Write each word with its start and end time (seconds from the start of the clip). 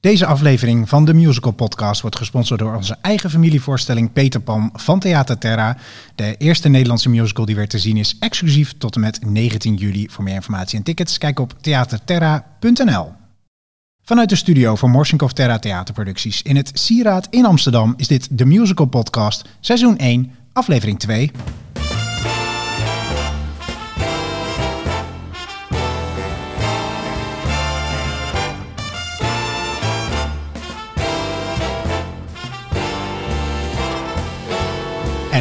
Deze 0.00 0.26
aflevering 0.26 0.88
van 0.88 1.04
de 1.04 1.14
Musical 1.14 1.52
Podcast 1.52 2.00
wordt 2.00 2.16
gesponsord 2.16 2.60
door 2.60 2.76
onze 2.76 2.96
eigen 3.00 3.30
familievoorstelling 3.30 4.12
Peter 4.12 4.40
Pan 4.40 4.70
van 4.72 4.98
Theater 4.98 5.38
Terra. 5.38 5.76
De 6.14 6.36
eerste 6.36 6.68
Nederlandse 6.68 7.08
musical 7.08 7.44
die 7.44 7.56
weer 7.56 7.68
te 7.68 7.78
zien 7.78 7.96
is, 7.96 8.16
exclusief 8.18 8.74
tot 8.78 8.94
en 8.94 9.00
met 9.00 9.24
19 9.26 9.74
juli. 9.74 10.08
Voor 10.10 10.24
meer 10.24 10.34
informatie 10.34 10.78
en 10.78 10.84
tickets, 10.84 11.18
kijk 11.18 11.38
op 11.38 11.54
theaterterra.nl. 11.60 13.12
Vanuit 14.02 14.28
de 14.28 14.36
studio 14.36 14.74
van 14.74 14.90
Morsinkov 14.90 15.30
Terra 15.30 15.58
Theaterproducties 15.58 16.42
in 16.42 16.56
het 16.56 16.70
Sieraad 16.72 17.26
in 17.30 17.46
Amsterdam 17.46 17.94
is 17.96 18.06
dit 18.06 18.38
de 18.38 18.44
Musical 18.44 18.86
Podcast, 18.86 19.48
seizoen 19.60 19.98
1, 19.98 20.32
aflevering 20.52 20.98
2. 20.98 21.30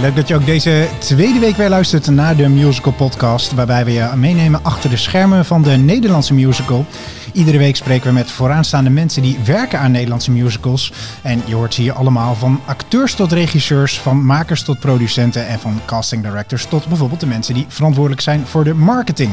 Leuk 0.01 0.15
dat 0.15 0.27
je 0.27 0.35
ook 0.35 0.45
deze 0.45 0.87
tweede 0.99 1.39
week 1.39 1.55
weer 1.55 1.69
luistert 1.69 2.07
naar 2.07 2.35
de 2.35 2.49
Musical 2.49 2.93
Podcast, 2.93 3.53
waarbij 3.53 3.85
we 3.85 3.91
je 3.91 4.11
meenemen 4.15 4.63
achter 4.63 4.89
de 4.89 4.97
schermen 4.97 5.45
van 5.45 5.61
de 5.61 5.69
Nederlandse 5.71 6.33
musical. 6.33 6.85
Iedere 7.33 7.57
week 7.57 7.75
spreken 7.75 8.07
we 8.07 8.13
met 8.13 8.31
vooraanstaande 8.31 8.89
mensen 8.89 9.21
die 9.21 9.37
werken 9.45 9.79
aan 9.79 9.91
Nederlandse 9.91 10.31
musicals. 10.31 10.93
En 11.21 11.41
je 11.45 11.55
hoort 11.55 11.73
hier 11.73 11.93
allemaal 11.93 12.35
van 12.35 12.61
acteurs 12.65 13.15
tot 13.15 13.31
regisseurs, 13.31 13.99
van 13.99 14.25
makers 14.25 14.63
tot 14.63 14.79
producenten 14.79 15.47
en 15.47 15.59
van 15.59 15.81
casting 15.85 16.23
directors 16.23 16.65
tot 16.65 16.87
bijvoorbeeld 16.87 17.19
de 17.19 17.27
mensen 17.27 17.53
die 17.53 17.65
verantwoordelijk 17.67 18.21
zijn 18.21 18.45
voor 18.45 18.63
de 18.63 18.73
marketing. 18.73 19.31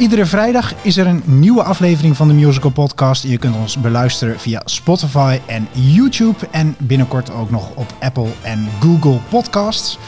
Iedere 0.00 0.26
vrijdag 0.26 0.74
is 0.82 0.96
er 0.96 1.06
een 1.06 1.22
nieuwe 1.24 1.62
aflevering 1.62 2.16
van 2.16 2.28
de 2.28 2.34
Musical 2.34 2.70
Podcast. 2.70 3.22
Je 3.22 3.38
kunt 3.38 3.56
ons 3.56 3.80
beluisteren 3.80 4.40
via 4.40 4.62
Spotify 4.64 5.38
en 5.46 5.68
YouTube. 5.72 6.48
En 6.50 6.76
binnenkort 6.78 7.32
ook 7.32 7.50
nog 7.50 7.70
op 7.74 7.94
Apple 7.98 8.28
en 8.42 8.68
Google 8.80 9.18
Podcasts. 9.28 9.98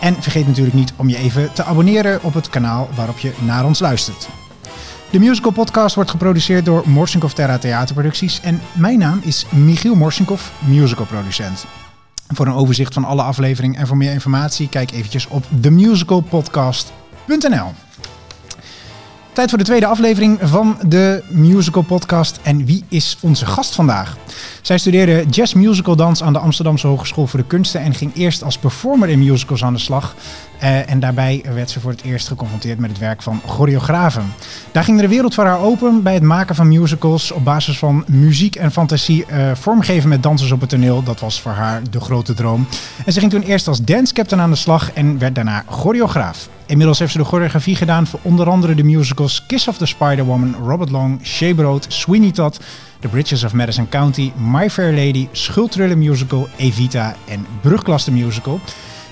En 0.00 0.22
vergeet 0.22 0.46
natuurlijk 0.46 0.76
niet 0.76 0.92
om 0.96 1.08
je 1.08 1.16
even 1.16 1.52
te 1.52 1.64
abonneren 1.64 2.22
op 2.22 2.34
het 2.34 2.50
kanaal 2.50 2.88
waarop 2.94 3.18
je 3.18 3.32
naar 3.44 3.64
ons 3.64 3.78
luistert. 3.78 4.28
De 5.10 5.18
Musical 5.18 5.52
Podcast 5.52 5.94
wordt 5.94 6.10
geproduceerd 6.10 6.64
door 6.64 6.82
Morsinkov 6.86 7.32
Terra 7.32 7.58
Theaterproducties. 7.58 8.40
En 8.40 8.60
mijn 8.72 8.98
naam 8.98 9.20
is 9.24 9.46
Michiel 9.50 9.94
Morsinkov, 9.94 10.48
musicalproducent. 10.58 11.66
Voor 12.28 12.46
een 12.46 12.54
overzicht 12.54 12.94
van 12.94 13.04
alle 13.04 13.22
afleveringen 13.22 13.80
en 13.80 13.86
voor 13.86 13.96
meer 13.96 14.12
informatie 14.12 14.68
kijk 14.68 14.90
eventjes 14.90 15.26
op 15.26 15.44
themusicalpodcast.nl. 15.60 17.72
Tijd 19.32 19.48
voor 19.48 19.58
de 19.58 19.64
tweede 19.64 19.86
aflevering 19.86 20.38
van 20.42 20.78
de 20.86 21.22
Musical 21.28 21.82
Podcast. 21.82 22.38
En 22.42 22.64
wie 22.64 22.84
is 22.88 23.16
onze 23.20 23.46
gast 23.46 23.74
vandaag? 23.74 24.16
Zij 24.62 24.78
studeerde 24.78 25.24
jazz 25.30 25.54
musical 25.54 25.96
dans 25.96 26.22
aan 26.22 26.32
de 26.32 26.38
Amsterdamse 26.38 26.86
Hogeschool 26.86 27.26
voor 27.26 27.40
de 27.40 27.46
Kunsten 27.46 27.80
en 27.80 27.94
ging 27.94 28.14
eerst 28.14 28.42
als 28.42 28.58
performer 28.58 29.08
in 29.08 29.18
musicals 29.18 29.64
aan 29.64 29.72
de 29.72 29.78
slag. 29.78 30.14
Uh, 30.62 30.90
en 30.90 31.00
daarbij 31.00 31.44
werd 31.54 31.70
ze 31.70 31.80
voor 31.80 31.90
het 31.90 32.02
eerst 32.02 32.28
geconfronteerd 32.28 32.78
met 32.78 32.90
het 32.90 32.98
werk 32.98 33.22
van 33.22 33.40
choreografen. 33.46 34.32
Daar 34.72 34.84
ging 34.84 35.00
de 35.00 35.08
wereld 35.08 35.34
voor 35.34 35.44
haar 35.44 35.60
open 35.60 36.02
bij 36.02 36.14
het 36.14 36.22
maken 36.22 36.54
van 36.54 36.68
musicals 36.68 37.32
op 37.32 37.44
basis 37.44 37.78
van 37.78 38.04
muziek 38.06 38.56
en 38.56 38.72
fantasie 38.72 39.24
uh, 39.30 39.50
vormgeven 39.54 40.08
met 40.08 40.22
dansers 40.22 40.52
op 40.52 40.60
het 40.60 40.68
toneel. 40.70 41.02
Dat 41.02 41.20
was 41.20 41.40
voor 41.40 41.52
haar 41.52 41.82
de 41.90 42.00
grote 42.00 42.34
droom. 42.34 42.66
En 43.04 43.12
ze 43.12 43.20
ging 43.20 43.32
toen 43.32 43.42
eerst 43.42 43.68
als 43.68 43.82
dance 43.82 44.12
captain 44.12 44.40
aan 44.40 44.50
de 44.50 44.56
slag 44.56 44.92
en 44.92 45.18
werd 45.18 45.34
daarna 45.34 45.64
choreograaf. 45.68 46.48
Inmiddels 46.66 46.98
heeft 46.98 47.12
ze 47.12 47.18
de 47.18 47.24
choreografie 47.24 47.76
gedaan 47.76 48.06
voor 48.06 48.20
onder 48.22 48.50
andere 48.50 48.74
de 48.74 48.84
musicals 48.84 49.46
Kiss 49.46 49.68
of 49.68 49.76
the 49.76 49.86
Spider-Woman, 49.86 50.54
Robert 50.54 50.90
Long, 50.90 51.18
Shea 51.22 51.78
Sweeney 51.88 52.30
Todd, 52.30 52.60
The 53.00 53.08
Bridges 53.08 53.44
of 53.44 53.52
Madison 53.52 53.88
County, 53.88 54.32
My 54.36 54.70
Fair 54.70 54.92
Lady, 54.92 55.28
Schuldthriller 55.32 55.98
Musical, 55.98 56.48
Evita 56.56 57.14
en 57.28 57.46
Brugklas 57.60 58.04
de 58.04 58.10
Musical. 58.10 58.60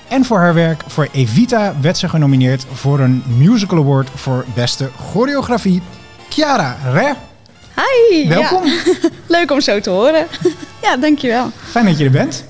En 0.09 0.25
voor 0.25 0.37
haar 0.37 0.53
werk 0.53 0.83
voor 0.87 1.07
Evita 1.11 1.73
werd 1.81 1.97
ze 1.97 2.09
genomineerd 2.09 2.65
voor 2.73 2.99
een 2.99 3.23
Musical 3.37 3.79
Award 3.79 4.09
voor 4.15 4.45
beste 4.53 4.89
choreografie. 5.11 5.81
Chiara 6.29 6.77
Re. 6.93 7.13
Hi. 7.75 8.27
Welkom. 8.27 8.65
Ja. 8.65 8.73
Leuk 9.27 9.51
om 9.51 9.61
zo 9.61 9.79
te 9.79 9.89
horen. 9.89 10.27
ja, 10.81 10.97
dankjewel. 10.97 11.51
Fijn 11.69 11.85
dat 11.85 11.97
je 11.97 12.05
er 12.05 12.11
bent. 12.11 12.43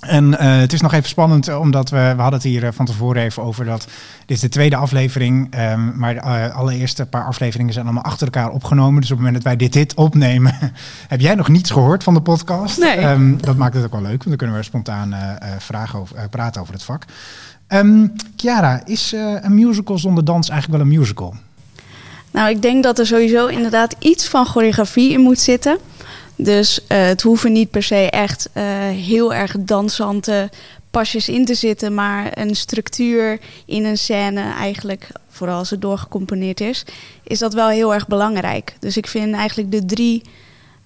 En 0.00 0.24
uh, 0.24 0.36
het 0.38 0.72
is 0.72 0.80
nog 0.80 0.92
even 0.92 1.08
spannend, 1.08 1.56
omdat 1.56 1.90
we, 1.90 1.96
we 1.96 2.22
hadden 2.22 2.40
het 2.40 2.42
hier 2.42 2.72
van 2.72 2.86
tevoren 2.86 3.22
even 3.22 3.42
over 3.42 3.64
dat 3.64 3.86
dit 4.26 4.36
is 4.36 4.40
de 4.40 4.48
tweede 4.48 4.76
aflevering, 4.76 5.54
um, 5.58 5.98
maar 5.98 6.14
de 6.14 6.20
uh, 6.20 6.56
allereerste 6.56 7.06
paar 7.06 7.24
afleveringen 7.24 7.72
zijn 7.72 7.84
allemaal 7.84 8.02
achter 8.02 8.26
elkaar 8.26 8.50
opgenomen. 8.50 9.00
Dus 9.00 9.10
op 9.10 9.16
het 9.16 9.26
moment 9.26 9.44
dat 9.44 9.52
wij 9.52 9.56
dit 9.56 9.74
hit 9.74 9.94
opnemen, 9.94 10.54
heb 11.08 11.20
jij 11.20 11.34
nog 11.34 11.48
niets 11.48 11.70
gehoord 11.70 12.02
van 12.02 12.14
de 12.14 12.20
podcast. 12.20 12.78
Nee. 12.78 13.04
Um, 13.04 13.40
dat 13.40 13.56
maakt 13.56 13.74
het 13.74 13.84
ook 13.84 13.92
wel 13.92 14.00
leuk, 14.02 14.24
want 14.24 14.24
dan 14.24 14.36
kunnen 14.36 14.56
we 14.56 14.62
spontaan 14.62 15.14
vragen 15.58 15.98
over, 15.98 16.28
praten 16.28 16.60
over 16.60 16.72
het 16.72 16.82
vak. 16.82 17.04
Um, 17.68 18.12
Chiara, 18.36 18.80
is 18.84 19.14
een 19.40 19.54
musical 19.54 19.98
zonder 19.98 20.24
dans 20.24 20.48
eigenlijk 20.48 20.82
wel 20.82 20.90
een 20.92 20.98
musical? 20.98 21.34
Nou, 22.30 22.50
ik 22.50 22.62
denk 22.62 22.82
dat 22.82 22.98
er 22.98 23.06
sowieso 23.06 23.46
inderdaad 23.46 23.96
iets 23.98 24.28
van 24.28 24.46
choreografie 24.46 25.12
in 25.12 25.20
moet 25.20 25.38
zitten. 25.38 25.78
Dus 26.36 26.78
uh, 26.78 26.86
het 27.06 27.22
hoeven 27.22 27.52
niet 27.52 27.70
per 27.70 27.82
se 27.82 28.10
echt 28.10 28.48
uh, 28.54 28.62
heel 28.88 29.34
erg 29.34 29.56
dansante 29.58 30.50
pasjes 30.90 31.28
in 31.28 31.44
te 31.44 31.54
zitten, 31.54 31.94
maar 31.94 32.38
een 32.38 32.54
structuur 32.54 33.40
in 33.64 33.84
een 33.84 33.98
scène 33.98 34.40
eigenlijk, 34.40 35.08
vooral 35.28 35.58
als 35.58 35.70
het 35.70 35.80
doorgecomponeerd 35.80 36.60
is, 36.60 36.84
is 37.22 37.38
dat 37.38 37.54
wel 37.54 37.68
heel 37.68 37.94
erg 37.94 38.06
belangrijk. 38.06 38.76
Dus 38.80 38.96
ik 38.96 39.06
vind 39.06 39.34
eigenlijk 39.34 39.70
de 39.70 39.84
drie 39.84 40.22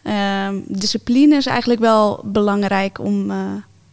uh, 0.05 0.49
disciplines 0.69 1.47
eigenlijk 1.47 1.81
wel 1.81 2.21
belangrijk 2.25 2.99
om, 2.99 3.31
uh, 3.31 3.37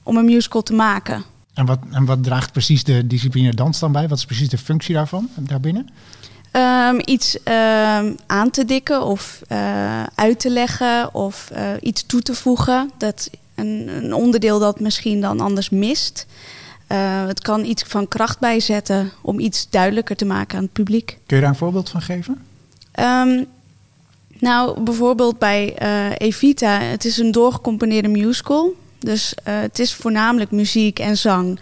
om 0.04 0.18
een 0.18 0.26
musical 0.26 0.64
te 0.64 0.74
maken. 0.74 1.24
En 1.54 1.66
wat, 1.66 1.80
en 1.92 2.06
wat 2.06 2.24
draagt 2.24 2.52
precies 2.52 2.84
de 2.84 3.08
discipline 3.08 3.54
dans 3.54 3.80
dan 3.80 3.92
bij? 3.92 4.08
Wat 4.08 4.18
is 4.18 4.26
precies 4.26 4.50
de 4.50 4.58
functie 4.58 4.96
daarvan, 4.96 5.30
daarbinnen? 5.36 5.90
Um, 6.52 7.00
iets 7.06 7.38
um, 7.38 8.16
aan 8.26 8.50
te 8.52 8.66
dikken 8.66 9.04
of 9.04 9.42
uh, 9.52 10.04
uit 10.16 10.40
te 10.40 10.50
leggen 10.50 11.14
of 11.14 11.50
uh, 11.54 11.70
iets 11.82 12.06
toe 12.06 12.22
te 12.22 12.34
voegen. 12.34 12.92
Dat 12.98 13.30
een, 13.56 13.88
een, 13.88 14.14
onderdeel 14.14 14.60
dat 14.60 14.80
misschien 14.80 15.22
dan 15.22 15.40
anders 15.40 15.70
mist. 15.70 16.26
Uh, 16.92 17.26
het 17.26 17.42
kan 17.42 17.66
iets 17.66 17.84
van 17.84 18.08
kracht 18.08 18.40
bijzetten 18.40 19.12
om 19.22 19.40
iets 19.40 19.70
duidelijker 19.70 20.16
te 20.16 20.26
maken 20.26 20.58
aan 20.58 20.64
het 20.64 20.74
publiek. 20.74 21.18
Kun 21.26 21.36
je 21.36 21.42
daar 21.42 21.52
een 21.52 21.58
voorbeeld 21.58 21.90
van 21.90 22.02
geven? 22.02 22.42
Um, 23.00 23.46
nou, 24.40 24.82
bijvoorbeeld 24.82 25.40
bij 25.40 25.78
Evita. 26.18 26.80
Het 26.80 27.06
is 27.06 27.18
een 27.18 27.32
doorgecomponeerde 27.32 28.08
musical. 28.08 28.74
Dus 29.00 29.36
het 29.44 29.80
is 29.80 29.94
voornamelijk 29.94 30.52
muziek 30.52 31.00
en 31.00 31.18
zang. 31.18 31.60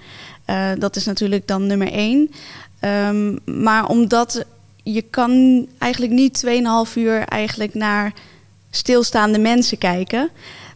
dat 0.78 0.96
is 0.96 1.06
natuurlijk 1.06 1.48
dan 1.48 1.68
nummer 1.68 1.92
één. 1.92 2.32
maar 3.46 3.88
omdat 3.88 4.46
je 4.94 5.02
kan 5.02 5.66
eigenlijk 5.78 6.14
niet 6.14 6.46
2,5 6.90 6.94
uur 6.96 7.20
eigenlijk 7.20 7.74
naar 7.74 8.14
stilstaande 8.70 9.40
mensen 9.40 9.78
kijken. 9.78 10.30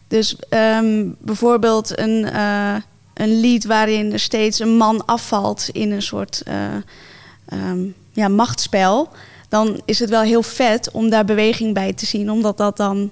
Dus 0.08 0.36
um, 0.50 1.16
bijvoorbeeld 1.18 1.98
een, 1.98 2.26
uh, 2.32 2.74
een 3.14 3.40
lied 3.40 3.64
waarin 3.64 4.12
er 4.12 4.20
steeds 4.20 4.58
een 4.58 4.76
man 4.76 5.06
afvalt 5.06 5.68
in 5.72 5.90
een 5.90 6.02
soort 6.02 6.42
uh, 6.48 7.64
um, 7.70 7.94
ja, 8.12 8.28
machtsspel. 8.28 9.08
Dan 9.48 9.80
is 9.84 9.98
het 9.98 10.10
wel 10.10 10.22
heel 10.22 10.42
vet 10.42 10.90
om 10.90 11.10
daar 11.10 11.24
beweging 11.24 11.74
bij 11.74 11.92
te 11.92 12.06
zien, 12.06 12.30
omdat 12.30 12.56
dat 12.56 12.76
dan 12.76 13.10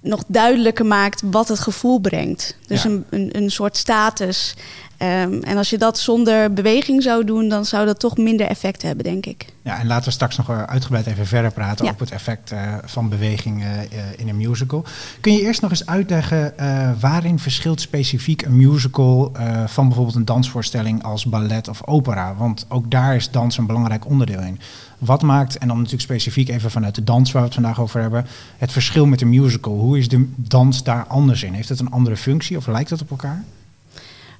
nog 0.00 0.24
duidelijker 0.26 0.86
maakt 0.86 1.22
wat 1.24 1.48
het 1.48 1.58
gevoel 1.58 1.98
brengt. 1.98 2.56
Dus 2.66 2.82
ja. 2.82 2.90
een, 2.90 3.04
een, 3.10 3.36
een 3.36 3.50
soort 3.50 3.76
status. 3.76 4.54
Um, 5.02 5.42
en 5.42 5.56
als 5.56 5.70
je 5.70 5.78
dat 5.78 5.98
zonder 5.98 6.52
beweging 6.52 7.02
zou 7.02 7.24
doen, 7.24 7.48
dan 7.48 7.64
zou 7.64 7.86
dat 7.86 8.00
toch 8.00 8.16
minder 8.16 8.46
effect 8.46 8.82
hebben, 8.82 9.04
denk 9.04 9.26
ik. 9.26 9.46
Ja, 9.62 9.78
en 9.78 9.86
laten 9.86 10.04
we 10.04 10.10
straks 10.10 10.36
nog 10.36 10.50
uitgebreid 10.50 11.06
even 11.06 11.26
verder 11.26 11.52
praten 11.52 11.84
ja. 11.84 11.90
over 11.90 12.02
het 12.02 12.14
effect 12.14 12.52
uh, 12.52 12.74
van 12.84 13.08
beweging 13.08 13.62
uh, 13.62 13.68
in 14.16 14.28
een 14.28 14.36
musical. 14.36 14.84
Kun 15.20 15.32
je 15.32 15.40
eerst 15.40 15.60
nog 15.60 15.70
eens 15.70 15.86
uitleggen 15.86 16.52
uh, 16.60 16.90
waarin 17.00 17.38
verschilt 17.38 17.80
specifiek 17.80 18.42
een 18.42 18.56
musical 18.56 19.32
van 19.66 19.86
bijvoorbeeld 19.86 20.16
een 20.16 20.24
dansvoorstelling 20.24 21.02
als 21.02 21.26
ballet 21.26 21.68
of 21.68 21.86
opera? 21.86 22.34
Want 22.34 22.66
ook 22.68 22.90
daar 22.90 23.16
is 23.16 23.30
dans 23.30 23.58
een 23.58 23.66
belangrijk 23.66 24.06
onderdeel 24.06 24.40
in. 24.40 24.60
Wat 24.98 25.22
maakt, 25.22 25.58
en 25.58 25.68
dan 25.68 25.76
natuurlijk 25.76 26.02
specifiek 26.02 26.48
even 26.48 26.70
vanuit 26.70 26.94
de 26.94 27.04
dans 27.04 27.32
waar 27.32 27.42
we 27.42 27.48
het 27.48 27.56
vandaag 27.56 27.80
over 27.80 28.00
hebben, 28.00 28.26
het 28.58 28.72
verschil 28.72 29.06
met 29.06 29.20
een 29.20 29.28
musical? 29.28 29.78
Hoe 29.78 29.98
is 29.98 30.08
de 30.08 30.28
dans 30.36 30.82
daar 30.82 31.04
anders 31.06 31.42
in? 31.42 31.52
Heeft 31.52 31.68
het 31.68 31.80
een 31.80 31.90
andere 31.90 32.16
functie 32.16 32.56
of 32.56 32.66
lijkt 32.66 32.90
het 32.90 33.02
op 33.02 33.10
elkaar? 33.10 33.44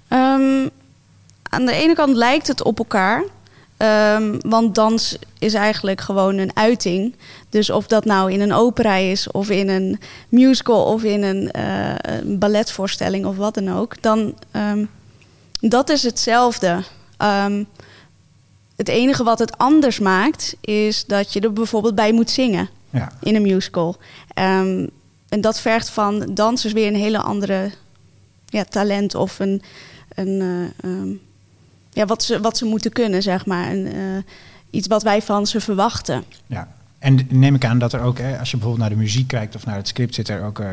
Um, 0.09 0.71
aan 1.43 1.67
de 1.67 1.73
ene 1.73 1.95
kant 1.95 2.17
lijkt 2.17 2.47
het 2.47 2.63
op 2.63 2.79
elkaar. 2.79 3.25
Um, 3.79 4.41
want 4.41 4.75
dans 4.75 5.19
is 5.39 5.55
eigenlijk 5.55 6.01
gewoon 6.01 6.39
een 6.39 6.57
uiting. 6.57 7.15
Dus 7.49 7.71
of 7.71 7.87
dat 7.87 8.05
nou 8.05 8.33
in 8.33 8.41
een 8.41 8.53
opera 8.53 8.95
is, 8.95 9.31
of 9.31 9.51
in 9.51 9.69
een 9.69 10.01
musical, 10.29 10.85
of 10.85 11.03
in 11.03 11.23
een, 11.23 11.51
uh, 11.57 11.95
een 11.97 12.39
balletvoorstelling 12.39 13.27
of 13.27 13.37
wat 13.37 13.55
dan 13.55 13.73
ook, 13.73 14.03
dan 14.03 14.35
um, 14.53 14.89
dat 15.61 15.89
is 15.89 16.03
hetzelfde. 16.03 16.83
Um, 17.23 17.67
het 18.77 18.89
enige 18.89 19.25
wat 19.25 19.39
het 19.39 19.59
anders 19.59 19.99
maakt, 19.99 20.57
is 20.61 21.05
dat 21.05 21.33
je 21.33 21.41
er 21.41 21.53
bijvoorbeeld 21.53 21.95
bij 21.95 22.13
moet 22.13 22.31
zingen 22.31 22.69
ja. 22.91 23.13
in 23.21 23.35
een 23.35 23.43
musical. 23.43 23.97
en 24.35 24.91
dat 25.41 25.61
vergt 25.61 25.91
van 25.91 26.27
dansers 26.35 26.73
weer 26.73 26.87
een 26.87 26.95
hele 26.95 27.19
andere 27.19 27.71
ja, 28.47 28.65
talent 28.65 29.15
of 29.15 29.39
een, 29.39 29.63
een 30.15 30.41
eh, 30.41 30.91
ehm, 30.91 31.09
ja, 31.91 32.07
wat, 32.07 32.23
ze, 32.23 32.41
wat 32.41 32.57
ze 32.57 32.65
moeten 32.65 32.93
kunnen, 32.93 33.23
zeg 33.23 33.47
maar. 33.47 33.67
En, 33.69 33.87
eh, 33.87 34.23
iets 34.71 34.87
wat 34.87 35.03
wij 35.03 35.23
van 35.23 35.47
ze 35.47 35.61
verwachten. 35.61 36.25
Ja, 36.47 36.69
en 36.99 37.27
neem 37.29 37.55
ik 37.55 37.65
aan 37.65 37.79
dat 37.79 37.93
er 37.93 38.01
ook, 38.01 38.19
hè, 38.19 38.39
als 38.39 38.51
je 38.51 38.57
bijvoorbeeld 38.57 38.89
naar 38.89 38.99
de 38.99 39.03
muziek 39.03 39.29
kijkt 39.29 39.55
of 39.55 39.67
naar 39.67 39.77
het 39.77 39.89
script, 39.89 40.15
zit 40.15 40.29
er 40.29 40.45
ook 40.45 40.59
uh, 40.59 40.67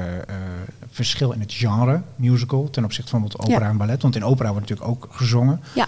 verschil 0.92 1.32
in 1.32 1.40
het 1.40 1.54
genre 1.54 2.02
musical 2.16 2.70
ten 2.70 2.84
opzichte 2.84 3.10
van 3.10 3.22
bijvoorbeeld 3.22 3.54
opera 3.54 3.70
en 3.70 3.78
ballet. 3.78 4.02
Want 4.02 4.16
in 4.16 4.24
opera 4.24 4.52
wordt 4.52 4.70
natuurlijk 4.70 4.90
ook 4.90 5.08
gezongen. 5.12 5.62
Ja. 5.74 5.88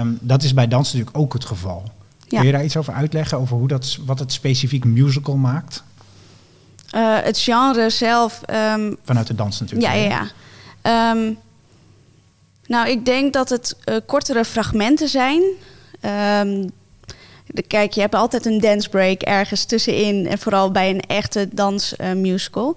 Um, 0.00 0.18
dat 0.20 0.42
is 0.42 0.54
bij 0.54 0.68
dans 0.68 0.92
natuurlijk 0.92 1.18
ook 1.18 1.32
het 1.32 1.44
geval. 1.44 1.90
Ja. 2.26 2.38
Kun 2.38 2.46
je 2.46 2.52
daar 2.52 2.64
iets 2.64 2.76
over 2.76 2.92
uitleggen, 2.92 3.38
over 3.38 3.56
hoe 3.56 3.68
dat, 3.68 3.98
wat 4.04 4.18
het 4.18 4.32
specifiek 4.32 4.84
musical 4.84 5.36
maakt? 5.36 5.82
Uh, 6.94 7.18
het 7.20 7.38
genre 7.38 7.90
zelf. 7.90 8.40
Um, 8.74 8.96
Vanuit 9.04 9.26
de 9.26 9.34
dans 9.34 9.60
natuurlijk. 9.60 9.92
Ja, 9.92 9.98
ja. 9.98 10.08
ja. 10.08 10.26
Um, 10.82 11.38
nou, 12.66 12.88
ik 12.88 13.04
denk 13.04 13.32
dat 13.32 13.48
het 13.48 13.76
uh, 13.84 13.96
kortere 14.06 14.44
fragmenten 14.44 15.08
zijn. 15.08 15.42
Um, 16.42 16.70
kijk, 17.66 17.92
je 17.92 18.00
hebt 18.00 18.14
altijd 18.14 18.46
een 18.46 18.60
dance 18.60 18.88
break 18.88 19.22
ergens 19.22 19.64
tussenin. 19.64 20.26
En 20.26 20.38
vooral 20.38 20.70
bij 20.70 20.90
een 20.90 21.00
echte 21.00 21.48
dansmusical. 21.52 22.76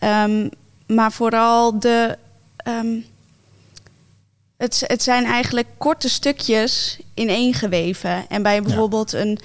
Uh, 0.00 0.46
maar 0.86 1.12
vooral 1.12 1.78
de. 1.78 2.18
het, 4.56 4.84
het 4.86 5.02
zijn 5.02 5.24
eigenlijk 5.24 5.66
korte 5.78 6.08
stukjes 6.08 6.98
ineengeweven. 7.14 8.28
En 8.28 8.42
bij 8.42 8.62
bijvoorbeeld 8.62 9.10
ja. 9.10 9.18
een 9.18 9.38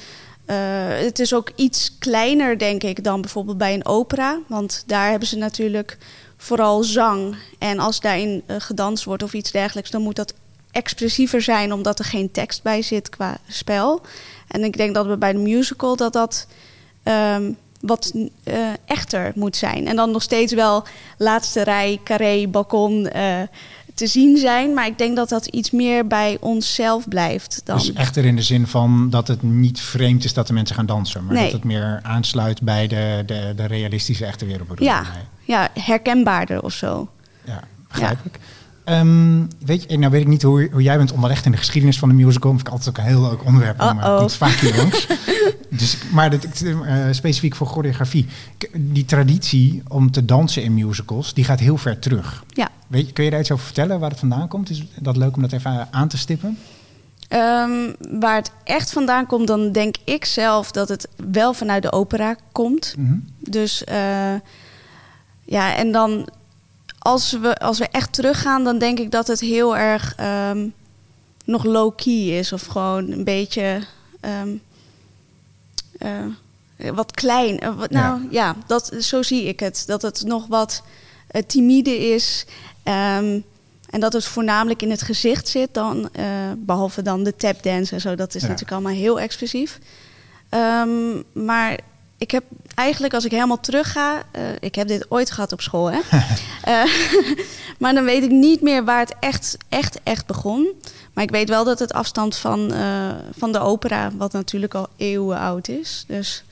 uh, 0.47 0.55
het 0.87 1.19
is 1.19 1.33
ook 1.33 1.51
iets 1.55 1.97
kleiner, 1.99 2.57
denk 2.57 2.83
ik, 2.83 3.03
dan 3.03 3.21
bijvoorbeeld 3.21 3.57
bij 3.57 3.73
een 3.73 3.85
opera. 3.85 4.39
Want 4.47 4.83
daar 4.85 5.09
hebben 5.09 5.27
ze 5.27 5.37
natuurlijk 5.37 5.97
vooral 6.37 6.83
zang. 6.83 7.35
En 7.59 7.79
als 7.79 7.99
daarin 7.99 8.43
uh, 8.47 8.55
gedanst 8.59 9.03
wordt 9.03 9.23
of 9.23 9.33
iets 9.33 9.51
dergelijks, 9.51 9.89
dan 9.89 10.01
moet 10.01 10.15
dat 10.15 10.33
expressiever 10.71 11.41
zijn, 11.41 11.73
omdat 11.73 11.99
er 11.99 12.05
geen 12.05 12.31
tekst 12.31 12.63
bij 12.63 12.81
zit 12.81 13.09
qua 13.09 13.37
spel. 13.47 14.01
En 14.47 14.63
ik 14.63 14.77
denk 14.77 14.93
dat 14.93 15.05
we 15.05 15.17
bij 15.17 15.31
de 15.31 15.39
musical 15.39 15.95
dat 15.95 16.13
dat 16.13 16.47
um, 17.03 17.57
wat 17.79 18.11
uh, 18.15 18.67
echter 18.85 19.31
moet 19.35 19.55
zijn. 19.55 19.87
En 19.87 19.95
dan 19.95 20.11
nog 20.11 20.21
steeds 20.21 20.53
wel 20.53 20.83
laatste 21.17 21.61
rij, 21.61 21.99
carré, 22.03 22.47
balkon 22.47 23.09
te 23.95 24.07
zien 24.07 24.37
zijn. 24.37 24.73
Maar 24.73 24.87
ik 24.87 24.97
denk 24.97 25.15
dat 25.15 25.29
dat 25.29 25.45
iets 25.45 25.71
meer 25.71 26.07
bij 26.07 26.37
onszelf 26.39 27.07
blijft. 27.07 27.61
Dan. 27.63 27.77
Dus 27.77 27.93
echter 27.93 28.25
in 28.25 28.35
de 28.35 28.41
zin 28.41 28.67
van 28.67 29.09
dat 29.09 29.27
het 29.27 29.43
niet 29.43 29.81
vreemd 29.81 30.23
is 30.23 30.33
dat 30.33 30.47
de 30.47 30.53
mensen 30.53 30.75
gaan 30.75 30.85
dansen. 30.85 31.25
Maar 31.25 31.33
nee. 31.33 31.43
dat 31.43 31.53
het 31.53 31.63
meer 31.63 31.99
aansluit 32.03 32.61
bij 32.61 32.87
de, 32.87 33.23
de, 33.25 33.53
de 33.55 33.65
realistische 33.65 34.25
echte 34.25 34.45
wereld. 34.45 34.79
Ja, 34.79 35.03
ja, 35.43 35.69
herkenbaarder 35.73 36.63
of 36.63 36.73
zo. 36.73 37.09
Ja, 37.45 37.59
begrijp 37.87 38.17
ja. 38.23 38.29
ik. 38.31 38.39
Um, 38.89 39.47
weet 39.65 39.85
je, 39.87 39.97
nou 39.97 40.11
weet 40.11 40.21
ik 40.21 40.27
niet 40.27 40.41
hoe, 40.41 40.69
hoe 40.71 40.81
jij 40.81 40.97
bent 40.97 41.11
onderlegd 41.11 41.45
in 41.45 41.51
de 41.51 41.57
geschiedenis 41.57 41.99
van 41.99 42.09
de 42.09 42.15
musical. 42.15 42.51
Vind 42.51 42.67
ik 42.67 42.73
altijd 42.73 42.89
ook 42.89 42.97
een 42.97 43.03
heel 43.03 43.21
leuk 43.21 43.45
onderwerp. 43.45 43.81
Uh 43.81 43.95
-oh. 43.95 44.17
komt 44.17 44.33
vaak 44.33 44.53
hier 44.53 44.75
langs. 44.75 45.07
dus, 45.69 45.97
maar 46.11 46.29
dit, 46.29 46.61
uh, 46.61 47.05
specifiek 47.11 47.55
voor 47.55 47.67
choreografie. 47.67 48.25
Die 48.73 49.05
traditie 49.05 49.83
om 49.87 50.11
te 50.11 50.25
dansen 50.25 50.63
in 50.63 50.73
musicals, 50.73 51.33
die 51.33 51.43
gaat 51.43 51.59
heel 51.59 51.77
ver 51.77 51.99
terug. 51.99 52.43
Ja. 52.47 52.69
Weet 52.87 53.13
kun 53.13 53.23
je 53.23 53.29
daar 53.29 53.39
iets 53.39 53.51
over 53.51 53.65
vertellen 53.65 53.99
waar 53.99 54.09
het 54.09 54.19
vandaan 54.19 54.47
komt? 54.47 54.69
Is 54.69 54.83
dat 54.99 55.17
leuk 55.17 55.35
om 55.35 55.41
dat 55.41 55.51
even 55.51 55.87
aan 55.91 56.07
te 56.07 56.17
stippen? 56.17 56.57
Um, 57.29 57.95
waar 58.19 58.35
het 58.35 58.51
echt 58.63 58.91
vandaan 58.91 59.25
komt, 59.25 59.47
dan 59.47 59.71
denk 59.71 59.95
ik 60.03 60.25
zelf 60.25 60.71
dat 60.71 60.89
het 60.89 61.07
wel 61.31 61.53
vanuit 61.53 61.83
de 61.83 61.91
opera 61.91 62.35
komt. 62.51 62.93
Mm 62.97 63.05
-hmm. 63.05 63.25
Dus 63.39 63.83
uh, 63.89 64.33
ja, 65.43 65.75
en 65.75 65.91
dan 65.91 66.29
als 66.99 67.31
we, 67.31 67.57
als 67.57 67.79
we 67.79 67.87
echt 67.87 68.13
teruggaan, 68.13 68.63
dan 68.63 68.77
denk 68.77 68.99
ik 68.99 69.11
dat 69.11 69.27
het 69.27 69.39
heel 69.39 69.77
erg 69.77 70.15
um, 70.49 70.73
nog 71.45 71.63
low-key 71.63 72.39
is. 72.39 72.53
Of 72.53 72.65
gewoon 72.65 73.11
een 73.11 73.23
beetje 73.23 73.81
um, 74.41 74.61
uh, 75.99 76.89
wat 76.91 77.11
klein. 77.11 77.63
Uh, 77.63 77.77
wat, 77.77 77.89
nou 77.89 78.21
ja, 78.21 78.27
ja 78.29 78.55
dat, 78.67 78.91
zo 78.99 79.21
zie 79.21 79.43
ik 79.43 79.59
het. 79.59 79.83
Dat 79.87 80.01
het 80.01 80.23
nog 80.25 80.47
wat 80.47 80.83
timide 81.47 81.97
is. 82.13 82.45
Um, 82.87 83.43
en 83.89 83.99
dat 83.99 84.13
het 84.13 84.25
voornamelijk 84.25 84.81
in 84.81 84.89
het 84.89 85.01
gezicht 85.01 85.47
zit, 85.47 85.73
dan, 85.73 86.09
behalve 86.57 87.01
dan 87.01 87.23
de 87.23 87.35
tapdance 87.35 87.93
en 87.93 88.01
zo. 88.01 88.15
Dat 88.15 88.35
is 88.35 88.41
ja. 88.41 88.47
natuurlijk 88.47 88.73
allemaal 88.73 88.99
heel 89.01 89.19
expressief. 89.19 89.79
maar 91.33 91.79
ik 92.17 92.31
heb 92.31 92.43
eigenlijk, 92.75 93.13
als 93.13 93.25
ik 93.25 93.31
helemaal 93.31 93.59
terug 93.59 93.91
ga, 93.91 94.23
uh, 94.35 94.41
ik 94.59 94.75
heb 94.75 94.87
dit 94.87 95.05
ooit 95.11 95.31
gehad 95.31 95.51
op 95.51 95.61
school, 95.61 95.91
hè? 95.91 95.99
uh, 96.67 96.91
maar 97.79 97.93
dan 97.93 98.03
weet 98.03 98.23
ik 98.23 98.31
niet 98.31 98.61
meer 98.61 98.83
waar 98.83 98.99
het 98.99 99.15
echt, 99.19 99.57
echt, 99.69 99.99
echt 100.03 100.25
begon. 100.25 100.67
Maar 101.13 101.23
ik 101.23 101.31
weet 101.31 101.49
wel 101.49 101.63
dat 101.63 101.79
het 101.79 101.93
afstand 101.93 102.35
van, 102.35 102.73
van 103.37 103.51
de 103.51 103.59
opera, 103.59 104.11
wat 104.17 104.31
natuurlijk 104.31 104.73
al 104.73 104.89
eeuwen 104.97 105.37
oud 105.37 105.67
is. 105.67 106.03
Dus, 106.07 106.43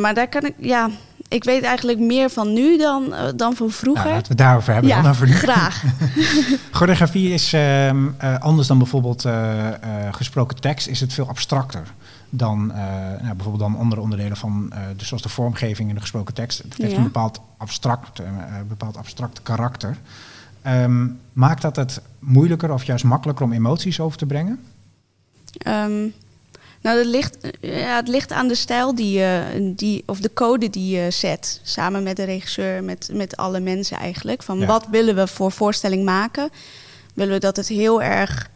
maar 0.00 0.14
daar 0.14 0.28
kan 0.28 0.44
ik, 0.44 0.54
ja, 0.58 0.90
ik 1.32 1.44
weet 1.44 1.62
eigenlijk 1.62 1.98
meer 1.98 2.30
van 2.30 2.52
nu 2.52 2.78
dan, 2.78 3.14
dan 3.36 3.54
van 3.54 3.70
vroeger. 3.70 4.04
Nou, 4.04 4.14
laten 4.14 4.36
we 4.36 4.42
het 4.42 4.46
daarover 4.46 4.72
hebben. 4.72 4.90
Ja, 4.90 5.02
dan 5.02 5.10
over 5.10 5.26
nu. 5.26 5.32
graag. 5.32 5.82
Choreografie 6.70 7.32
is 7.32 7.56
anders 8.40 8.68
dan 8.68 8.78
bijvoorbeeld 8.78 9.26
gesproken 10.10 10.60
tekst, 10.60 10.88
is 10.88 11.00
het 11.00 11.12
veel 11.12 11.28
abstracter 11.28 11.92
dan 12.30 12.66
nou, 12.66 13.34
bijvoorbeeld 13.34 13.70
dan 13.70 13.80
andere 13.80 14.00
onderdelen 14.00 14.36
van, 14.36 14.72
dus 14.96 15.08
zoals 15.08 15.22
de 15.22 15.28
vormgeving 15.28 15.88
in 15.88 15.94
de 15.94 16.00
gesproken 16.00 16.34
tekst. 16.34 16.58
Het 16.62 16.76
heeft 16.76 16.90
Ja. 16.90 16.96
een 16.96 17.02
bepaald 17.02 17.40
abstract, 17.56 18.22
bepaald 18.68 18.96
abstract 18.96 19.42
karakter. 19.42 19.96
Um, 20.66 21.18
maakt 21.32 21.62
dat 21.62 21.76
het 21.76 22.00
moeilijker 22.18 22.72
of 22.72 22.84
juist 22.84 23.04
makkelijker 23.04 23.44
om 23.44 23.52
emoties 23.52 24.00
over 24.00 24.18
te 24.18 24.26
brengen? 24.26 24.60
Um, 25.66 26.12
nou, 26.82 26.98
het 26.98 27.06
ligt, 27.06 27.36
ja, 27.60 27.96
het 27.96 28.08
ligt 28.08 28.32
aan 28.32 28.48
de 28.48 28.54
stijl 28.54 28.94
die 28.94 29.18
je, 29.18 29.72
die, 29.76 30.02
of 30.06 30.20
de 30.20 30.32
code 30.34 30.70
die 30.70 30.96
je 30.96 31.10
zet. 31.10 31.60
Samen 31.62 32.02
met 32.02 32.16
de 32.16 32.24
regisseur, 32.24 32.84
met, 32.84 33.08
met 33.12 33.36
alle 33.36 33.60
mensen 33.60 33.96
eigenlijk. 33.96 34.42
Van 34.42 34.58
Ja. 34.58 34.66
wat 34.66 34.86
willen 34.90 35.14
we 35.14 35.26
voor 35.26 35.52
voorstelling 35.52 36.04
maken? 36.04 36.50
Willen 37.14 37.32
we 37.34 37.40
dat 37.40 37.56
het 37.56 37.68
heel 37.68 38.02
erg 38.02 38.50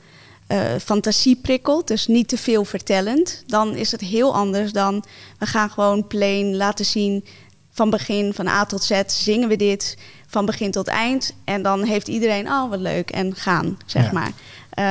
uh, 0.53 0.59
fantasie 0.83 1.37
prikkelt, 1.43 1.89
dus 1.89 2.07
niet 2.07 2.29
te 2.29 2.37
veel 2.39 2.65
vertellend, 2.65 3.43
dan 3.47 3.75
is 3.75 3.93
het 3.93 4.01
heel 4.01 4.35
anders 4.35 4.73
dan 4.73 5.05
we 5.39 5.47
gaan 5.47 5.71
gewoon 5.71 6.07
plain 6.07 6.57
laten 6.57 6.85
zien 6.85 7.25
van 7.71 7.91
begin, 7.91 8.35
van 8.35 8.47
A 8.47 8.65
tot 8.65 8.83
Z, 8.85 9.01
zingen 9.07 9.49
we 9.49 9.57
dit 9.57 9.97
van 10.27 10.47
begin 10.47 10.71
tot 10.71 10.87
eind. 10.87 11.33
En 11.45 11.63
dan 11.63 11.83
heeft 11.85 12.09
iedereen, 12.09 12.47
oh 12.49 12.71
wat 12.71 12.81
leuk, 12.81 13.11
en 13.11 13.35
gaan, 13.35 13.79
zeg 13.87 14.05
Ja. 14.05 14.13
maar. 14.13 14.33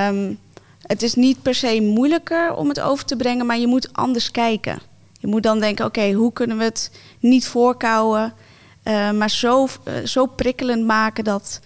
Um, 0.09 0.39
het 0.87 1.01
is 1.01 1.15
niet 1.15 1.41
per 1.41 1.55
se 1.55 1.81
moeilijker 1.81 2.53
om 2.53 2.69
het 2.69 2.79
over 2.79 3.05
te 3.05 3.15
brengen, 3.15 3.45
maar 3.45 3.57
je 3.57 3.67
moet 3.67 3.93
anders 3.93 4.31
kijken. 4.31 4.79
Je 5.19 5.27
moet 5.27 5.43
dan 5.43 5.59
denken, 5.59 5.85
oké, 5.85 6.11
hoe 6.11 6.33
kunnen 6.33 6.57
we 6.57 6.63
het 6.63 6.91
niet 7.19 7.47
voorkouwen, 7.47 8.33
uh, 8.83 9.11
maar 9.11 9.29
zo, 9.29 9.63
uh, 9.63 9.93
zo 10.05 10.25
prikkelend 10.25 10.85
maken 10.85 11.23
dat 11.23 11.59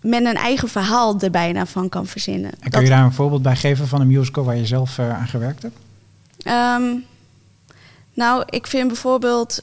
men 0.00 0.26
een 0.26 0.36
eigen 0.36 0.68
verhaal 0.68 1.20
er 1.20 1.30
bijna 1.30 1.66
van 1.66 1.88
kan 1.88 2.06
verzinnen. 2.06 2.50
En 2.60 2.70
kun 2.70 2.82
je 2.82 2.88
daar 2.88 3.04
een 3.04 3.12
voorbeeld 3.12 3.42
bij 3.42 3.56
geven 3.56 3.88
van 3.88 4.00
een 4.00 4.06
musical 4.06 4.44
waar 4.44 4.56
je 4.56 4.66
zelf 4.66 4.98
uh, 4.98 5.18
aan 5.18 5.28
gewerkt 5.28 5.62
hebt? 5.62 5.76
Ehm, 6.42 6.94
nou, 8.14 8.42
ik 8.46 8.66
vind 8.66 8.86
bijvoorbeeld 8.86 9.58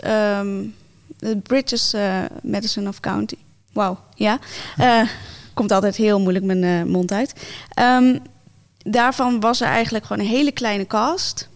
de 1.17 1.37
British 1.43 1.93
uh, 1.93 2.23
Medicine 2.41 2.87
of 2.87 2.99
County. 2.99 3.37
Wauw, 3.73 3.99
ja. 4.15 4.39
Komt 5.53 5.71
altijd 5.71 5.95
heel 5.95 6.19
moeilijk 6.19 6.45
mijn 6.45 6.89
mond 6.89 7.11
uit. 7.11 7.33
Um, 7.79 8.21
daarvan 8.91 9.39
was 9.39 9.61
er 9.61 9.67
eigenlijk 9.67 10.05
gewoon 10.05 10.23
een 10.23 10.31
hele 10.31 10.51
kleine 10.51 10.87
cast. 10.87 11.49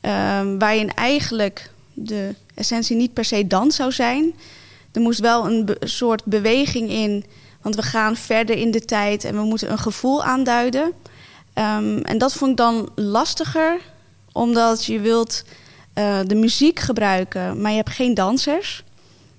Um, 0.00 0.58
waarin 0.58 0.94
eigenlijk 0.94 1.70
de 1.92 2.34
essentie 2.54 2.96
niet 2.96 3.12
per 3.12 3.24
se 3.24 3.46
dans 3.46 3.76
zou 3.76 3.92
zijn. 3.92 4.34
Er 4.92 5.00
moest 5.00 5.20
wel 5.20 5.46
een 5.46 5.76
soort 5.80 6.24
beweging 6.24 6.90
in. 6.90 7.24
Want 7.62 7.74
we 7.74 7.82
gaan 7.82 8.16
verder 8.16 8.56
in 8.56 8.70
de 8.70 8.84
tijd 8.84 9.24
en 9.24 9.34
we 9.34 9.42
moeten 9.42 9.70
een 9.70 9.78
gevoel 9.78 10.24
aanduiden. 10.24 10.92
Um, 11.54 12.02
en 12.02 12.18
dat 12.18 12.32
vond 12.32 12.50
ik 12.50 12.56
dan 12.56 12.88
lastiger, 12.94 13.80
omdat 14.32 14.84
je 14.84 15.00
wilt 15.00 15.44
uh, 15.94 16.18
de 16.26 16.34
muziek 16.34 16.78
gebruiken, 16.80 17.60
maar 17.60 17.70
je 17.70 17.76
hebt 17.76 17.90
geen 17.90 18.14
dansers. 18.14 18.84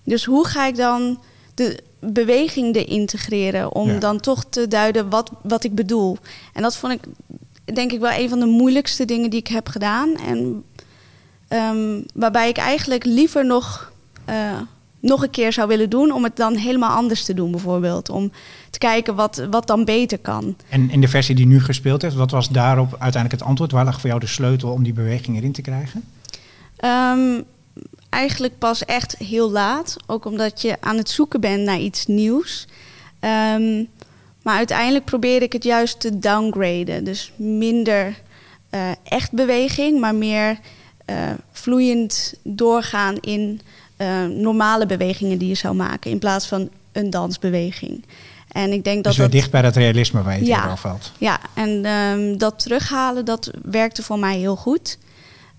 Dus 0.04 0.26
hoe 0.26 0.48
ga 0.48 0.66
ik 0.66 0.76
dan 0.76 1.20
de 1.54 1.84
beweging 2.14 2.76
erin 2.76 2.88
integreren 2.88 3.74
om 3.74 3.90
Ja. 3.90 4.00
dan 4.00 4.20
toch 4.20 4.46
te 4.50 4.68
duiden 4.68 5.10
wat, 5.10 5.32
wat 5.44 5.64
ik 5.64 5.76
bedoel? 5.76 6.18
En 6.54 6.62
dat 6.62 6.78
vond 6.78 6.94
ik 6.94 7.02
denk 7.76 7.92
ik 7.92 8.00
wel 8.00 8.12
een 8.12 8.30
van 8.30 8.40
de 8.40 8.46
moeilijkste 8.46 9.06
dingen 9.06 9.30
die 9.30 9.40
ik 9.40 9.48
heb 9.48 9.68
gedaan. 9.68 10.16
En 10.16 10.64
um, 11.50 12.06
waarbij 12.14 12.50
ik 12.50 12.58
eigenlijk 12.58 13.06
liever 13.06 13.46
nog, 13.46 13.92
uh, 14.30 14.36
nog 15.00 15.24
een 15.24 15.30
keer 15.30 15.54
zou 15.54 15.68
willen 15.68 15.90
doen 15.90 16.12
om 16.12 16.24
het 16.24 16.36
dan 16.36 16.56
helemaal 16.56 16.96
anders 16.96 17.24
te 17.26 17.34
doen, 17.34 17.52
bijvoorbeeld. 17.52 18.10
Om 18.10 18.32
te 18.70 18.78
kijken 18.78 19.16
wat, 19.16 19.48
wat 19.50 19.68
dan 19.68 19.86
beter 19.86 20.18
kan. 20.18 20.56
En 20.70 20.90
in 20.90 21.02
de 21.02 21.08
versie 21.08 21.36
die 21.36 21.46
nu 21.46 21.60
gespeeld 21.62 22.02
heeft, 22.02 22.16
wat 22.16 22.32
was 22.32 22.50
daarop 22.50 22.92
uiteindelijk 22.92 23.32
het 23.42 23.50
antwoord? 23.50 23.72
Waar 23.72 23.86
lag 23.86 24.00
voor 24.00 24.10
jou 24.10 24.22
de 24.22 24.28
sleutel 24.28 24.72
om 24.72 24.84
die 24.84 24.94
beweging 24.94 25.38
erin 25.38 25.52
te 25.52 25.62
krijgen? 25.62 26.04
Um, 26.86 27.44
eigenlijk 28.10 28.58
pas 28.58 28.86
echt 28.86 29.18
heel 29.18 29.52
laat. 29.52 29.96
Ook 30.06 30.26
omdat 30.26 30.62
je 30.62 30.78
aan 30.80 30.98
het 30.98 31.10
zoeken 31.10 31.42
bent 31.42 31.64
naar 31.64 31.80
iets 31.80 32.06
nieuws. 32.06 32.68
Ehm, 33.20 33.84
maar 34.42 34.56
uiteindelijk 34.56 35.06
probeer 35.06 35.42
ik 35.42 35.54
het 35.54 35.64
juist 35.64 36.00
te 36.00 36.20
downgraden. 36.20 37.04
Dus 37.04 37.32
minder 37.36 38.16
uh, 38.72 38.92
echt 39.04 39.32
beweging, 39.32 40.00
maar 40.00 40.16
meer 40.16 40.60
uh, 41.10 41.16
vloeiend 41.52 42.34
doorgaan 42.44 43.18
in 43.18 43.62
uh, 43.98 44.26
normale 44.26 44.86
bewegingen 44.86 45.38
die 45.38 45.48
je 45.48 45.56
zou 45.56 45.76
maken. 45.76 46.12
In 46.12 46.20
plaats 46.20 46.48
van 46.48 46.70
een 46.92 47.10
dansbeweging. 47.10 48.04
En 48.48 48.72
ik 48.72 48.84
denk 48.84 49.04
dat 49.04 49.14
dus 49.14 49.22
dat 49.22 49.32
dicht 49.32 49.52
bij 49.52 49.62
dat 49.62 49.76
realisme 49.76 50.22
waar 50.22 50.34
je 50.34 50.40
het 50.40 50.48
ja, 50.48 50.66
al 50.66 50.78
valt. 50.78 51.12
Ja, 51.18 51.40
en 51.54 51.86
um, 51.86 52.38
dat 52.38 52.60
terughalen, 52.60 53.26
dat 53.26 53.52
werkte 53.64 54.04
voor 54.04 54.20
mij 54.20 54.38
heel 54.38 54.56
goed. 54.56 54.98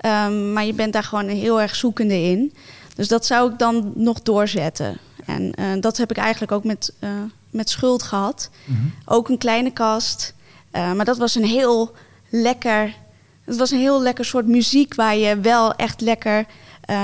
Um, 0.06 0.52
maar 0.52 0.64
je 0.64 0.74
bent 0.74 0.92
daar 0.92 1.04
gewoon 1.04 1.28
heel 1.28 1.60
erg 1.60 1.74
zoekende 1.74 2.22
in. 2.22 2.52
Dus 2.94 3.08
dat 3.08 3.26
zou 3.26 3.52
ik 3.52 3.58
dan 3.58 3.92
nog 3.94 4.22
doorzetten. 4.22 4.98
En 5.26 5.52
uh, 5.58 5.66
dat 5.80 5.96
heb 5.96 6.10
ik 6.10 6.16
eigenlijk 6.16 6.52
ook 6.52 6.64
met, 6.64 6.92
uh, 7.00 7.10
met 7.50 7.70
schuld 7.70 8.02
gehad. 8.02 8.50
Mhm. 8.64 8.78
Ook 9.04 9.28
een 9.28 9.38
kleine 9.38 9.72
kast. 9.72 10.34
Uh, 10.72 10.92
maar 10.92 11.04
dat 11.04 11.18
was 11.18 11.34
een 11.34 11.44
heel 11.44 11.94
lekker. 12.28 12.94
Het 13.44 13.56
was 13.56 13.70
een 13.70 13.78
heel 13.78 14.02
lekker 14.02 14.24
soort 14.24 14.46
muziek 14.46 14.94
waar 14.94 15.16
je 15.16 15.40
wel 15.40 15.74
echt 15.74 16.00
lekker. 16.00 16.46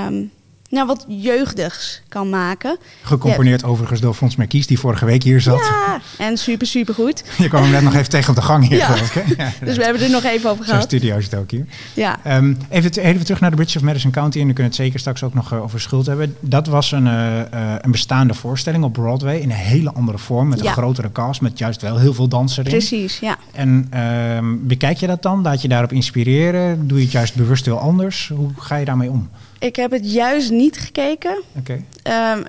Um, 0.06 0.32
nou, 0.70 0.86
wat 0.86 1.04
jeugdigs 1.08 2.02
kan 2.08 2.28
maken. 2.28 2.78
Gecomponeerd 3.02 3.60
ja. 3.60 3.66
overigens 3.66 4.00
door 4.00 4.14
Fons 4.14 4.36
Merkies, 4.36 4.66
die 4.66 4.78
vorige 4.78 5.04
week 5.04 5.22
hier 5.22 5.40
zat. 5.40 5.58
Ja, 5.58 6.00
en 6.18 6.36
super, 6.36 6.66
super 6.66 6.94
goed. 6.94 7.24
Je 7.38 7.48
kwam 7.48 7.62
hem 7.62 7.70
net 7.70 7.82
nog 7.82 7.94
even 7.94 8.08
tegen 8.08 8.28
op 8.28 8.34
de 8.34 8.42
gang 8.42 8.68
hier, 8.68 8.78
ja. 8.78 8.86
geloof 8.86 9.16
ik. 9.16 9.36
Ja, 9.36 9.52
dus 9.64 9.76
we 9.76 9.84
hebben 9.84 10.02
er 10.02 10.10
nog 10.10 10.24
even 10.24 10.50
over 10.50 10.64
gehad. 10.64 10.82
studio 10.82 11.20
zit 11.20 11.34
ook 11.34 11.50
hier. 11.50 11.66
Ja. 11.94 12.36
Um, 12.36 12.58
even, 12.68 12.90
even 12.90 13.24
terug 13.24 13.40
naar 13.40 13.50
de 13.50 13.56
Bridge 13.56 13.78
of 13.78 13.84
Madison 13.84 14.10
County. 14.10 14.38
En 14.38 14.44
dan 14.44 14.54
kunnen 14.54 14.72
we 14.72 14.76
het 14.76 14.86
zeker 14.86 14.98
straks 15.00 15.22
ook 15.22 15.34
nog 15.34 15.52
uh, 15.52 15.62
over 15.62 15.80
schuld 15.80 16.06
hebben. 16.06 16.36
Dat 16.40 16.66
was 16.66 16.92
een, 16.92 17.06
uh, 17.06 17.38
uh, 17.38 17.74
een 17.80 17.90
bestaande 17.90 18.34
voorstelling 18.34 18.84
op 18.84 18.92
Broadway. 18.92 19.38
In 19.38 19.50
een 19.50 19.56
hele 19.56 19.92
andere 19.92 20.18
vorm. 20.18 20.48
Met 20.48 20.60
een 20.60 20.72
grotere 20.72 21.12
cast. 21.12 21.40
Met 21.40 21.58
juist 21.58 21.82
wel 21.82 21.98
heel 21.98 22.14
veel 22.14 22.28
dansers 22.28 22.66
in. 22.66 22.72
Precies, 22.72 23.18
ja. 23.18 23.38
En 23.52 24.00
um, 24.36 24.66
bekijk 24.66 24.96
je 24.96 25.06
dat 25.06 25.22
dan? 25.22 25.42
Laat 25.42 25.62
je 25.62 25.68
daarop 25.68 25.92
inspireren? 25.92 26.88
Doe 26.88 26.98
je 26.98 27.04
het 27.04 27.12
juist 27.12 27.34
bewust 27.34 27.64
heel 27.64 27.78
anders? 27.78 28.32
Hoe 28.34 28.50
ga 28.58 28.76
je 28.76 28.84
daarmee 28.84 29.10
om? 29.10 29.28
Ik 29.64 29.76
heb 29.76 29.90
het 29.90 30.12
juist 30.12 30.50
niet 30.50 30.78
gekeken. 30.78 31.42
Oké. 31.58 31.84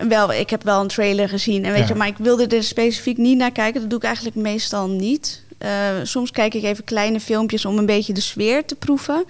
Um, 0.03 0.09
wel, 0.09 0.33
ik 0.33 0.49
heb 0.49 0.63
wel 0.63 0.81
een 0.81 0.87
trailer 0.87 1.29
gezien. 1.29 1.65
En 1.65 1.71
weet 1.71 1.81
Ja. 1.81 1.87
je, 1.87 1.95
maar 1.95 2.07
ik 2.07 2.17
wilde 2.17 2.47
er 2.47 2.63
specifiek 2.63 3.17
niet 3.17 3.37
naar 3.37 3.51
kijken. 3.51 3.81
Dat 3.81 3.89
doe 3.89 3.99
ik 3.99 4.05
eigenlijk 4.05 4.35
meestal 4.35 4.87
niet. 4.89 5.43
Uh, 5.59 5.69
soms 6.03 6.31
kijk 6.31 6.53
ik 6.53 6.63
even 6.63 6.83
kleine 6.83 7.19
filmpjes 7.19 7.65
om 7.65 7.77
een 7.77 7.85
beetje 7.85 8.13
de 8.13 8.21
sfeer 8.21 8.65
te 8.65 8.75
proeven. 8.75 9.25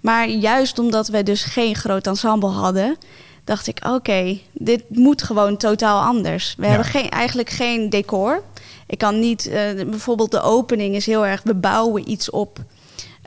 Maar 0.00 0.28
juist 0.28 0.78
omdat 0.78 1.08
we 1.08 1.22
dus 1.22 1.42
geen 1.44 1.74
groot 1.76 2.06
ensemble 2.06 2.48
hadden, 2.48 2.96
dacht 3.44 3.66
ik: 3.66 3.78
oké, 3.88 4.38
dit 4.52 4.82
moet 4.88 5.22
gewoon 5.22 5.56
totaal 5.56 6.02
anders. 6.02 6.54
We 6.56 6.62
Ja. 6.62 6.68
hebben 6.68 6.86
geen, 6.86 7.10
eigenlijk 7.10 7.50
geen 7.50 7.90
decor. 7.90 8.42
Ik 8.86 8.98
kan 8.98 9.20
niet, 9.20 9.46
uh, 9.46 9.54
bijvoorbeeld 9.86 10.30
de 10.30 10.40
opening 10.42 10.94
is 10.94 11.06
heel 11.06 11.26
erg, 11.26 11.40
we 11.44 11.54
bouwen 11.54 12.10
iets 12.10 12.30
op. 12.30 12.58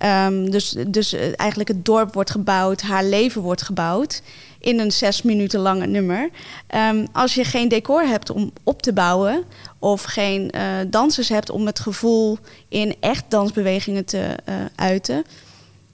Um, 0.04 0.50
dus 0.52 0.76
dus 0.88 1.14
uh, 1.14 1.22
eigenlijk 1.36 1.70
het 1.70 1.86
dorp 1.86 2.14
wordt 2.14 2.32
gebouwd, 2.32 2.82
haar 2.82 3.04
leven 3.04 3.42
wordt 3.42 3.62
gebouwd 3.62 4.22
in 4.60 4.80
een 4.80 4.92
zes 4.92 5.22
minuten 5.22 5.60
lange 5.60 5.88
nummer. 5.88 6.30
Um, 6.76 7.08
als 7.12 7.36
je 7.36 7.44
geen 7.44 7.68
decor 7.68 8.02
hebt 8.02 8.30
om 8.30 8.52
op 8.64 8.82
te 8.82 8.94
bouwen 8.94 9.44
of 9.80 10.04
geen 10.04 10.52
uh, 10.56 10.62
dansers 10.88 11.30
hebt 11.30 11.50
om 11.50 11.66
het 11.66 11.80
gevoel 11.80 12.38
in 12.70 12.96
echt 13.00 13.24
dansbewegingen 13.28 14.06
te 14.06 14.36
uh, 14.50 14.56
uiten, 14.76 15.24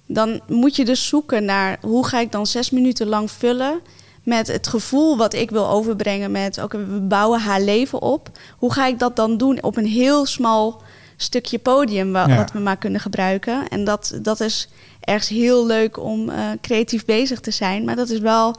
dan 0.08 0.42
moet 0.48 0.76
je 0.76 0.86
dus 0.86 1.08
zoeken 1.08 1.46
naar 1.46 1.78
hoe 1.82 2.08
ga 2.08 2.20
ik 2.20 2.32
dan 2.32 2.48
zes 2.48 2.70
minuten 2.70 3.08
lang 3.08 3.32
vullen 3.32 3.80
met 4.24 4.48
het 4.48 4.68
gevoel 4.68 5.18
wat 5.18 5.34
ik 5.34 5.50
wil 5.50 5.70
overbrengen 5.70 6.32
met 6.32 6.64
oké, 6.64 6.86
we 6.86 7.00
bouwen 7.00 7.40
haar 7.40 7.62
leven 7.62 8.02
op. 8.02 8.30
Hoe 8.58 8.74
ga 8.74 8.88
ik 8.88 9.00
dat 9.00 9.16
dan 9.16 9.38
doen 9.38 9.64
op 9.64 9.78
een 9.78 9.86
heel 9.86 10.26
smal 10.26 10.82
stukje 11.22 11.60
podium 11.60 12.12
wa- 12.12 12.28
Ja. 12.28 12.36
wat 12.36 12.52
we 12.52 12.60
maar 12.60 12.78
kunnen 12.78 13.02
gebruiken. 13.02 13.68
En 13.68 13.84
dat, 13.84 14.20
dat 14.22 14.40
is 14.40 14.70
ergens 15.00 15.30
heel 15.30 15.66
leuk 15.66 16.00
om 16.00 16.30
uh, 16.30 16.36
creatief 16.62 17.06
bezig 17.06 17.40
te 17.40 17.52
zijn. 17.52 17.84
Maar 17.84 17.96
dat 17.96 18.10
is 18.10 18.20
wel 18.20 18.56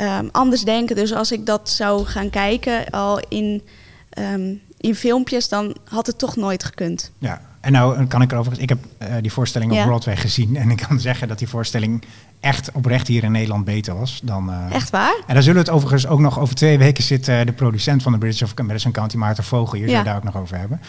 um, 0.00 0.28
anders 0.32 0.62
denken. 0.62 0.96
Dus 0.96 1.14
als 1.14 1.32
ik 1.32 1.46
dat 1.46 1.70
zou 1.70 2.04
gaan 2.06 2.30
kijken 2.30 2.90
al 2.90 3.20
in, 3.28 3.62
um, 4.18 4.60
in 4.78 4.94
filmpjes, 4.94 5.48
dan 5.48 5.76
had 5.88 6.06
het 6.06 6.18
toch 6.18 6.36
nooit 6.36 6.64
gekund. 6.64 7.12
Ja, 7.18 7.40
en 7.60 7.72
nou 7.72 8.06
kan 8.06 8.22
ik 8.22 8.32
erover. 8.32 8.60
Ik 8.60 8.68
heb 8.68 8.78
uh, 9.02 9.08
die 9.20 9.32
voorstelling 9.32 9.72
op. 9.72 9.82
Broadway 9.82 10.16
gezien. 10.16 10.56
En 10.56 10.70
ik 10.70 10.84
kan 10.88 11.00
zeggen 11.08 11.28
dat 11.28 11.38
die 11.38 11.48
voorstelling 11.48 12.04
echt 12.40 12.70
oprecht 12.72 13.06
hier 13.08 13.24
in 13.24 13.32
Nederland 13.32 13.64
beter 13.64 13.98
was 13.98 14.20
dan. 14.24 14.50
Uh, 14.50 14.74
Echt 14.74 14.90
waar? 14.90 15.16
En 15.26 15.34
daar 15.34 15.42
zullen 15.42 15.62
we 15.64 15.66
het 15.66 15.76
overigens 15.76 16.06
ook 16.06 16.20
nog 16.20 16.38
over 16.38 16.54
twee 16.54 16.78
weken 16.78 17.02
zit 17.04 17.28
uh, 17.28 17.40
de 17.44 17.52
producent 17.52 18.02
van 18.02 18.12
de 18.12 18.18
Bridge 18.18 18.44
of 18.44 18.54
Madison 18.66 18.92
County, 18.92 19.16
Maarten 19.16 19.44
Vogel. 19.44 19.78
Hier 19.78 19.82
Ja. 19.82 19.88
zullen 19.88 20.02
we 20.04 20.08
daar 20.08 20.16
ook 20.18 20.32
nog 20.32 20.36
over 20.42 20.58
hebben. 20.58 20.80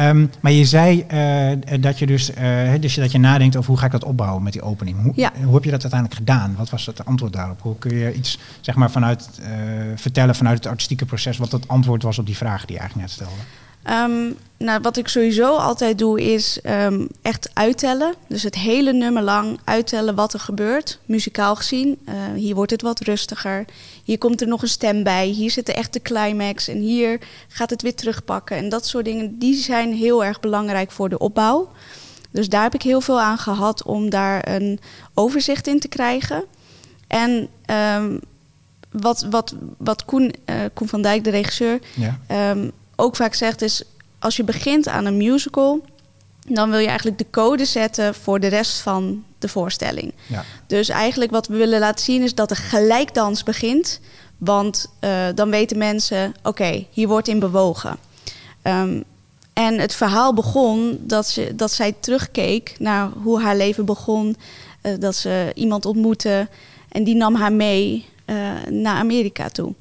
Um, 0.00 0.30
maar 0.40 0.52
je 0.52 0.64
zei 0.64 1.04
uh, 1.12 1.80
dat 1.82 1.98
je 1.98 2.06
dus, 2.06 2.30
uh, 2.30 2.72
dus 2.80 2.94
dat 2.94 3.12
je 3.12 3.18
nadenkt 3.18 3.56
over 3.56 3.70
hoe 3.70 3.78
ga 3.78 3.86
ik 3.86 3.92
dat 3.92 4.04
opbouwen 4.04 4.42
met 4.42 4.52
die 4.52 4.62
opening. 4.62 5.02
Hoe, 5.02 5.12
Ja. 5.16 5.32
hoe 5.44 5.54
heb 5.54 5.64
je 5.64 5.70
dat 5.70 5.82
uiteindelijk 5.82 6.20
gedaan? 6.20 6.54
Wat 6.56 6.70
was 6.70 6.86
het 6.86 7.04
antwoord 7.04 7.32
daarop? 7.32 7.62
Hoe 7.62 7.78
kun 7.78 7.96
je 7.96 8.14
iets 8.14 8.38
zeg 8.60 8.74
maar, 8.74 8.90
vanuit, 8.90 9.28
uh, 9.40 9.46
vertellen 9.94 10.34
vanuit 10.34 10.56
het 10.58 10.66
artistieke 10.66 11.04
proces 11.04 11.36
wat 11.38 11.52
het 11.52 11.68
antwoord 11.68 12.02
was 12.02 12.18
op 12.18 12.26
die 12.26 12.36
vraag 12.36 12.64
die 12.64 12.74
je 12.74 12.80
eigenlijk 12.80 13.08
net 13.08 13.16
stelde? 13.16 13.42
Um, 13.90 14.36
nou, 14.58 14.80
wat 14.80 14.96
ik 14.96 15.08
sowieso 15.08 15.56
altijd 15.56 15.98
doe 15.98 16.32
is 16.32 16.58
um, 16.64 17.08
echt 17.22 17.50
uittellen. 17.52 18.14
Dus 18.26 18.42
het 18.42 18.54
hele 18.54 18.92
nummer 18.92 19.22
lang 19.22 19.58
uittellen 19.64 20.14
wat 20.14 20.32
er 20.32 20.40
gebeurt, 20.40 20.98
muzikaal 21.04 21.56
gezien. 21.56 21.98
Uh, 22.08 22.14
hier 22.34 22.54
wordt 22.54 22.70
het 22.70 22.82
wat 22.82 23.00
rustiger. 23.00 23.64
Hier 24.04 24.18
komt 24.18 24.40
er 24.40 24.48
nog 24.48 24.62
een 24.62 24.68
stem 24.68 25.02
bij. 25.02 25.26
Hier 25.26 25.50
zit 25.50 25.66
de 25.66 25.72
echte 25.72 26.00
climax. 26.00 26.68
En 26.68 26.78
hier 26.78 27.18
gaat 27.48 27.70
het 27.70 27.82
weer 27.82 27.94
terugpakken. 27.94 28.56
En 28.56 28.68
dat 28.68 28.86
soort 28.86 29.04
dingen, 29.04 29.38
die 29.38 29.54
zijn 29.54 29.92
heel 29.92 30.24
erg 30.24 30.40
belangrijk 30.40 30.90
voor 30.90 31.08
de 31.08 31.18
opbouw. 31.18 31.70
Dus 32.30 32.48
daar 32.48 32.62
heb 32.62 32.74
ik 32.74 32.82
heel 32.82 33.00
veel 33.00 33.20
aan 33.20 33.38
gehad 33.38 33.82
om 33.82 34.10
daar 34.10 34.48
een 34.48 34.80
overzicht 35.14 35.66
in 35.66 35.80
te 35.80 35.88
krijgen. 35.88 36.44
En 37.06 37.48
um, 37.96 38.20
wat, 38.90 39.26
wat, 39.30 39.54
wat 39.76 40.04
Koen, 40.04 40.34
uh, 40.46 40.56
Koen 40.74 40.88
van 40.88 41.02
Dijk, 41.02 41.24
de 41.24 41.30
regisseur, 41.30 41.78
ja. 41.94 42.50
um, 42.50 42.72
ook 43.00 43.16
vaak 43.16 43.34
zegt 43.34 43.62
is... 43.62 43.82
als 44.18 44.36
je 44.36 44.44
begint 44.44 44.88
aan 44.88 45.04
een 45.04 45.16
musical... 45.16 45.84
dan 46.46 46.70
wil 46.70 46.78
je 46.78 46.86
eigenlijk 46.86 47.18
de 47.18 47.30
code 47.30 47.64
zetten 47.64 48.14
voor 48.14 48.40
de 48.40 48.46
rest 48.46 48.80
van 48.80 49.24
de 49.38 49.48
voorstelling. 49.48 50.12
Ja. 50.26 50.44
Dus 50.66 50.88
eigenlijk 50.88 51.30
wat 51.30 51.46
we 51.46 51.56
willen 51.56 51.80
laten 51.80 52.04
zien 52.04 52.22
is 52.22 52.34
dat 52.34 52.48
de 52.48 52.54
gelijkdans 52.54 53.42
begint. 53.42 54.00
Want 54.38 54.86
uh, 55.00 55.26
dan 55.34 55.50
weten 55.50 55.78
mensen, 55.78 56.34
oké, 56.38 56.48
okay, 56.48 56.86
hier 56.90 57.08
wordt 57.08 57.28
in 57.28 57.38
bewogen. 57.38 57.96
Um, 58.62 59.04
en 59.52 59.78
het 59.78 59.94
verhaal 59.94 60.34
begon 60.34 60.98
dat, 61.00 61.28
ze, 61.28 61.52
dat 61.54 61.72
zij 61.72 61.94
terugkeek 62.00 62.74
naar 62.78 63.10
hoe 63.22 63.40
haar 63.40 63.56
leven 63.56 63.84
begon. 63.84 64.36
Uh, 64.82 64.92
dat 64.98 65.14
ze 65.14 65.52
iemand 65.54 65.86
ontmoette 65.86 66.48
en 66.88 67.04
die 67.04 67.14
nam 67.14 67.34
haar 67.34 67.52
mee 67.52 68.06
uh, 68.26 68.36
naar 68.70 68.96
Amerika 68.96 69.48
toe. 69.48 69.74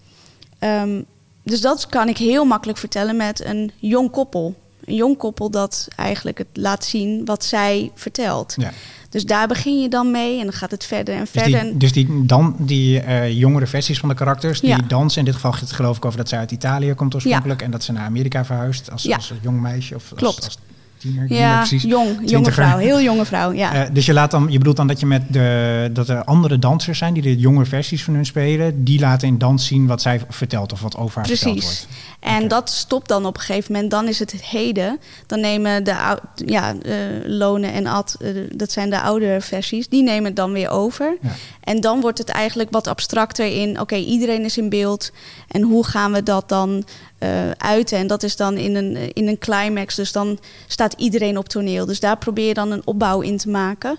Um, 0.60 1.06
dus 1.48 1.62
dat 1.62 1.88
kan 1.88 2.08
ik 2.08 2.18
heel 2.18 2.46
makkelijk 2.46 2.80
vertellen 2.80 3.16
met 3.16 3.46
een 3.46 3.72
jong 3.78 4.12
koppel. 4.12 4.56
Een 4.86 4.96
jong 4.96 5.18
koppel 5.18 5.50
dat 5.52 5.88
eigenlijk 5.96 6.38
het 6.38 6.48
laat 6.54 6.86
zien 6.86 7.26
wat 7.26 7.46
zij 7.46 7.92
vertelt. 7.96 8.54
Ja. 8.58 8.72
Dus 9.10 9.26
daar 9.26 9.48
begin 9.48 9.82
je 9.82 9.90
dan 9.90 10.12
mee 10.12 10.38
en 10.38 10.44
dan 10.44 10.54
gaat 10.54 10.72
het 10.72 10.84
verder 10.86 11.16
en 11.16 11.28
verder. 11.28 11.62
Dus 11.62 11.70
die, 11.70 11.78
dus 11.78 11.92
die, 11.92 12.26
dan, 12.26 12.56
die 12.60 13.04
uh, 13.04 13.32
jongere 13.32 13.68
versies 13.68 14.00
van 14.00 14.10
de 14.10 14.16
karakters, 14.16 14.60
die 14.60 14.70
Ja. 14.70 14.78
dansen. 14.88 15.20
In 15.20 15.26
dit 15.26 15.34
geval 15.34 15.52
geloof 15.52 15.98
ik 15.98 16.06
over 16.06 16.18
dat 16.18 16.30
zij 16.30 16.40
uit 16.40 16.52
Italië 16.52 16.94
komt 16.94 17.16
oorspronkelijk. 17.16 17.62
En 17.62 17.72
dat 17.72 17.84
ze 17.84 17.92
naar 17.92 18.06
Amerika 18.06 18.46
verhuist 18.46 18.92
als, 18.92 19.12
als 19.12 19.34
jong 19.42 19.62
meisje 19.62 19.96
of 19.96 20.12
als, 20.12 20.20
Klopt. 20.20 20.46
als 20.46 20.58
tiener. 20.98 21.34
ja, 21.34 21.58
precies. 21.58 21.84
jong, 21.84 22.30
jonge 22.30 22.52
vrouw, 22.52 22.78
heel 22.78 23.02
jonge 23.02 23.26
vrouw. 23.26 23.52
Ja. 23.52 23.74
Eh, 23.74 23.94
dus 23.94 24.06
je, 24.06 24.14
laat 24.14 24.32
dan, 24.32 24.48
je 24.50 24.58
bedoelt 24.58 24.78
dan 24.78 24.88
dat 24.88 25.00
je 25.00 25.06
met 25.06 25.22
de, 25.30 25.90
dat 25.94 26.10
er 26.10 26.24
andere 26.24 26.60
dansers 26.60 26.98
zijn 26.98 27.14
die 27.14 27.24
de 27.24 27.38
jonge 27.38 27.66
versies 27.66 28.04
van 28.04 28.14
hun 28.14 28.26
spelen, 28.26 28.84
die 28.84 29.00
laten 29.00 29.28
in 29.28 29.38
dans 29.38 29.66
zien 29.66 29.88
wat 29.88 30.02
zij 30.02 30.22
vertelt 30.30 30.74
of 30.74 30.82
wat 30.82 30.98
over 30.98 31.16
haar 31.16 31.26
verteld 31.26 31.56
Precies. 31.56 31.86
wordt. 31.88 32.06
En 32.20 32.48
dat 32.48 32.70
stopt 32.70 33.08
dan 33.08 33.26
op 33.26 33.36
een 33.36 33.42
gegeven 33.42 33.74
moment. 33.74 33.92
Dan 33.92 34.08
is 34.08 34.20
het 34.20 34.32
het 34.32 34.44
heden. 34.44 35.00
Dan 35.26 35.40
nemen 35.40 35.84
de 35.84 36.18
ja, 36.36 36.76
eh, 36.82 36.96
Lonen 37.24 37.74
en 37.74 37.88
Ad, 37.88 38.16
eh, 38.20 38.30
dat 38.52 38.72
zijn 38.72 38.90
de 38.90 39.02
oudere 39.02 39.42
versies, 39.42 39.88
die 39.88 40.04
nemen 40.04 40.26
het 40.26 40.36
dan 40.36 40.52
weer 40.52 40.70
over. 40.70 41.18
Ja. 41.22 41.30
En 41.64 41.82
dan 41.82 42.02
wordt 42.02 42.18
het 42.18 42.30
eigenlijk 42.30 42.72
wat 42.72 42.88
abstracter 42.88 43.62
in. 43.62 43.80
Oké, 43.80 43.96
iedereen 43.96 44.44
is 44.44 44.58
in 44.58 44.70
beeld. 44.70 45.12
En 45.48 45.62
hoe 45.62 45.86
gaan 45.86 46.12
we 46.12 46.24
dat 46.24 46.50
dan 46.50 46.86
eh, 47.18 47.52
uiten? 47.52 47.98
En 47.98 48.08
dat 48.08 48.24
is 48.24 48.36
dan 48.36 48.58
in 48.58 48.76
een, 48.76 49.14
in 49.14 49.28
een 49.28 49.38
climax. 49.38 49.96
Dus 49.96 50.12
dan 50.12 50.40
staat 50.68 50.94
iedereen 50.98 51.38
op 51.38 51.50
toneel. 51.50 51.86
Dus 51.86 52.00
daar 52.00 52.18
probeer 52.18 52.48
je 52.48 52.54
dan 52.54 52.72
een 52.72 52.82
opbouw 52.86 53.22
in 53.22 53.38
te 53.38 53.50
maken. 53.50 53.98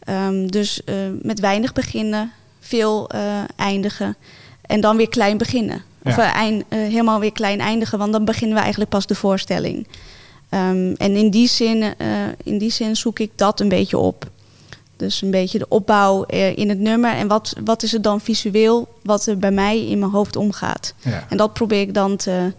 Ehm, 0.00 0.46
dus 0.46 0.84
eh, 0.84 0.94
met 1.22 1.40
weinig 1.40 1.72
beginnen, 1.72 2.32
veel 2.60 3.08
eh, 3.08 3.20
eindigen. 3.56 4.16
En 4.62 4.80
dan 4.80 4.96
weer 4.96 5.08
klein 5.08 5.38
beginnen. 5.38 5.82
Of 6.02 6.16
Ja. 6.16 6.34
eind, 6.34 6.64
helemaal 6.68 7.20
weer 7.20 7.32
klein 7.32 7.60
eindigen, 7.60 7.98
want 7.98 8.12
dan 8.12 8.24
beginnen 8.24 8.54
we 8.56 8.60
eigenlijk 8.62 8.90
pas 8.90 9.06
de 9.06 9.14
voorstelling. 9.14 9.86
Ehm, 10.48 10.92
en 10.96 11.16
in 11.16 11.30
die, 11.30 11.48
zin, 11.48 11.94
in 12.44 12.58
die 12.58 12.70
zin 12.70 12.96
zoek 12.96 13.18
ik 13.18 13.30
dat 13.34 13.60
een 13.60 13.68
beetje 13.68 13.98
op. 13.98 14.30
Dus 14.98 15.22
een 15.22 15.30
beetje 15.30 15.58
de 15.58 15.68
opbouw 15.68 16.24
eh, 16.24 16.56
in 16.56 16.68
het 16.68 16.78
nummer. 16.78 17.14
En 17.14 17.28
wat, 17.28 17.54
wat 17.64 17.82
is 17.82 17.92
het 17.92 18.02
dan 18.02 18.20
visueel 18.20 18.88
wat 19.02 19.26
er 19.26 19.38
bij 19.38 19.50
mij 19.50 19.86
in 19.86 19.98
mijn 19.98 20.10
hoofd 20.10 20.36
omgaat. 20.36 20.94
Ja. 20.98 21.26
En 21.28 21.36
dat 21.36 21.52
probeer 21.52 21.80
ik 21.80 21.94
dan 21.94 22.16
te, 22.16 22.52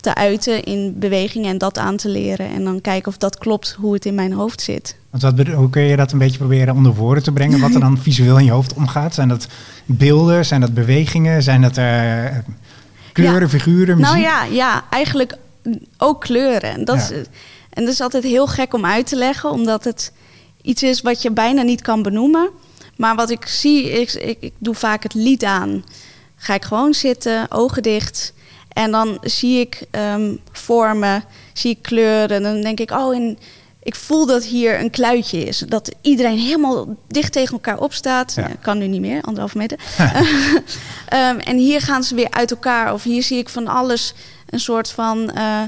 te 0.00 0.14
uiten 0.14 0.64
in 0.64 0.98
bewegingen 0.98 1.50
en 1.50 1.58
dat 1.58 1.78
aan 1.78 1.96
te 1.96 2.08
leren. 2.08 2.50
En 2.50 2.64
dan 2.64 2.80
kijken 2.80 3.08
of 3.08 3.16
dat 3.18 3.38
klopt 3.38 3.76
hoe 3.78 3.94
het 3.94 4.04
in 4.06 4.14
mijn 4.14 4.32
hoofd 4.32 4.60
zit. 4.60 4.96
Want 5.10 5.22
wat, 5.22 5.46
hoe 5.46 5.70
kun 5.70 5.82
je 5.82 5.96
dat 5.96 6.12
een 6.12 6.18
beetje 6.18 6.38
proberen 6.38 6.74
onder 6.74 6.94
woorden 6.94 7.22
te 7.22 7.32
brengen? 7.32 7.60
Wat 7.60 7.74
er 7.74 7.80
dan 7.80 7.98
visueel 8.08 8.38
in 8.38 8.44
je 8.44 8.50
hoofd 8.50 8.74
omgaat? 8.74 9.14
Zijn 9.14 9.28
dat 9.28 9.46
beelden? 9.84 10.44
Zijn 10.44 10.60
dat 10.60 10.74
bewegingen? 10.74 11.42
Zijn 11.42 11.62
dat 11.62 11.76
eh, 11.76 12.24
kleuren, 13.12 13.40
Ja. 13.40 13.48
figuren, 13.48 13.96
muziek? 13.96 14.12
Nou 14.12 14.18
ja, 14.18 14.44
ja, 14.44 14.84
eigenlijk 14.90 15.36
ook 15.98 16.20
kleuren. 16.20 16.70
En 16.72 16.84
dat, 16.84 17.08
Ja. 17.08 17.14
is, 17.16 17.26
en 17.70 17.84
dat 17.84 17.92
is 17.92 18.00
altijd 18.00 18.24
heel 18.24 18.46
gek 18.46 18.74
om 18.74 18.84
uit 18.86 19.06
te 19.06 19.16
leggen, 19.16 19.50
omdat 19.50 19.84
het 19.84 20.12
iets 20.62 20.82
is 20.82 21.00
wat 21.00 21.22
je 21.22 21.30
bijna 21.30 21.62
niet 21.62 21.82
kan 21.82 22.02
benoemen. 22.02 22.50
Maar 22.96 23.14
wat 23.14 23.30
ik 23.30 23.46
zie, 23.46 23.90
is, 23.90 24.16
ik, 24.16 24.36
ik 24.40 24.52
doe 24.58 24.74
vaak 24.74 25.02
het 25.02 25.14
lied 25.14 25.44
aan. 25.44 25.84
Ga 26.36 26.54
ik 26.54 26.64
gewoon 26.64 26.94
zitten, 26.94 27.50
ogen 27.50 27.82
dicht. 27.82 28.32
En 28.68 28.90
dan 28.90 29.18
zie 29.22 29.60
ik 29.60 29.82
ehm, 29.90 30.34
vormen, 30.52 31.24
zie 31.52 31.70
ik 31.70 31.82
kleuren. 31.82 32.36
En 32.36 32.42
dan 32.42 32.60
denk 32.60 32.80
ik, 32.80 32.90
oh, 32.90 33.14
in, 33.14 33.38
ik 33.82 33.94
voel 33.94 34.26
dat 34.26 34.44
hier 34.44 34.80
een 34.80 34.90
kluitje 34.90 35.44
is. 35.44 35.58
Dat 35.58 35.94
iedereen 36.00 36.38
helemaal 36.38 36.96
dicht 37.08 37.32
tegen 37.32 37.52
elkaar 37.52 37.78
opstaat. 37.78 38.34
Ja. 38.34 38.48
Ja. 38.48 38.54
Kan 38.60 38.78
nu 38.78 38.86
niet 38.86 39.00
meer, 39.00 39.22
anderhalve 39.22 39.58
meter. 39.58 39.78
Ehm, 41.08 41.38
en 41.38 41.56
hier 41.56 41.80
gaan 41.80 42.02
ze 42.02 42.14
weer 42.14 42.30
uit 42.30 42.50
elkaar. 42.50 42.92
Of 42.92 43.02
hier 43.02 43.22
zie 43.22 43.38
ik 43.38 43.48
van 43.48 43.66
alles 43.66 44.14
een 44.50 44.60
soort 44.60 44.90
van 44.90 45.30
eh, 45.30 45.62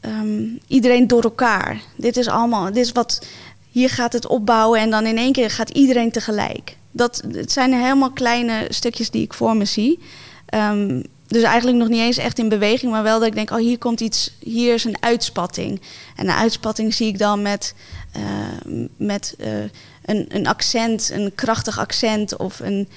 ehm, 0.00 0.42
iedereen 0.66 1.06
door 1.06 1.22
elkaar. 1.22 1.80
Dit 1.96 2.16
is 2.16 2.28
allemaal, 2.28 2.64
dit 2.64 2.84
is 2.84 2.92
wat, 2.92 3.26
hier 3.72 3.90
gaat 3.90 4.12
het 4.12 4.26
opbouwen 4.26 4.80
en 4.80 4.90
dan 4.90 5.06
in 5.06 5.16
één 5.16 5.32
keer 5.32 5.50
gaat 5.50 5.70
iedereen 5.70 6.10
tegelijk. 6.10 6.76
Dat, 6.90 7.22
het 7.32 7.52
zijn 7.52 7.72
helemaal 7.72 8.10
kleine 8.10 8.66
stukjes 8.68 9.10
die 9.10 9.22
ik 9.22 9.34
voor 9.34 9.56
me 9.56 9.64
zie. 9.64 9.98
Ehm, 10.46 11.00
dus 11.26 11.42
eigenlijk 11.42 11.78
nog 11.78 11.88
niet 11.88 12.00
eens 12.00 12.16
echt 12.16 12.38
in 12.38 12.48
beweging, 12.48 12.92
maar 12.92 13.02
wel 13.02 13.18
dat 13.18 13.28
ik 13.28 13.34
denk, 13.34 13.50
oh 13.50 13.58
hier 13.58 13.78
komt 13.78 14.00
iets, 14.00 14.36
hier 14.38 14.74
is 14.74 14.84
een 14.84 14.96
uitspatting. 15.02 15.80
En 16.16 16.28
een 16.28 16.34
uitspatting 16.34 16.94
zie 16.94 17.06
ik 17.06 17.18
dan 17.18 17.42
met, 17.42 17.74
eh, 18.12 18.22
met 18.96 19.34
eh, 19.38 19.52
een, 20.04 20.26
een 20.28 20.46
accent, 20.46 21.10
een 21.12 21.32
krachtig 21.34 21.78
accent 21.78 22.36
of 22.36 22.60
een, 22.60 22.88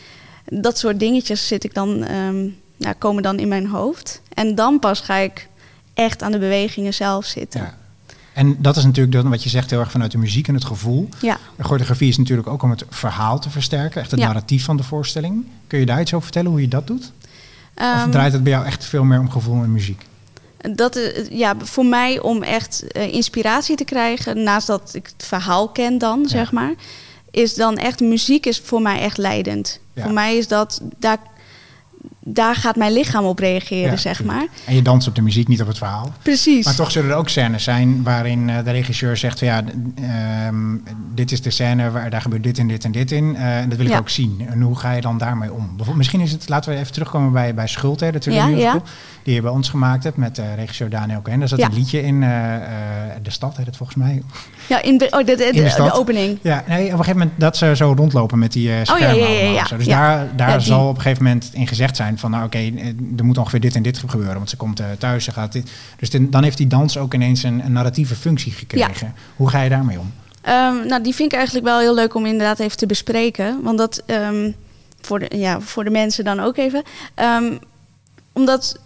dat 0.45 0.77
soort 0.77 0.99
dingetjes 0.99 1.47
zit 1.47 1.63
ik 1.63 1.73
dan, 1.73 2.03
ehm, 2.03 2.47
ja, 2.77 2.93
komen 2.93 3.23
dan 3.23 3.39
in 3.39 3.47
mijn 3.47 3.67
hoofd. 3.67 4.21
En 4.33 4.55
dan 4.55 4.79
pas 4.79 4.99
ga 4.99 5.15
ik 5.15 5.47
echt 5.93 6.21
aan 6.21 6.31
de 6.31 6.39
bewegingen 6.39 6.93
zelf 6.93 7.25
zitten. 7.25 7.73
En 8.35 8.55
dat 8.59 8.77
is 8.77 8.83
natuurlijk 8.83 9.15
dan 9.15 9.29
wat 9.29 9.43
je 9.43 9.49
zegt 9.49 9.69
heel 9.69 9.79
erg 9.79 9.91
vanuit 9.91 10.11
de 10.11 10.17
muziek 10.17 10.47
en 10.47 10.53
het 10.53 10.65
gevoel. 10.65 11.09
Ja. 11.21 11.37
De 11.55 11.63
choreografie 11.63 12.07
is 12.09 12.17
natuurlijk 12.17 12.47
ook 12.47 12.63
om 12.63 12.69
het 12.69 12.83
verhaal 12.89 13.39
te 13.39 13.49
versterken. 13.49 14.01
Echt 14.01 14.11
het 14.11 14.19
Ja. 14.19 14.25
narratief 14.25 14.63
van 14.65 14.77
de 14.77 14.83
voorstelling. 14.83 15.45
Kun 15.67 15.79
je 15.79 15.85
daar 15.85 16.01
iets 16.01 16.11
over 16.13 16.23
vertellen 16.23 16.51
hoe 16.51 16.61
je 16.61 16.67
dat 16.67 16.87
doet? 16.87 17.11
of 17.75 17.83
Ehm, 17.83 18.09
draait 18.11 18.33
het 18.33 18.43
bij 18.43 18.51
jou 18.51 18.65
echt 18.65 18.85
veel 18.85 19.03
meer 19.03 19.19
om 19.19 19.29
gevoel 19.31 19.63
en 19.63 19.71
muziek? 19.71 20.05
Dat 20.75 20.95
is 20.95 21.27
ja, 21.29 21.55
voor 21.63 21.85
mij 21.85 22.19
om 22.19 22.43
echt 22.43 22.87
eh, 22.87 23.13
inspiratie 23.13 23.75
te 23.75 23.83
krijgen, 23.83 24.43
naast 24.43 24.67
dat 24.67 24.89
ik 24.93 25.05
het 25.17 25.25
verhaal 25.27 25.69
ken 25.69 25.97
dan, 25.97 26.19
Ja. 26.21 26.27
zeg 26.27 26.51
maar, 26.51 26.73
is 27.31 27.53
dan 27.55 27.77
echt 27.77 27.99
muziek 27.99 28.45
is 28.45 28.59
voor 28.59 28.81
mij 28.81 28.99
echt 28.99 29.17
leidend. 29.17 29.79
Voor 29.95 30.11
mij 30.13 30.37
is 30.37 30.47
dat, 30.47 30.81
daar, 30.99 31.17
daar 32.27 32.55
gaat 32.55 32.75
mijn 32.75 32.91
lichaam 32.93 33.25
op 33.25 33.39
reageren, 33.39 33.91
Ja, 33.91 33.97
zeg 33.97 34.23
maar. 34.23 34.47
En 34.65 34.75
je 34.75 34.81
danst 34.81 35.07
op 35.07 35.15
de 35.15 35.21
muziek, 35.21 35.47
niet 35.47 35.61
op 35.61 35.67
het 35.67 35.77
verhaal. 35.77 36.11
Precies. 36.21 36.65
Maar 36.65 36.75
toch 36.75 36.91
zullen 36.91 37.09
er 37.11 37.15
ook 37.15 37.29
scènes 37.29 37.63
zijn 37.63 38.03
waarin 38.03 38.49
eh, 38.49 38.63
de 38.63 38.71
regisseur 38.71 39.17
zegt 39.17 39.39
van 39.39 39.47
ja, 39.47 39.63
ehm, 40.01 40.55
dit 41.13 41.31
is 41.31 41.41
de 41.41 41.49
scène 41.49 41.91
waar 41.91 42.09
daar 42.09 42.21
gebeurt 42.21 42.43
dit 42.43 42.57
en 42.57 42.67
dit 42.67 42.83
en 42.83 42.91
dit 42.91 43.11
in. 43.11 43.35
eh, 43.35 43.57
en 43.57 43.69
dat 43.69 43.77
wil 43.77 43.85
ik 43.85 43.91
Ja. 43.91 43.97
ook 43.97 44.09
zien. 44.09 44.45
En 44.49 44.61
hoe 44.61 44.75
ga 44.77 44.91
je 44.91 45.01
dan 45.01 45.17
daarmee 45.17 45.51
om? 45.53 45.65
Bijvoorbeeld, 45.65 45.97
misschien 45.97 46.19
is 46.21 46.31
het, 46.31 46.49
laten 46.49 46.71
we 46.73 46.79
even 46.79 46.93
terugkomen 46.93 47.31
bij, 47.31 47.53
bij 47.53 47.67
Schuld, 47.67 47.99
hè, 47.99 48.11
de 48.11 48.31
Ja, 48.31 48.45
musical, 48.45 48.73
ja. 48.73 48.81
die 49.23 49.33
je 49.33 49.41
bij 49.41 49.51
ons 49.51 49.69
gemaakt 49.69 50.03
hebt 50.03 50.17
met 50.17 50.37
eh, 50.37 50.45
regisseur 50.55 50.89
Daniel 50.89 51.21
Cohen. 51.21 51.39
Daar 51.39 51.47
zat 51.47 51.59
Ja. 51.59 51.65
een 51.65 51.73
liedje 51.73 52.03
in, 52.03 52.19
De 53.23 53.31
Stad 53.31 53.57
heet 53.57 53.65
het 53.65 53.77
volgens 53.77 53.97
mij. 53.97 54.23
ja, 54.69 54.81
in 54.81 54.97
de, 54.97 55.07
oh, 55.11 55.17
de, 55.25 55.35
de, 55.35 55.43
In 55.45 55.51
de 55.51 55.57
de, 55.57 55.63
de 55.63 55.69
stad. 55.69 55.93
opening. 55.93 56.39
Ja, 56.41 56.63
nee, 56.67 56.83
op 56.85 56.91
een 56.91 56.97
gegeven 56.97 57.17
moment 57.19 57.39
dat 57.39 57.57
ze 57.57 57.75
zo 57.75 57.93
rondlopen 57.97 58.39
met 58.39 58.51
die 58.51 58.69
ja, 58.69 58.85
schermen 58.85 59.17
ja, 59.17 59.27
ja, 59.27 59.49
ja. 59.51 59.59
en 59.59 59.67
zo. 59.67 59.77
Dus 59.77 59.85
Ja. 59.85 60.15
daar, 60.15 60.27
daar 60.35 60.49
Ja, 60.49 60.59
zal 60.59 60.87
op 60.89 60.95
een 60.95 61.01
gegeven 61.01 61.23
moment 61.23 61.49
in 61.53 61.67
gezegd 61.67 61.95
zijn 61.95 62.14
van... 62.19 62.31
nou 62.31 62.45
oké, 62.45 62.57
eh, 62.57 62.87
er 63.17 63.25
moet 63.25 63.37
ongeveer 63.37 63.59
dit 63.59 63.75
en 63.75 63.83
dit 63.83 63.97
gebeuren. 63.97 64.35
Want 64.35 64.49
ze 64.49 64.57
komt 64.57 64.79
eh, 64.79 64.85
thuis, 64.99 65.23
ze 65.23 65.31
gaat 65.31 65.51
dit... 65.51 65.71
Dus 65.99 66.09
dan 66.09 66.43
heeft 66.43 66.57
die 66.57 66.67
dans 66.67 66.97
ook 66.97 67.13
ineens 67.13 67.43
een, 67.43 67.65
een 67.65 67.71
narratieve 67.71 68.15
functie 68.15 68.51
gekregen. 68.51 69.13
Hoe 69.35 69.49
ga 69.49 69.61
je 69.61 69.69
daarmee 69.69 69.99
om? 69.99 70.13
Ehm, 70.41 70.87
nou, 70.87 71.03
die 71.03 71.15
vind 71.15 71.31
ik 71.31 71.37
eigenlijk 71.37 71.65
wel 71.65 71.79
heel 71.79 71.93
leuk 71.93 72.13
om 72.13 72.25
inderdaad 72.25 72.59
even 72.59 72.77
te 72.77 72.85
bespreken. 72.85 73.61
Want 73.63 73.77
dat, 73.77 74.03
ehm, 74.05 74.51
voor, 75.01 75.19
de, 75.19 75.37
ja, 75.37 75.61
voor 75.61 75.83
de 75.83 75.89
mensen 75.89 76.23
dan 76.23 76.39
ook 76.39 76.57
even. 76.57 76.83
Ehm, 77.13 77.57
omdat 78.33 78.79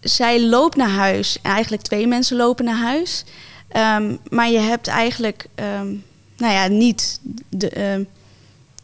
zij 0.00 0.42
loopt 0.42 0.76
naar 0.76 0.90
huis. 0.90 1.38
En 1.42 1.50
eigenlijk 1.50 1.82
twee 1.82 2.06
mensen 2.06 2.36
lopen 2.36 2.64
naar 2.64 2.82
huis. 2.82 3.24
Maar 4.30 4.50
je 4.50 4.58
hebt 4.58 4.86
eigenlijk, 4.86 5.46
nou 6.36 6.52
ja, 6.52 6.66
niet... 6.66 7.20
De, 7.48 8.06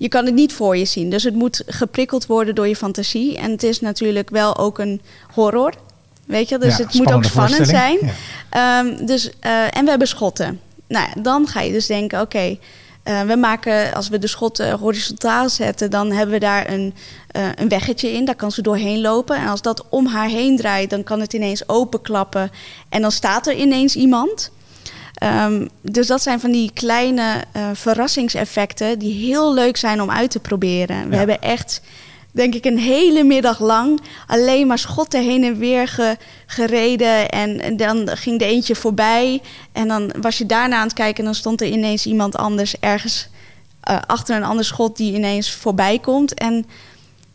je 0.00 0.08
kan 0.08 0.24
het 0.24 0.34
niet 0.34 0.52
voor 0.52 0.76
je 0.76 0.84
zien. 0.84 1.10
Dus 1.10 1.22
het 1.22 1.34
moet 1.34 1.62
geprikkeld 1.66 2.26
worden 2.26 2.54
door 2.54 2.68
je 2.68 2.76
fantasie. 2.76 3.38
En 3.38 3.50
het 3.50 3.62
is 3.62 3.80
natuurlijk 3.80 4.30
wel 4.30 4.56
ook 4.56 4.78
een 4.78 5.00
horror. 5.32 5.74
Weet 6.24 6.48
je, 6.48 6.58
dus 6.58 6.76
Ja, 6.76 6.84
het 6.84 6.94
moet 6.94 7.12
ook 7.12 7.24
spannend 7.24 7.68
zijn. 7.68 7.98
Ja. 8.00 8.12
Ehm, 8.80 9.06
dus, 9.06 9.30
eh, 9.40 9.76
en 9.76 9.84
we 9.84 9.90
hebben 9.90 10.08
schotten. 10.08 10.60
Nou, 10.86 11.20
dan 11.22 11.46
ga 11.46 11.60
je 11.60 11.72
dus 11.72 11.86
denken, 11.86 12.20
oké, 12.20 12.58
eh, 13.02 13.20
we 13.22 13.36
maken, 13.36 13.94
als 13.94 14.08
we 14.08 14.18
de 14.18 14.26
schotten 14.26 14.78
horizontaal 14.78 15.48
zetten, 15.48 15.90
dan 15.90 16.12
hebben 16.12 16.34
we 16.34 16.40
daar 16.40 16.70
een, 16.70 16.94
eh, 17.30 17.48
een 17.54 17.68
weggetje 17.68 18.12
in. 18.12 18.24
Daar 18.24 18.34
kan 18.34 18.52
ze 18.52 18.62
doorheen 18.62 19.00
lopen. 19.00 19.36
En 19.36 19.48
als 19.48 19.62
dat 19.62 19.84
om 19.88 20.06
haar 20.06 20.28
heen 20.28 20.56
draait, 20.56 20.90
dan 20.90 21.04
kan 21.04 21.20
het 21.20 21.32
ineens 21.32 21.68
openklappen. 21.68 22.50
En 22.88 23.02
dan 23.02 23.12
staat 23.12 23.46
er 23.46 23.54
ineens 23.54 23.96
iemand. 23.96 24.50
Ehm, 25.20 25.66
dus 25.82 26.06
dat 26.06 26.22
zijn 26.22 26.40
van 26.40 26.50
die 26.50 26.70
kleine 26.74 27.44
eh, 27.52 27.68
verrassingseffecten 27.72 28.98
die 28.98 29.26
heel 29.26 29.54
leuk 29.54 29.76
zijn 29.76 30.02
om 30.02 30.10
uit 30.10 30.30
te 30.30 30.38
proberen. 30.40 31.04
We 31.04 31.10
Ja. 31.12 31.16
hebben 31.18 31.40
echt, 31.42 31.80
denk 32.32 32.54
ik, 32.54 32.64
een 32.64 32.78
hele 32.78 33.24
middag 33.24 33.60
lang 33.60 34.00
alleen 34.26 34.66
maar 34.66 34.78
schotten 34.78 35.22
heen 35.22 35.44
en 35.44 35.58
weer 35.58 35.88
ge- 35.88 36.16
gereden. 36.46 37.28
En, 37.28 37.60
en 37.60 37.76
dan 37.76 38.08
ging 38.08 38.38
de 38.38 38.44
eentje 38.44 38.74
voorbij. 38.74 39.40
En 39.72 39.88
dan 39.88 40.12
was 40.20 40.38
je 40.38 40.46
daarna 40.46 40.76
aan 40.76 40.82
het 40.86 40.92
kijken 40.92 41.18
en 41.18 41.24
dan 41.24 41.34
stond 41.34 41.60
er 41.60 41.66
ineens 41.68 42.06
iemand 42.06 42.36
anders 42.36 42.74
ergens 42.80 43.28
eh, 43.80 43.98
achter 44.06 44.36
een 44.36 44.44
ander 44.44 44.64
schot 44.64 44.96
die 44.96 45.14
ineens 45.14 45.50
voorbij 45.52 45.98
komt. 45.98 46.34
En 46.34 46.66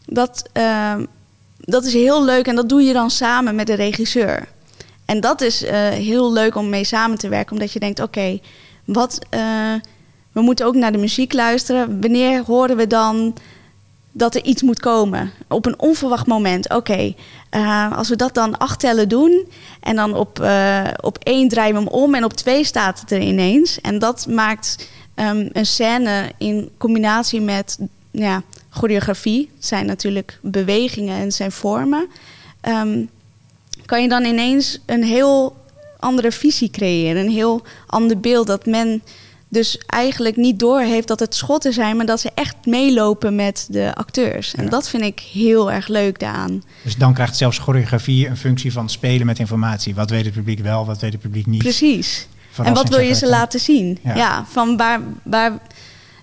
dat, 0.05 0.49
ehm, 0.53 1.05
dat 1.59 1.85
is 1.85 1.93
heel 1.93 2.23
leuk 2.23 2.47
en 2.47 2.55
dat 2.55 2.69
doe 2.69 2.81
je 2.83 2.93
dan 2.93 3.09
samen 3.11 3.55
met 3.55 3.67
de 3.67 3.73
regisseur. 3.73 4.47
En 5.05 5.19
dat 5.19 5.41
is 5.41 5.63
eh, 5.63 5.89
heel 5.89 6.33
leuk 6.33 6.55
om 6.55 6.69
mee 6.69 6.83
samen 6.83 7.17
te 7.17 7.29
werken, 7.29 7.51
omdat 7.51 7.71
je 7.71 7.79
denkt: 7.79 7.99
oké, 7.99 8.39
wat. 8.85 9.19
eh, 9.29 9.73
we 10.31 10.41
moeten 10.41 10.65
ook 10.65 10.75
naar 10.75 10.91
de 10.91 10.97
muziek 10.97 11.33
luisteren. 11.33 12.01
Wanneer 12.01 12.43
horen 12.45 12.77
we 12.77 12.87
dan 12.87 13.35
dat 14.11 14.35
er 14.35 14.43
iets 14.43 14.61
moet 14.61 14.79
komen? 14.79 15.31
Op 15.47 15.65
een 15.65 15.79
onverwacht 15.79 16.27
moment. 16.27 16.69
Oké, 16.69 17.13
eh, 17.49 17.97
als 17.97 18.09
we 18.09 18.15
dat 18.15 18.33
dan 18.33 18.57
acht 18.57 18.79
tellen 18.79 19.09
doen. 19.09 19.47
En 19.79 19.95
dan 19.95 20.13
op, 20.13 20.39
op 21.01 21.17
één 21.23 21.47
draaien 21.47 21.73
we 21.73 21.79
hem 21.79 21.89
om. 21.89 22.15
En 22.15 22.23
op 22.23 22.33
twee 22.33 22.63
staat 22.63 22.99
het 22.99 23.11
er 23.11 23.21
ineens. 23.21 23.81
En 23.81 23.99
dat 23.99 24.27
maakt 24.29 24.89
ehm, 25.13 25.49
een 25.51 25.65
scène 25.65 26.31
in 26.37 26.69
combinatie 26.77 27.41
met 27.41 27.77
ja, 28.11 28.41
choreografie. 28.69 29.51
Zijn 29.59 29.85
natuurlijk 29.85 30.39
bewegingen 30.41 31.17
en 31.17 31.31
zijn 31.31 31.51
vormen. 31.51 32.07
Ehm, 32.61 33.03
kan 33.85 34.01
je 34.01 34.09
dan 34.09 34.23
ineens 34.25 34.79
een 34.85 35.03
heel 35.03 35.55
andere 35.99 36.31
visie 36.31 36.69
creëren. 36.69 37.25
Een 37.25 37.31
heel 37.31 37.61
ander 37.87 38.19
beeld. 38.19 38.47
Dat 38.47 38.65
men 38.65 39.03
dus 39.49 39.77
eigenlijk 39.85 40.35
niet 40.35 40.59
doorheeft 40.59 41.07
dat 41.07 41.19
het 41.19 41.35
schotten 41.35 41.73
zijn, 41.73 41.97
maar 41.97 42.05
dat 42.05 42.19
ze 42.19 42.31
echt 42.35 42.55
meelopen 42.65 43.35
met 43.35 43.67
de 43.69 43.95
acteurs. 43.95 44.55
En 44.55 44.63
Ja. 44.63 44.69
dat 44.69 44.89
vind 44.89 45.03
ik 45.03 45.19
heel 45.19 45.71
erg 45.71 45.87
leuk 45.87 46.19
daaraan. 46.19 46.63
Dus 46.83 46.97
dan 46.97 47.13
krijgt 47.13 47.37
zelfs 47.37 47.57
choreografie 47.57 48.27
een 48.27 48.37
functie 48.37 48.71
van 48.71 48.89
spelen 48.89 49.25
met 49.25 49.39
informatie. 49.39 49.95
Wat 49.95 50.09
weet 50.09 50.25
het 50.25 50.33
publiek 50.33 50.59
wel, 50.59 50.85
wat 50.85 50.99
weet 50.99 51.11
het 51.11 51.21
publiek 51.21 51.45
niet. 51.45 51.61
Precies. 51.63 52.27
En 52.63 52.73
wat 52.73 52.89
wil 52.89 52.99
je 52.99 53.13
ze 53.15 53.27
laten 53.27 53.59
zien? 53.59 53.97
Ja. 54.03 54.15
Ja, 54.15 54.45
van 54.49 54.77
waar, 54.77 55.01
waar 55.23 55.57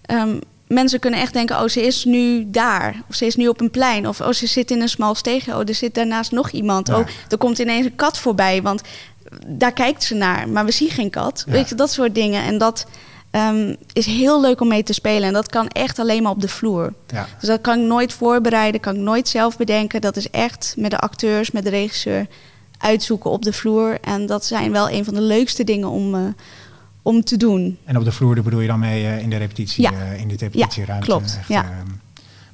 ehm, 0.03 0.39
mensen 0.73 0.99
kunnen 0.99 1.21
echt 1.21 1.33
denken: 1.33 1.61
oh, 1.61 1.69
ze 1.69 1.83
is 1.83 2.05
nu 2.05 2.51
daar. 2.51 3.03
Of 3.09 3.15
ze 3.15 3.27
is 3.27 3.37
nu 3.37 3.49
op 3.49 3.61
een 3.61 3.71
plein. 3.71 4.09
Of 4.09 4.21
oh, 4.21 4.31
ze 4.31 4.47
zit 4.47 4.71
in 4.71 4.81
een 4.81 4.89
smal 4.89 5.15
steegje. 5.15 5.55
Oh, 5.55 5.69
er 5.69 5.75
zit 5.75 5.95
daarnaast 5.95 6.33
nog 6.33 6.51
iemand. 6.51 6.87
Ja. 6.87 6.99
Oh, 6.99 7.07
er 7.29 7.39
komt 7.39 7.59
ineens 7.59 7.87
een 7.87 7.97
kat 7.97 8.19
voorbij. 8.19 8.63
Want 8.63 8.83
daar 9.47 9.73
kijkt 9.73 10.05
ze 10.05 10.15
naar, 10.15 10.49
maar 10.49 10.65
we 10.65 10.73
zien 10.73 10.91
geen 10.91 11.11
kat. 11.11 11.43
Ja. 11.47 11.53
Weet 11.53 11.69
je, 11.69 11.75
dat 11.75 11.93
soort 11.93 12.15
dingen. 12.15 12.43
En 12.43 12.59
dat 12.59 12.87
ehm, 13.31 13.75
is 13.93 14.07
heel 14.07 14.41
leuk 14.41 14.61
om 14.61 14.69
mee 14.69 14.83
te 14.83 14.93
spelen. 14.93 15.23
En 15.23 15.33
dat 15.33 15.49
kan 15.49 15.69
echt 15.69 15.99
alleen 15.99 16.23
maar 16.23 16.33
op 16.33 16.41
de 16.41 16.49
vloer. 16.49 16.93
Ja. 17.07 17.27
Dus 17.39 17.49
dat 17.49 17.61
kan 17.61 17.81
ik 17.81 17.87
nooit 17.87 18.13
voorbereiden, 18.13 18.81
kan 18.81 18.95
ik 18.95 19.01
nooit 19.01 19.29
zelf 19.29 19.57
bedenken. 19.57 20.01
Dat 20.01 20.17
is 20.17 20.31
echt 20.31 20.75
met 20.77 20.91
de 20.91 20.99
acteurs, 20.99 21.51
met 21.51 21.65
de 21.65 21.71
regisseur 21.71 22.27
uitzoeken 22.79 23.31
op 23.31 23.43
de 23.43 23.53
vloer. 23.53 23.99
En 24.01 24.27
dat 24.27 24.45
zijn 24.45 24.73
wel 24.73 24.91
een 24.91 25.05
van 25.05 25.15
de 25.15 25.21
leukste 25.21 25.65
dingen 25.65 25.89
om, 25.89 26.15
eh, 26.15 26.21
om 27.03 27.23
te 27.25 27.37
doen. 27.37 27.79
En 27.85 27.97
op 27.97 28.05
de 28.05 28.13
vloer 28.13 28.43
bedoel 28.43 28.61
je 28.61 28.67
dan 28.67 28.79
mee 28.79 29.07
eh, 29.07 29.19
in 29.23 29.31
de 29.31 29.37
repetitie, 29.37 29.83
Ja. 29.83 29.93
eh, 29.93 30.21
in 30.21 30.29
de 30.29 30.37
repetitieruimte? 30.37 31.07
klopt, 31.07 31.37
Echt, 31.39 31.49
ja. 31.49 31.71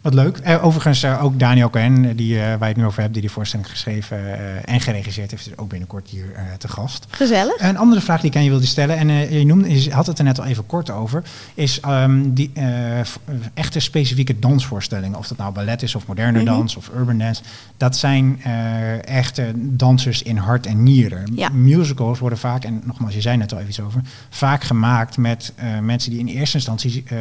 Eh, 0.09 0.15
wat 0.17 0.25
leuk. 0.25 0.39
Eh, 0.39 0.65
overigens 0.65 1.03
eh, 1.03 1.25
ook 1.25 1.39
Daniel 1.39 1.71
Cohen, 1.71 2.17
die, 2.17 2.41
eh, 2.41 2.55
waar 2.59 2.69
het 2.69 2.77
nu 2.77 2.85
over 2.85 3.01
hebt, 3.01 3.13
die 3.13 3.23
die 3.23 3.31
voorstelling 3.31 3.69
geschreven 3.71 4.19
eh, 4.39 4.75
en 4.75 4.81
geregisseerd 4.81 5.31
heeft, 5.31 5.47
is 5.47 5.57
ook 5.57 5.69
binnenkort 5.69 6.09
hier 6.09 6.33
eh, 6.35 6.43
te 6.59 6.69
gast. 6.69 7.07
Gezellig. 7.11 7.55
Een 7.61 7.77
andere 7.77 8.01
vraag 8.01 8.21
die 8.21 8.31
ik 8.31 8.37
aan 8.37 8.45
je 8.45 8.51
wilde 8.51 8.67
stellen, 8.67 8.97
en 8.97 9.09
eh, 9.11 9.39
je, 9.39 9.47
noemde, 9.47 9.83
je 9.83 9.93
had 9.93 10.07
het 10.07 10.19
er 10.19 10.25
net 10.25 10.39
al 10.41 10.47
even 10.47 10.67
kort 10.67 10.91
over, 10.91 11.23
is 11.55 11.81
ehm, 11.81 12.23
die 12.31 12.51
eh, 12.55 13.01
eh, 13.01 13.07
echte 13.55 13.81
specifieke 13.81 14.39
dansvoorstellingen. 14.39 15.19
Of 15.19 15.29
dat 15.29 15.39
nou 15.39 15.53
ballet 15.53 15.83
is 15.83 15.95
of 15.95 16.07
moderne 16.07 16.39
Mhm. 16.39 16.47
dans 16.47 16.77
of 16.77 16.91
urban 16.97 17.19
dance. 17.19 17.43
Dat 17.77 17.97
zijn 17.97 18.41
eh, 18.43 19.07
echte 19.09 19.53
dansers 19.55 20.23
in 20.23 20.37
hart 20.37 20.67
en 20.67 20.83
nieren. 20.83 21.33
Ja. 21.35 21.49
Musicals 21.49 22.19
worden 22.19 22.39
vaak, 22.39 22.65
en 22.65 22.83
nogmaals, 22.85 23.15
je 23.15 23.21
zei 23.21 23.37
net 23.37 23.53
al 23.53 23.59
even 23.59 23.71
iets 23.71 23.81
over, 23.81 24.01
vaak 24.31 24.63
gemaakt 24.65 25.17
met 25.17 25.53
eh, 25.57 25.79
mensen 25.79 26.11
die 26.11 26.21
in 26.21 26.27
eerste 26.27 26.57
instantie 26.57 27.05
eh, 27.07 27.17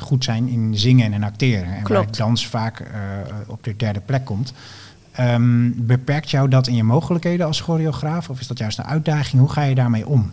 goed 0.00 0.24
zijn 0.24 0.48
in 0.48 0.70
zingen 0.78 1.12
en 1.12 1.22
acteren. 1.22 1.74
En 1.76 1.82
Klopt. 1.82 2.16
Vaak 2.40 2.80
eh, 2.80 2.88
op 3.46 3.64
de 3.64 3.76
derde 3.76 4.00
plek 4.00 4.24
komt. 4.24 4.52
Ehm, 5.12 5.70
beperkt 5.74 6.30
jou 6.30 6.48
dat 6.48 6.66
in 6.66 6.74
je 6.74 6.82
mogelijkheden 6.82 7.46
als 7.46 7.60
choreograaf? 7.60 8.28
Of 8.28 8.40
is 8.40 8.46
dat 8.46 8.58
juist 8.58 8.78
een 8.78 8.84
uitdaging? 8.84 9.40
Hoe 9.40 9.52
ga 9.52 9.62
je 9.62 9.74
daarmee 9.74 10.06
om? 10.06 10.30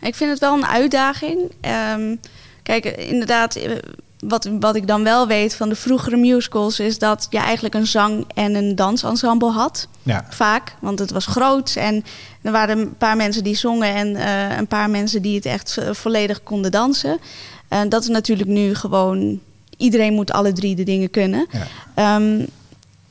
Ik 0.00 0.14
vind 0.14 0.30
het 0.30 0.40
wel 0.40 0.54
een 0.54 0.66
uitdaging. 0.66 1.38
Ehm, 1.60 2.16
kijk, 2.62 2.84
inderdaad, 2.84 3.54
eh, 3.54 3.70
wat, 4.18 4.48
wat 4.60 4.76
ik 4.76 4.86
dan 4.86 5.04
wel 5.04 5.26
weet 5.26 5.54
van 5.54 5.68
de 5.68 5.74
vroegere 5.74 6.16
musicals... 6.16 6.80
is 6.80 6.98
dat 6.98 7.26
je 7.30 7.38
eigenlijk 7.38 7.74
een 7.74 7.86
zang- 7.86 8.24
en 8.34 8.54
een 8.54 8.74
dansensemble 8.74 9.50
had. 9.50 9.88
Ja, 10.02 10.26
Vaak, 10.28 10.74
want 10.80 10.98
het 10.98 11.10
was 11.10 11.26
groot. 11.26 11.76
En 11.76 12.04
er 12.42 12.52
waren 12.52 12.78
een 12.78 12.96
paar 12.96 13.16
mensen 13.16 13.44
die 13.44 13.56
zongen... 13.56 13.94
en 13.94 14.16
eh, 14.16 14.56
een 14.56 14.66
paar 14.66 14.90
mensen 14.90 15.22
die 15.22 15.34
het 15.34 15.46
echt 15.46 15.78
volledig 15.90 16.42
konden 16.42 16.70
dansen. 16.70 17.18
En 17.68 17.88
dat 17.88 18.02
is 18.02 18.08
natuurlijk 18.08 18.48
nu 18.48 18.74
gewoon... 18.74 19.40
Iedereen 19.76 20.14
moet 20.14 20.30
alle 20.30 20.52
drie 20.52 20.74
de 20.76 20.82
dingen 20.82 21.10
kunnen. 21.10 21.46
ja. 21.50 21.66
Ehm, 21.94 22.44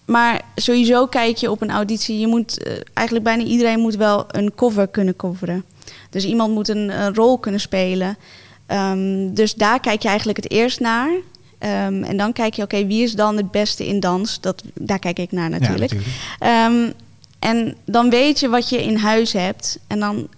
maar 0.05 0.41
sowieso 0.55 1.05
kijk 1.07 1.37
je 1.37 1.51
op 1.51 1.61
een 1.61 1.71
auditie. 1.71 2.19
Je 2.19 2.27
moet 2.27 2.63
eh, 2.63 2.73
eigenlijk 2.93 3.25
bijna 3.27 3.43
iedereen 3.43 3.79
moet 3.79 3.95
wel 3.95 4.25
een 4.27 4.55
cover 4.55 4.87
kunnen 4.87 5.15
coveren. 5.15 5.63
Dus 6.09 6.25
iemand 6.25 6.53
moet 6.53 6.67
een, 6.67 7.01
een 7.01 7.15
rol 7.15 7.37
kunnen 7.37 7.61
spelen. 7.61 8.17
Ehm, 8.65 9.33
dus 9.33 9.53
daar 9.53 9.79
kijk 9.79 10.01
je 10.01 10.07
eigenlijk 10.07 10.37
het 10.37 10.51
eerst 10.51 10.79
naar. 10.79 11.09
Ehm, 11.57 12.03
en 12.03 12.17
dan 12.17 12.33
kijk 12.33 12.53
je, 12.53 12.61
oké, 12.61 12.85
wie 12.85 13.03
is 13.03 13.13
dan 13.13 13.37
het 13.37 13.51
beste 13.51 13.87
in 13.87 13.99
dans? 13.99 14.41
Dat, 14.41 14.63
daar 14.73 14.99
kijk 14.99 15.19
ik 15.19 15.31
naar 15.31 15.49
natuurlijk. 15.49 15.91
Ja, 15.91 15.97
natuurlijk. 16.39 16.95
En 17.39 17.75
dan 17.85 18.09
weet 18.09 18.39
je 18.39 18.49
wat 18.49 18.69
je 18.69 18.83
in 18.83 18.95
huis 18.95 19.33
hebt. 19.33 19.79
En 19.87 19.99
dan 19.99 20.29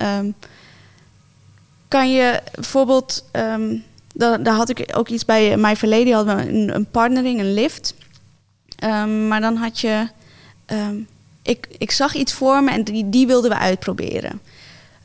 kan 1.88 2.12
je 2.12 2.42
bijvoorbeeld... 2.54 3.24
daar, 4.18 4.44
daar 4.44 4.56
had 4.56 4.70
ik 4.70 4.92
ook 4.96 5.10
iets 5.10 5.26
bij 5.26 5.58
Fair 5.58 5.94
Lady. 5.98 6.10
Hadden 6.12 6.36
we 6.36 6.50
een, 6.50 6.76
een 6.76 6.86
partnering, 6.92 7.40
een 7.40 7.54
lift. 7.54 7.96
Ehm, 8.80 9.28
maar 9.28 9.42
dan 9.42 9.56
had 9.56 9.80
je... 9.80 10.08
ehm, 10.66 10.96
ik, 11.42 11.68
ik 11.78 11.92
zag 11.92 12.14
iets 12.16 12.34
voor 12.34 12.64
me 12.64 12.72
en 12.72 12.84
die, 12.84 13.10
die 13.10 13.28
wilden 13.28 13.50
we 13.52 13.58
uitproberen. 13.58 14.42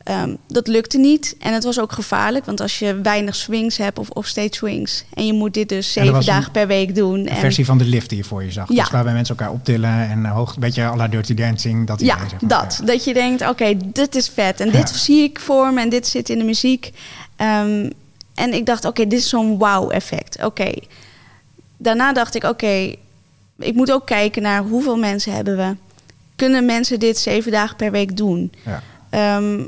Ehm, 0.03 0.35
dat 0.47 0.67
lukte 0.67 0.97
niet 0.97 1.35
en 1.39 1.53
het 1.53 1.63
was 1.63 1.79
ook 1.79 1.91
gevaarlijk. 1.91 2.45
Want 2.45 2.61
als 2.61 2.79
je 2.79 3.01
weinig 3.01 3.35
swings 3.35 3.77
hebt 3.77 3.99
of, 3.99 4.09
of 4.09 4.25
stage 4.27 4.47
swings... 4.51 5.05
en 5.13 5.25
je 5.25 5.33
moet 5.33 5.53
dit 5.53 5.69
dus 5.69 5.91
zeven 5.93 6.25
dagen 6.25 6.51
per 6.51 6.67
week 6.67 6.95
doen... 6.95 7.19
Een 7.19 7.27
en 7.27 7.37
versie 7.37 7.65
van 7.65 7.77
de 7.77 7.85
lift 7.85 8.09
die 8.09 8.17
je 8.17 8.23
voor 8.23 8.43
je 8.43 8.51
zag. 8.51 8.69
Ja. 8.69 8.81
Dus 8.83 8.91
waarbij 8.91 9.13
mensen 9.13 9.37
elkaar 9.37 9.53
optillen 9.53 10.09
en 10.09 10.25
eh, 10.25 10.31
hoog, 10.31 10.53
een 10.53 10.59
beetje 10.61 10.83
à 10.83 10.95
la 10.95 11.07
Dirty 11.07 11.33
Dancing. 11.33 11.87
Dat 11.87 11.99
Ja, 11.99 12.15
idee, 12.15 12.29
zeg 12.29 12.41
maar. 12.41 12.49
dat. 12.49 12.81
Dat 12.85 13.03
je 13.03 13.13
denkt, 13.13 13.47
oké, 13.49 13.73
dit 13.85 14.15
is 14.15 14.29
vet. 14.29 14.59
En 14.59 14.71
dit 14.71 14.89
zie 14.89 15.23
ik 15.23 15.39
voor 15.39 15.73
me 15.73 15.81
en 15.81 15.89
dit 15.89 16.07
zit 16.07 16.29
in 16.29 16.37
de 16.37 16.43
muziek. 16.45 16.91
Ehm, 17.35 17.89
en 18.35 18.53
ik 18.53 18.65
dacht, 18.65 18.85
oké, 18.85 19.07
dit 19.07 19.19
is 19.19 19.29
zo'n 19.29 19.57
wow-effect. 19.57 20.43
Oké. 20.43 20.71
Daarna 21.77 22.13
dacht 22.13 22.35
ik, 22.35 22.43
oké, 22.43 22.95
ik 23.59 23.73
moet 23.73 23.91
ook 23.91 24.05
kijken 24.05 24.41
naar 24.41 24.63
hoeveel 24.63 24.97
mensen 24.97 25.33
hebben 25.33 25.57
we. 25.57 25.75
Kunnen 26.35 26.65
mensen 26.65 26.99
dit 26.99 27.17
zeven 27.17 27.51
dagen 27.51 27.75
per 27.75 27.91
week 27.91 28.17
doen? 28.17 28.51
Ja. 28.65 28.83
Ehm, 29.09 29.61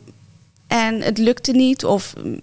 en 0.67 1.01
het 1.01 1.17
lukte 1.17 1.51
niet, 1.51 1.85
of 1.85 2.13
mm, 2.23 2.39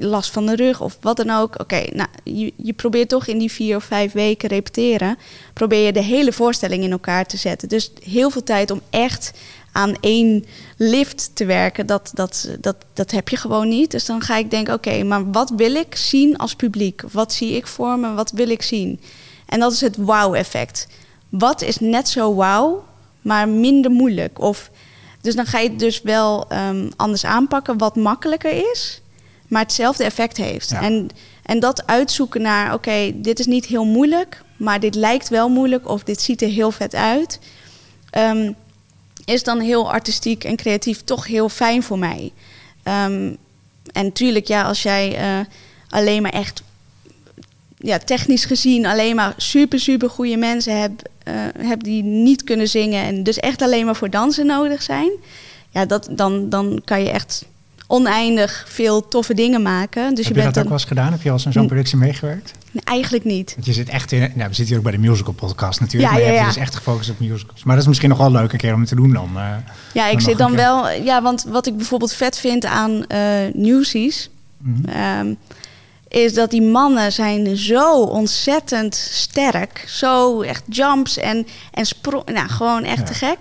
last 0.00 0.30
van 0.30 0.46
de 0.46 0.56
rug, 0.56 0.80
of 0.80 0.98
wat 1.00 1.16
dan 1.16 1.30
ook. 1.30 1.60
Oké, 1.60 1.82
nou, 1.92 2.08
je, 2.22 2.52
je 2.56 2.72
probeert 2.72 3.08
toch 3.08 3.26
in 3.26 3.38
die 3.38 3.52
vier 3.52 3.76
of 3.76 3.84
vijf 3.84 4.12
weken 4.12 4.48
repeteren... 4.48 5.18
probeer 5.52 5.86
je 5.86 5.92
de 5.92 6.02
hele 6.02 6.32
voorstelling 6.32 6.82
in 6.82 6.90
elkaar 6.90 7.26
te 7.26 7.36
zetten. 7.36 7.68
Dus 7.68 7.90
heel 8.04 8.30
veel 8.30 8.42
tijd 8.42 8.70
om 8.70 8.80
echt 8.90 9.32
aan 9.76 9.94
één 10.00 10.44
lift 10.76 11.30
te 11.34 11.44
werken, 11.44 11.86
dat, 11.86 12.10
dat, 12.14 12.48
dat, 12.60 12.76
dat 12.92 13.10
heb 13.10 13.28
je 13.28 13.36
gewoon 13.36 13.68
niet. 13.68 13.90
Dus 13.90 14.04
dan 14.04 14.20
ga 14.20 14.36
ik 14.36 14.50
denken, 14.50 14.74
oké, 14.74 15.02
maar 15.02 15.30
wat 15.30 15.52
wil 15.56 15.74
ik 15.74 15.96
zien 15.96 16.36
als 16.36 16.54
publiek? 16.54 17.02
Wat 17.12 17.32
zie 17.32 17.56
ik 17.56 17.66
voor 17.66 17.98
me? 17.98 18.14
Wat 18.14 18.30
wil 18.30 18.48
ik 18.48 18.62
zien? 18.62 19.00
En 19.46 19.60
dat 19.60 19.72
is 19.72 19.80
het 19.80 19.96
wow-effect. 19.96 20.88
Wat 21.28 21.62
is 21.62 21.78
net 21.78 22.08
zo 22.08 22.34
wow, 22.34 22.78
maar 23.20 23.48
minder 23.48 23.90
moeilijk? 23.90 24.40
Of... 24.40 24.70
Dus 25.20 25.34
dan 25.34 25.46
ga 25.46 25.58
je 25.58 25.68
het 25.68 25.78
dus 25.78 26.02
wel 26.02 26.48
ehm, 26.48 26.90
anders 26.96 27.24
aanpakken, 27.24 27.78
wat 27.78 27.96
makkelijker 27.96 28.70
is, 28.72 29.00
maar 29.48 29.62
hetzelfde 29.62 30.04
effect 30.04 30.36
heeft. 30.36 30.70
Ja. 30.70 30.82
En, 30.82 31.08
en 31.42 31.60
dat 31.60 31.86
uitzoeken 31.86 32.42
naar, 32.42 32.74
oké, 32.74 33.12
dit 33.14 33.38
is 33.38 33.46
niet 33.46 33.66
heel 33.66 33.84
moeilijk, 33.84 34.42
maar 34.56 34.80
dit 34.80 34.94
lijkt 34.94 35.28
wel 35.28 35.48
moeilijk 35.48 35.88
of 35.88 36.02
dit 36.02 36.20
ziet 36.20 36.42
er 36.42 36.48
heel 36.48 36.70
vet 36.70 36.94
uit, 36.94 37.38
ehm, 38.10 38.52
is 39.26 39.42
dan 39.42 39.60
heel 39.60 39.92
artistiek 39.92 40.44
en 40.44 40.56
creatief 40.56 41.04
toch 41.04 41.26
heel 41.26 41.48
fijn 41.48 41.82
voor 41.82 41.98
mij. 41.98 42.32
Ehm, 42.82 43.34
en 43.92 44.04
natuurlijk, 44.04 44.46
ja, 44.46 44.62
als 44.62 44.82
jij 44.82 45.16
eh, 45.16 45.46
alleen 45.88 46.22
maar 46.22 46.32
echt 46.32 46.62
ja, 47.78 47.98
technisch 47.98 48.44
gezien 48.44 48.86
alleen 48.86 49.16
maar 49.16 49.34
super, 49.36 49.80
super 49.80 50.10
goede 50.10 50.36
mensen 50.36 50.80
hebt, 50.80 51.02
eh, 51.22 51.34
hebt 51.58 51.84
die 51.84 52.02
niet 52.02 52.44
kunnen 52.44 52.68
zingen 52.68 53.04
en 53.04 53.22
dus 53.22 53.38
echt 53.38 53.62
alleen 53.62 53.84
maar 53.84 53.96
voor 53.96 54.10
dansen 54.10 54.46
nodig 54.46 54.82
zijn, 54.82 55.10
ja, 55.70 55.86
dat, 55.86 56.08
dan, 56.10 56.48
dan 56.48 56.82
kan 56.84 57.02
je 57.02 57.10
echt 57.10 57.44
oneindig 57.86 58.64
veel 58.68 59.08
toffe 59.08 59.34
dingen 59.34 59.62
maken. 59.62 60.14
Dus 60.14 60.24
Heb 60.24 60.34
je 60.34 60.40
je 60.40 60.44
bent 60.44 60.54
dat 60.54 60.62
ook 60.62 60.68
wel 60.70 60.78
eens 60.78 60.88
gedaan? 60.88 61.12
Heb 61.12 61.22
je 61.22 61.28
al 61.28 61.34
eens 61.34 61.46
aan 61.46 61.52
zo'n 61.52 61.66
productie 61.66 61.96
meegewerkt? 61.96 62.52
Nee, 62.72 62.84
eigenlijk 62.84 63.24
niet. 63.24 63.52
Want 63.54 63.66
je 63.66 63.72
zit 63.72 63.88
echt 63.88 64.12
in... 64.12 64.20
Nou, 64.20 64.32
we 64.34 64.42
zitten 64.44 64.66
hier 64.66 64.76
ook 64.76 64.82
bij 64.82 64.92
de 64.92 64.98
musical 64.98 65.32
podcast 65.32 65.80
natuurlijk. 65.80 66.12
Ja, 66.12 66.18
maar 66.18 66.26
je 66.26 66.32
hebt 66.34 66.46
ja. 66.46 66.52
dus 66.54 66.62
echt 66.62 66.74
gefocust 66.74 67.10
op 67.10 67.18
musicals. 67.20 67.64
Maar 67.64 67.72
dat 67.74 67.82
is 67.82 67.88
misschien 67.88 68.08
nog 68.08 68.18
wel 68.18 68.30
leuk 68.30 68.52
een 68.52 68.58
keer 68.58 68.74
om 68.74 68.84
te 68.84 68.94
doen 68.94 69.12
dan. 69.12 69.30
eh. 69.36 69.54
Ja, 69.92 70.08
ik 70.08 70.20
zit 70.20 70.38
dan 70.38 70.48
keer. 70.48 70.56
wel. 70.56 70.90
Ja, 70.90 71.22
want 71.22 71.44
wat 71.48 71.66
ik 71.66 71.76
bijvoorbeeld 71.76 72.12
vet 72.12 72.38
vind 72.38 72.64
aan 72.64 73.06
eh 73.06 73.20
newsies. 73.52 74.30
Mhm. 74.58 74.88
ehm, 74.88 75.34
is 76.08 76.34
dat 76.34 76.50
die 76.50 76.62
mannen 76.62 77.12
zijn 77.12 77.56
zo 77.56 78.02
ontzettend 78.02 78.94
sterk. 78.94 79.84
Zo 79.88 80.40
echt 80.40 80.62
jumps 80.68 81.18
en, 81.18 81.46
en 81.72 81.86
sprong. 81.86 82.24
Nou, 82.26 82.48
gewoon 82.48 82.84
echt 82.84 83.06
te 83.06 83.14
gek. 83.14 83.38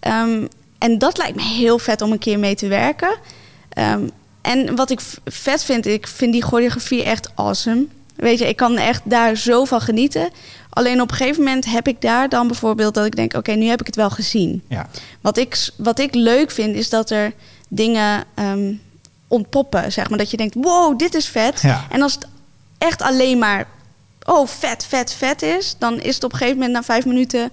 Ehm, 0.00 0.46
en 0.78 0.98
dat 0.98 1.18
lijkt 1.18 1.36
me 1.36 1.42
heel 1.42 1.78
vet 1.78 2.02
om 2.02 2.12
een 2.12 2.18
keer 2.18 2.38
mee 2.38 2.54
te 2.54 2.68
werken. 2.68 3.16
Ehm, 3.80 4.08
en 4.40 4.76
wat 4.76 4.90
ik 4.90 5.00
vet 5.24 5.64
vind, 5.64 5.86
ik 5.86 6.06
vind 6.06 6.32
die 6.32 6.42
choreografie 6.42 7.02
echt 7.02 7.30
awesome. 7.34 7.86
Weet 8.16 8.38
je, 8.38 8.48
ik 8.48 8.56
kan 8.56 8.76
echt 8.76 9.00
daar 9.04 9.36
zo 9.36 9.64
van 9.64 9.80
genieten. 9.80 10.30
Alleen 10.70 11.00
op 11.00 11.10
een 11.10 11.16
gegeven 11.16 11.42
moment 11.42 11.64
heb 11.64 11.88
ik 11.88 12.00
daar 12.00 12.28
dan 12.28 12.46
bijvoorbeeld 12.46 12.94
dat 12.94 13.04
ik 13.04 13.16
denk: 13.16 13.34
oké, 13.34 13.52
nu 13.52 13.66
heb 13.66 13.80
ik 13.80 13.86
het 13.86 13.96
wel 13.96 14.10
gezien. 14.10 14.62
Ja. 14.68 14.88
Wat 15.20 15.36
ik, 15.36 15.70
wat 15.76 15.98
ik 15.98 16.14
leuk 16.14 16.50
vind, 16.50 16.76
is 16.76 16.88
dat 16.88 17.10
er 17.10 17.32
dingen 17.68 18.24
ehm, 18.34 18.72
ontpoppen. 19.28 19.92
Zeg 19.92 20.08
maar 20.08 20.18
dat 20.18 20.30
je 20.30 20.36
denkt: 20.36 20.54
wow, 20.54 20.98
dit 20.98 21.14
is 21.14 21.28
vet. 21.28 21.60
Ja. 21.60 21.86
En 21.90 22.02
als 22.02 22.14
het 22.14 22.26
echt 22.78 23.02
alleen 23.02 23.38
maar 23.38 23.66
oh, 24.24 24.46
vet, 24.46 24.84
vet, 24.84 25.12
vet 25.12 25.42
is, 25.42 25.76
dan 25.78 26.00
is 26.00 26.14
het 26.14 26.24
op 26.24 26.32
een 26.32 26.38
gegeven 26.38 26.58
moment 26.58 26.76
na 26.76 26.82
vijf 26.82 27.04
minuten 27.04 27.50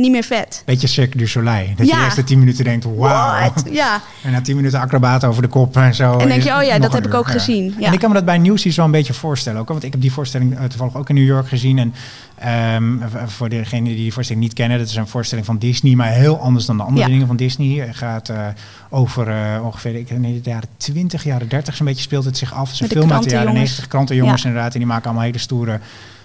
niet 0.00 0.10
meer 0.10 0.22
vet. 0.22 0.62
Beetje 0.66 0.86
Cirque 0.86 1.18
du 1.18 1.26
Soleil. 1.26 1.66
Dat 1.76 1.86
je 1.86 1.92
Ja. 1.92 1.98
de 1.98 2.04
eerste 2.04 2.24
tien 2.24 2.38
minuten 2.38 2.64
denkt, 2.64 2.84
wauw. 2.96 3.52
Ja. 3.70 4.00
En 4.24 4.32
na 4.32 4.40
tien 4.40 4.56
minuten 4.56 4.80
acrobaat 4.80 5.24
over 5.24 5.42
de 5.42 5.48
kop 5.48 5.76
en 5.76 5.94
zo. 5.94 6.18
En 6.18 6.28
denk 6.28 6.42
je, 6.42 6.54
oh 6.56 6.62
ja, 6.62 6.78
dat 6.78 6.92
heb 6.92 7.06
ik 7.06 7.14
ook 7.14 7.30
gezien, 7.30 7.74
ja. 7.78 7.86
En 7.86 7.92
ik 7.92 7.98
kan 7.98 8.08
me 8.08 8.14
dat 8.14 8.24
bij 8.24 8.38
Newsies 8.38 8.76
wel 8.76 8.84
een 8.84 8.90
beetje 8.90 9.12
voorstellen. 9.14 9.60
Ook, 9.60 9.68
want 9.68 9.82
ik 9.84 9.92
heb 9.92 10.00
die 10.00 10.12
voorstelling 10.12 10.58
eh, 10.58 10.64
toevallig 10.64 10.96
ook 10.96 11.08
in 11.08 11.14
New 11.14 11.26
York 11.26 11.48
gezien. 11.48 11.78
En 11.78 11.94
ehm, 12.38 12.98
v- 13.08 13.32
voor 13.32 13.48
degenen 13.48 13.84
die 13.84 13.96
die 13.96 14.12
voorstelling 14.12 14.44
niet 14.44 14.54
kennen, 14.54 14.78
dat 14.78 14.88
is 14.88 14.96
een 14.96 15.06
voorstelling 15.06 15.46
van 15.46 15.58
Disney, 15.58 15.94
maar 15.94 16.10
heel 16.12 16.38
anders 16.40 16.66
dan 16.66 16.76
de 16.76 16.82
andere 16.82 17.08
dingen 17.08 17.26
van 17.26 17.36
Disney. 17.36 17.86
Het 17.86 17.96
gaat 17.96 18.28
eh, 18.28 18.46
over 18.90 19.28
eh, 19.28 19.64
ongeveer, 19.64 19.94
ik 19.94 20.18
niet, 20.18 20.44
de 20.44 20.50
jaren 20.50 20.68
20, 20.76 21.24
jaren 21.24 21.48
30 21.48 21.76
zo'n 21.76 21.86
beetje 21.86 22.02
speelt 22.02 22.24
het 22.24 22.36
zich 22.36 22.54
af. 22.54 22.64
Het 22.64 22.74
is 22.74 22.80
een 22.80 22.88
de 22.88 22.94
film 22.94 23.12
uit 23.12 23.22
de 23.22 23.28
jaren 23.30 23.44
krantenjongens. 23.44 23.70
90, 23.70 23.88
krantenjongens 23.88 24.44
inderdaad. 24.44 24.72
En 24.72 24.78
die 24.78 24.88
maken 24.88 25.04
allemaal 25.04 25.24
hele 25.24 25.38
stoere 25.38 25.80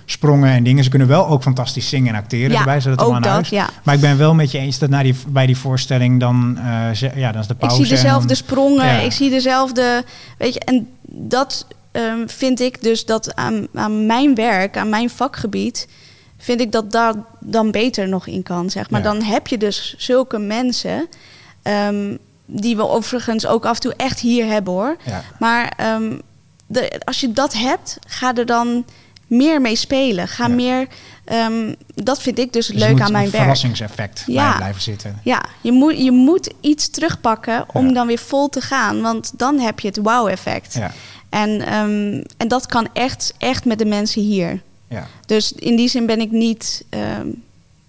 sprongen 0.06 0.50
en 0.50 0.64
dingen. 0.64 0.84
Ze 0.84 0.90
kunnen 0.90 1.08
wel 1.08 1.28
ook 1.28 1.42
fantastisch 1.42 1.90
zingen 1.90 2.14
en 2.14 2.20
acteren 2.22 2.52
Ja, 2.52 2.60
erbij, 2.60 2.80
zodat 2.82 3.00
het 3.00 3.08
ook 3.08 3.24
dat, 3.24 3.48
ja. 3.48 3.70
Maar 3.84 3.96
ik 3.96 4.02
ben 4.02 4.18
wel 4.18 4.34
met 4.34 4.52
je 4.52 4.58
eens 4.58 4.80
dat 4.80 4.90
na 4.90 5.04
die, 5.04 5.16
bij 5.28 5.46
die 5.46 5.58
voorstelling 5.58 6.20
dan, 6.20 6.58
eh, 6.58 6.92
ze- 6.92 7.12
ja, 7.16 7.32
dan 7.32 7.42
is 7.42 7.48
de 7.48 7.54
Ik 7.54 7.60
pauze. 7.60 7.76
zie 7.76 7.86
en 7.86 7.90
dan- 7.96 8.04
dezelfde 8.04 8.36
sprongen, 8.36 8.86
Ja. 8.86 9.00
ik 9.00 9.12
zie 9.12 9.30
dezelfde, 9.30 10.04
weet 10.38 10.54
je, 10.54 10.60
en 10.60 10.88
dat 11.12 11.68
ehm, 11.92 12.28
vind 12.28 12.60
ik 12.60 12.82
dus 12.84 13.06
dat 13.06 13.36
aan, 13.36 13.68
aan 13.74 14.06
mijn 14.06 14.36
werk, 14.36 14.78
aan 14.78 14.90
mijn 14.90 15.10
vakgebied, 15.10 15.88
vind 16.38 16.62
ik 16.62 16.72
dat 16.72 16.92
daar 16.92 17.14
dan 17.40 17.72
beter 17.72 18.08
nog 18.10 18.28
in 18.28 18.44
kan, 18.44 18.70
zeg 18.70 18.90
maar. 18.90 19.02
Ja. 19.04 19.12
Dan 19.14 19.22
heb 19.24 19.48
je 19.48 19.58
dus 19.58 19.96
zulke 19.98 20.38
mensen, 20.40 21.08
ehm, 21.62 22.16
die 22.46 22.76
we 22.76 22.88
overigens 22.88 23.46
ook 23.48 23.66
af 23.66 23.76
en 23.76 23.82
toe 23.82 23.94
echt 23.98 24.20
hier 24.20 24.46
hebben 24.46 24.74
hoor. 24.74 24.96
Maar 25.40 25.74
ehm, 25.78 26.12
de, 26.68 27.02
als 27.06 27.20
je 27.20 27.32
dat 27.34 27.54
hebt, 27.54 28.00
ga 28.08 28.34
er 28.36 28.46
dan 28.46 28.86
meer 29.28 29.62
mee 29.62 29.76
spelen. 29.76 30.28
Ga 30.28 30.48
Ja. 30.48 30.54
meer. 30.54 30.88
ehm, 31.26 31.74
dat 31.96 32.22
vind 32.22 32.40
ik 32.40 32.54
dus 32.54 32.68
Dus 32.68 32.76
leuk 32.80 33.02
aan 33.02 33.12
mijn 33.12 33.24
werk. 33.30 33.36
verrassingseffect 33.44 34.24
Ja. 34.26 34.56
blijven 34.58 34.82
zitten. 34.82 35.20
Ja, 35.24 35.46
je 35.62 35.72
moet, 35.72 35.98
je 36.04 36.12
moet 36.12 36.54
iets 36.62 36.90
terugpakken 36.90 37.66
om 37.74 37.88
Ja. 37.88 37.94
dan 37.94 38.08
weer 38.08 38.18
vol 38.18 38.50
te 38.50 38.62
gaan. 38.62 39.02
Want 39.02 39.32
dan 39.38 39.60
heb 39.60 39.80
je 39.80 39.88
het 39.88 39.98
wow-effect. 39.98 40.74
Ja, 40.74 40.92
En, 41.30 41.62
ehm, 41.62 42.24
en 42.38 42.48
dat 42.48 42.66
kan 42.66 42.88
echt, 42.94 43.34
echt 43.38 43.66
met 43.66 43.78
de 43.80 43.86
mensen 43.86 44.22
hier. 44.22 44.62
ja. 44.88 45.08
Dus 45.26 45.52
in 45.52 45.76
die 45.76 45.88
zin 45.88 46.06
ben 46.06 46.20
ik 46.22 46.32
niet, 46.32 46.84
ehm, 46.90 47.28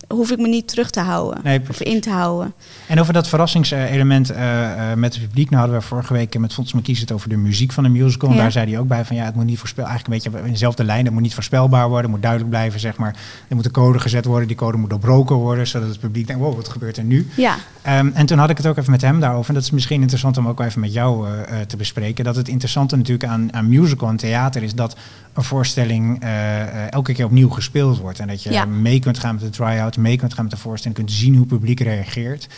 hoef 0.08 0.30
ik 0.30 0.38
me 0.38 0.48
niet 0.48 0.68
terug 0.68 0.90
te 0.90 1.00
houden 1.00 1.40
Nee, 1.42 1.60
of 1.70 1.80
in 1.80 2.00
te 2.00 2.10
houden. 2.10 2.52
En 2.88 3.00
over 3.00 3.12
dat 3.12 3.28
verrassingselement 3.28 4.30
eh, 4.30 4.90
eh, 4.92 4.98
met 4.98 5.14
het 5.14 5.22
publiek. 5.26 5.50
Nou 5.50 5.62
hadden 5.62 5.80
we 5.80 5.86
vorige 5.86 6.12
week 6.12 6.38
met 6.38 6.52
Fons 6.52 6.72
McKies 6.72 7.00
het 7.00 7.12
over 7.12 7.28
de 7.28 7.36
muziek 7.36 7.72
van 7.72 7.82
de 7.82 7.88
musical. 7.88 8.30
En 8.30 8.36
daar 8.36 8.52
zei 8.52 8.70
hij 8.70 8.78
ook 8.80 8.88
bij 8.88 9.04
van 9.04 9.16
ja, 9.16 9.24
het 9.24 9.34
moet 9.34 9.44
niet 9.44 9.58
voorspel. 9.58 9.86
Eigenlijk 9.86 10.24
een 10.24 10.30
beetje 10.30 10.44
in 10.46 10.52
dezelfde 10.52 10.84
lijn. 10.84 11.04
Het 11.04 11.12
moet 11.12 11.22
niet 11.22 11.34
voorspelbaar 11.34 11.84
worden. 11.88 12.02
Het 12.02 12.10
moet 12.10 12.22
duidelijk 12.22 12.50
blijven, 12.50 12.80
zeg 12.80 12.96
maar. 12.96 13.14
Er 13.48 13.56
moet 13.56 13.64
een 13.64 13.70
code 13.70 13.98
gezet 13.98 14.24
worden. 14.24 14.48
Die 14.48 14.56
code 14.56 14.76
moet 14.76 14.90
doorbroken 14.90 15.36
worden. 15.36 15.66
Zodat 15.66 15.88
het 15.88 16.00
publiek 16.00 16.26
denkt, 16.26 16.42
wow, 16.42 16.54
wat 16.56 16.68
gebeurt 16.68 16.96
er 16.96 17.04
nu? 17.04 17.28
Ja, 17.36 17.56
Ehm, 17.82 18.10
en 18.14 18.26
toen 18.26 18.38
had 18.38 18.50
ik 18.50 18.56
het 18.56 18.66
ook 18.66 18.76
even 18.76 18.90
met 18.90 19.00
hem 19.00 19.20
daarover. 19.20 19.48
En 19.48 19.54
dat 19.54 19.62
is 19.62 19.70
misschien 19.70 20.00
interessant 20.00 20.36
om 20.36 20.48
ook 20.48 20.60
even 20.60 20.80
met 20.80 20.92
jou 20.92 21.28
eh, 21.28 21.60
eh, 21.60 21.66
te 21.66 21.76
bespreken. 21.76 22.24
Dat 22.24 22.36
het 22.36 22.48
interessante 22.48 22.96
natuurlijk 22.96 23.30
aan, 23.30 23.52
aan 23.52 23.68
musical 23.68 24.08
en 24.08 24.16
theater 24.16 24.62
is 24.62 24.74
dat 24.74 24.96
een 25.36 25.42
voorstelling 25.42 26.22
eh, 26.22 26.60
eh, 26.62 26.68
elke 26.90 27.12
keer 27.12 27.24
opnieuw 27.24 27.48
gespeeld 27.48 27.98
wordt. 27.98 28.18
En 28.18 28.26
dat 28.28 28.42
je 28.42 28.52
Ja. 28.52 28.64
mee 28.64 29.00
kunt 29.00 29.18
gaan 29.18 29.34
met 29.34 29.44
de 29.44 29.50
try-out, 29.50 29.95
mee 29.96 30.16
kunt 30.16 30.34
gaan 30.34 30.44
met 30.44 30.52
de 30.52 30.60
voorstelling, 30.60 30.98
kunt 30.98 31.12
zien 31.12 31.32
hoe 31.32 31.40
het 31.40 31.48
publiek 31.48 31.80
reageert. 31.80 32.48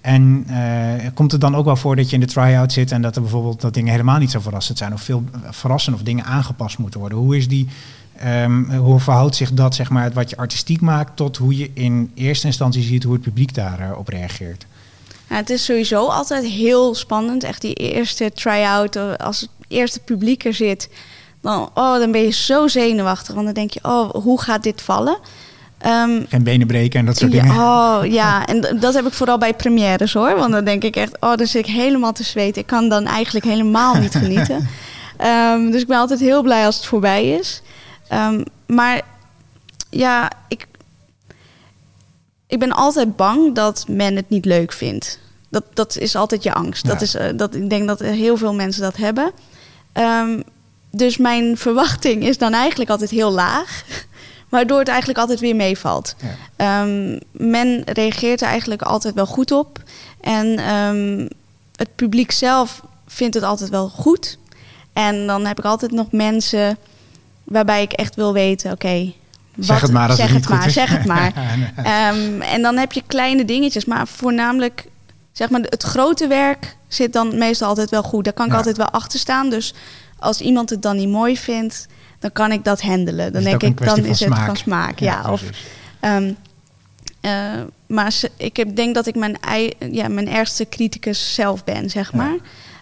En 0.00 0.44
eh, 0.48 1.10
komt 1.14 1.32
het 1.32 1.40
dan 1.40 1.56
ook 1.56 1.64
wel 1.64 1.76
voor 1.76 1.96
dat 1.96 2.08
je 2.08 2.14
in 2.14 2.20
de 2.20 2.26
try-out 2.26 2.72
zit 2.72 2.92
en 2.92 3.02
dat 3.02 3.16
er 3.16 3.22
bijvoorbeeld 3.22 3.60
dat 3.60 3.74
dingen 3.74 3.90
helemaal 3.90 4.18
niet 4.18 4.30
zo 4.30 4.40
verrassend 4.40 4.78
zijn 4.78 4.92
of 4.92 5.02
veel 5.02 5.24
verrassend 5.50 5.96
of 5.96 6.02
dingen 6.02 6.24
aangepast 6.24 6.78
moeten 6.78 7.00
worden? 7.00 7.18
Hoe 7.18 7.36
is 7.36 7.48
die, 7.48 7.68
ehm, 8.16 8.76
hoe 8.76 9.00
verhoudt 9.00 9.34
zich 9.34 9.52
dat, 9.52 9.74
zeg 9.74 9.90
maar, 9.90 10.12
wat 10.12 10.30
je 10.30 10.36
artistiek 10.36 10.80
maakt 10.80 11.16
tot 11.16 11.36
hoe 11.36 11.56
je 11.56 11.70
in 11.74 12.10
eerste 12.14 12.46
instantie 12.46 12.82
ziet 12.82 13.02
hoe 13.02 13.12
het 13.12 13.22
publiek 13.22 13.54
daarop 13.54 13.98
op 13.98 14.08
reageert? 14.08 14.66
Het 15.26 15.50
is 15.50 15.64
sowieso 15.64 16.06
altijd 16.06 16.44
heel 16.44 16.94
spannend. 16.94 17.44
Echt 17.44 17.60
die 17.60 17.74
eerste 17.74 18.32
try-out, 18.34 18.96
eh, 18.96 19.12
als 19.14 19.40
het 19.40 19.50
eerste 19.68 20.00
publiek 20.00 20.44
er 20.44 20.54
zit, 20.54 20.88
oh, 21.42 21.98
dan 21.98 22.12
ben 22.12 22.20
je 22.20 22.30
zo 22.30 22.68
zenuwachtig. 22.68 23.34
Want 23.34 23.46
dan 23.46 23.54
denk 23.54 23.70
je, 23.70 23.80
oh, 23.82 24.10
hoe 24.10 24.40
gaat 24.40 24.62
dit 24.62 24.82
vallen? 24.82 25.18
Ehm, 25.78 26.22
Geen 26.28 26.42
benen 26.42 26.66
breken 26.66 27.00
en 27.00 27.06
dat 27.06 27.16
soort 27.16 27.32
ja, 27.32 27.42
dingen. 27.42 27.56
oh 27.56 28.00
ja, 28.20 28.46
en 28.46 28.78
dat 28.80 28.94
heb 28.94 29.06
ik 29.06 29.12
vooral 29.12 29.38
bij 29.38 29.54
premières 29.54 30.12
hoor. 30.12 30.36
Want 30.36 30.52
dan 30.52 30.64
denk 30.64 30.84
ik 30.84 30.96
echt, 30.96 31.20
oh, 31.20 31.34
dan 31.34 31.46
zit 31.46 31.66
ik 31.68 31.74
helemaal 31.74 32.12
te 32.12 32.22
zweten. 32.22 32.60
Ik 32.60 32.66
kan 32.66 32.88
dan 32.88 33.06
eigenlijk 33.06 33.44
helemaal 33.44 33.94
niet 33.94 34.14
genieten. 34.24 34.68
Ehm, 35.16 35.70
dus 35.70 35.80
ik 35.80 35.86
ben 35.86 35.98
altijd 35.98 36.20
heel 36.20 36.42
blij 36.42 36.66
als 36.66 36.76
het 36.76 36.86
voorbij 36.86 37.30
is. 37.30 37.62
Ehm, 38.08 38.42
maar 38.66 39.00
ja, 39.90 40.30
ik, 40.48 40.66
ik 42.46 42.58
ben 42.58 42.72
altijd 42.72 43.16
bang 43.16 43.54
dat 43.54 43.84
men 43.88 44.16
het 44.16 44.28
niet 44.28 44.44
leuk 44.44 44.72
vindt. 44.72 45.18
Dat, 45.50 45.64
dat 45.74 45.96
is 45.96 46.16
altijd 46.16 46.42
je 46.42 46.54
angst. 46.54 46.86
Ja. 46.86 46.92
Dat 46.92 47.02
is, 47.02 47.14
eh, 47.14 47.26
dat, 47.36 47.54
ik 47.54 47.70
denk 47.70 47.86
dat 47.86 48.00
heel 48.00 48.36
veel 48.36 48.54
mensen 48.54 48.82
dat 48.82 48.96
hebben. 48.96 49.32
Dus 50.90 51.16
mijn 51.16 51.56
verwachting 51.56 52.22
is 52.22 52.38
dan 52.38 52.52
eigenlijk 52.52 52.90
altijd 52.90 53.10
heel 53.10 53.30
laag. 53.30 53.82
Waardoor 54.48 54.78
het 54.78 54.88
eigenlijk 54.88 55.18
altijd 55.18 55.40
weer 55.40 55.56
meevalt. 55.56 56.14
Ja. 56.22 56.34
Ehm, 56.56 57.18
men 57.30 57.82
reageert 57.84 58.40
er 58.40 58.48
eigenlijk 58.48 58.82
altijd 58.82 59.14
wel 59.14 59.26
goed 59.26 59.50
op. 59.52 59.82
En 60.20 60.58
ehm, 60.58 61.26
het 61.76 61.94
publiek 61.94 62.30
zelf 62.32 62.82
vindt 63.06 63.34
het 63.34 63.42
altijd 63.44 63.70
wel 63.70 63.88
goed. 63.88 64.38
En 64.92 65.26
dan 65.26 65.46
heb 65.46 65.58
ik 65.58 65.64
altijd 65.64 65.90
nog 65.92 66.06
mensen 66.12 66.76
waarbij 67.44 67.82
ik 67.82 67.92
echt 67.92 68.14
wil 68.14 68.32
weten: 68.32 68.72
oké. 68.72 69.12
Zeg 69.58 69.68
wat- 69.68 69.80
het 69.80 69.92
maar 69.92 70.08
als 70.08 70.16
zeg 70.18 70.32
het 70.32 70.48
maar, 70.48 70.70
zeg 70.70 70.90
het 70.90 71.04
maar. 71.04 71.32
En 72.54 72.62
dan 72.62 72.76
heb 72.76 72.92
je 72.92 73.02
kleine 73.06 73.44
dingetjes, 73.44 73.84
maar 73.84 74.06
voornamelijk, 74.06 74.86
zeg 75.32 75.50
maar, 75.50 75.60
het 75.60 75.82
grote 75.82 76.26
werk 76.26 76.76
zit 76.88 77.12
dan 77.12 77.38
meestal 77.38 77.68
altijd 77.68 77.90
wel 77.90 78.02
goed. 78.02 78.24
Daar 78.24 78.32
kan 78.32 78.44
ik 78.46 78.50
Ja. 78.52 78.56
altijd 78.58 78.76
wel 78.76 78.90
achter 78.90 79.18
staan. 79.18 79.50
Dus 79.50 79.74
als 80.18 80.40
iemand 80.40 80.70
het 80.70 80.82
dan 80.82 80.96
niet 80.96 81.08
mooi 81.08 81.36
vindt, 81.38 81.86
dan 82.18 82.32
kan 82.32 82.52
ik 82.52 82.64
dat 82.64 82.82
handelen. 82.82 83.32
Dan 83.32 83.42
denk 83.42 83.62
ik, 83.62 83.84
dan 83.84 83.98
is 83.98 84.20
het 84.20 84.28
smaak? 84.32 84.46
van 84.46 84.56
smaak. 84.56 84.98
Ja, 84.98 85.32
of, 85.32 85.42
ehm, 86.00 86.32
eh, 87.20 87.60
maar 87.86 88.14
ik 88.36 88.56
heb, 88.56 88.76
denk 88.76 88.94
dat 88.94 89.06
ik 89.06 89.14
mijn, 89.14 89.40
ei, 89.40 89.72
ja, 89.90 90.08
mijn 90.08 90.28
ergste 90.28 90.68
criticus 90.68 91.34
zelf 91.34 91.64
ben, 91.64 91.90
zeg 91.90 92.12
Ja. 92.12 92.18
maar. 92.18 92.36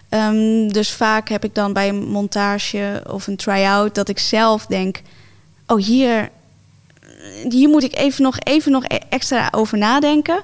Ehm, 0.09 0.67
dus 0.67 0.91
vaak 0.91 1.29
heb 1.29 1.43
ik 1.43 1.55
dan 1.55 1.73
bij 1.73 1.89
een 1.89 2.07
montage 2.07 3.03
of 3.09 3.27
een 3.27 3.35
try-out 3.35 3.95
dat 3.95 4.09
ik 4.09 4.19
zelf 4.19 4.65
denk: 4.65 5.01
oh, 5.67 5.83
hier, 5.83 6.29
hier 7.49 7.69
moet 7.69 7.83
ik 7.83 7.95
even 7.95 8.23
nog, 8.23 8.39
even 8.39 8.71
nog 8.71 8.83
e- 8.87 8.99
extra 9.09 9.47
over 9.51 9.77
nadenken. 9.77 10.41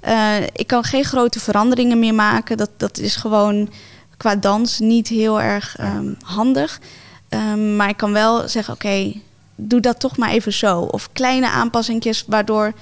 Eh, 0.00 0.36
ik 0.52 0.66
kan 0.66 0.84
geen 0.84 1.04
grote 1.04 1.40
veranderingen 1.40 1.98
meer 1.98 2.14
maken. 2.14 2.56
Dat, 2.56 2.70
dat 2.76 2.98
is 2.98 3.16
gewoon 3.16 3.70
qua 4.16 4.36
dans 4.36 4.78
niet 4.78 5.08
heel 5.08 5.40
erg 5.40 5.76
ehm, 5.76 6.12
handig. 6.22 6.80
Ehm, 7.30 7.76
maar 7.76 7.88
ik 7.88 7.96
kan 7.96 8.12
wel 8.12 8.48
zeggen: 8.48 8.74
oké, 8.74 9.12
doe 9.54 9.80
dat 9.80 10.00
toch 10.00 10.16
maar 10.16 10.30
even 10.30 10.52
zo. 10.52 10.80
Of 10.80 11.08
kleine 11.12 11.48
aanpassingjes 11.48 12.24
waardoor 12.26 12.72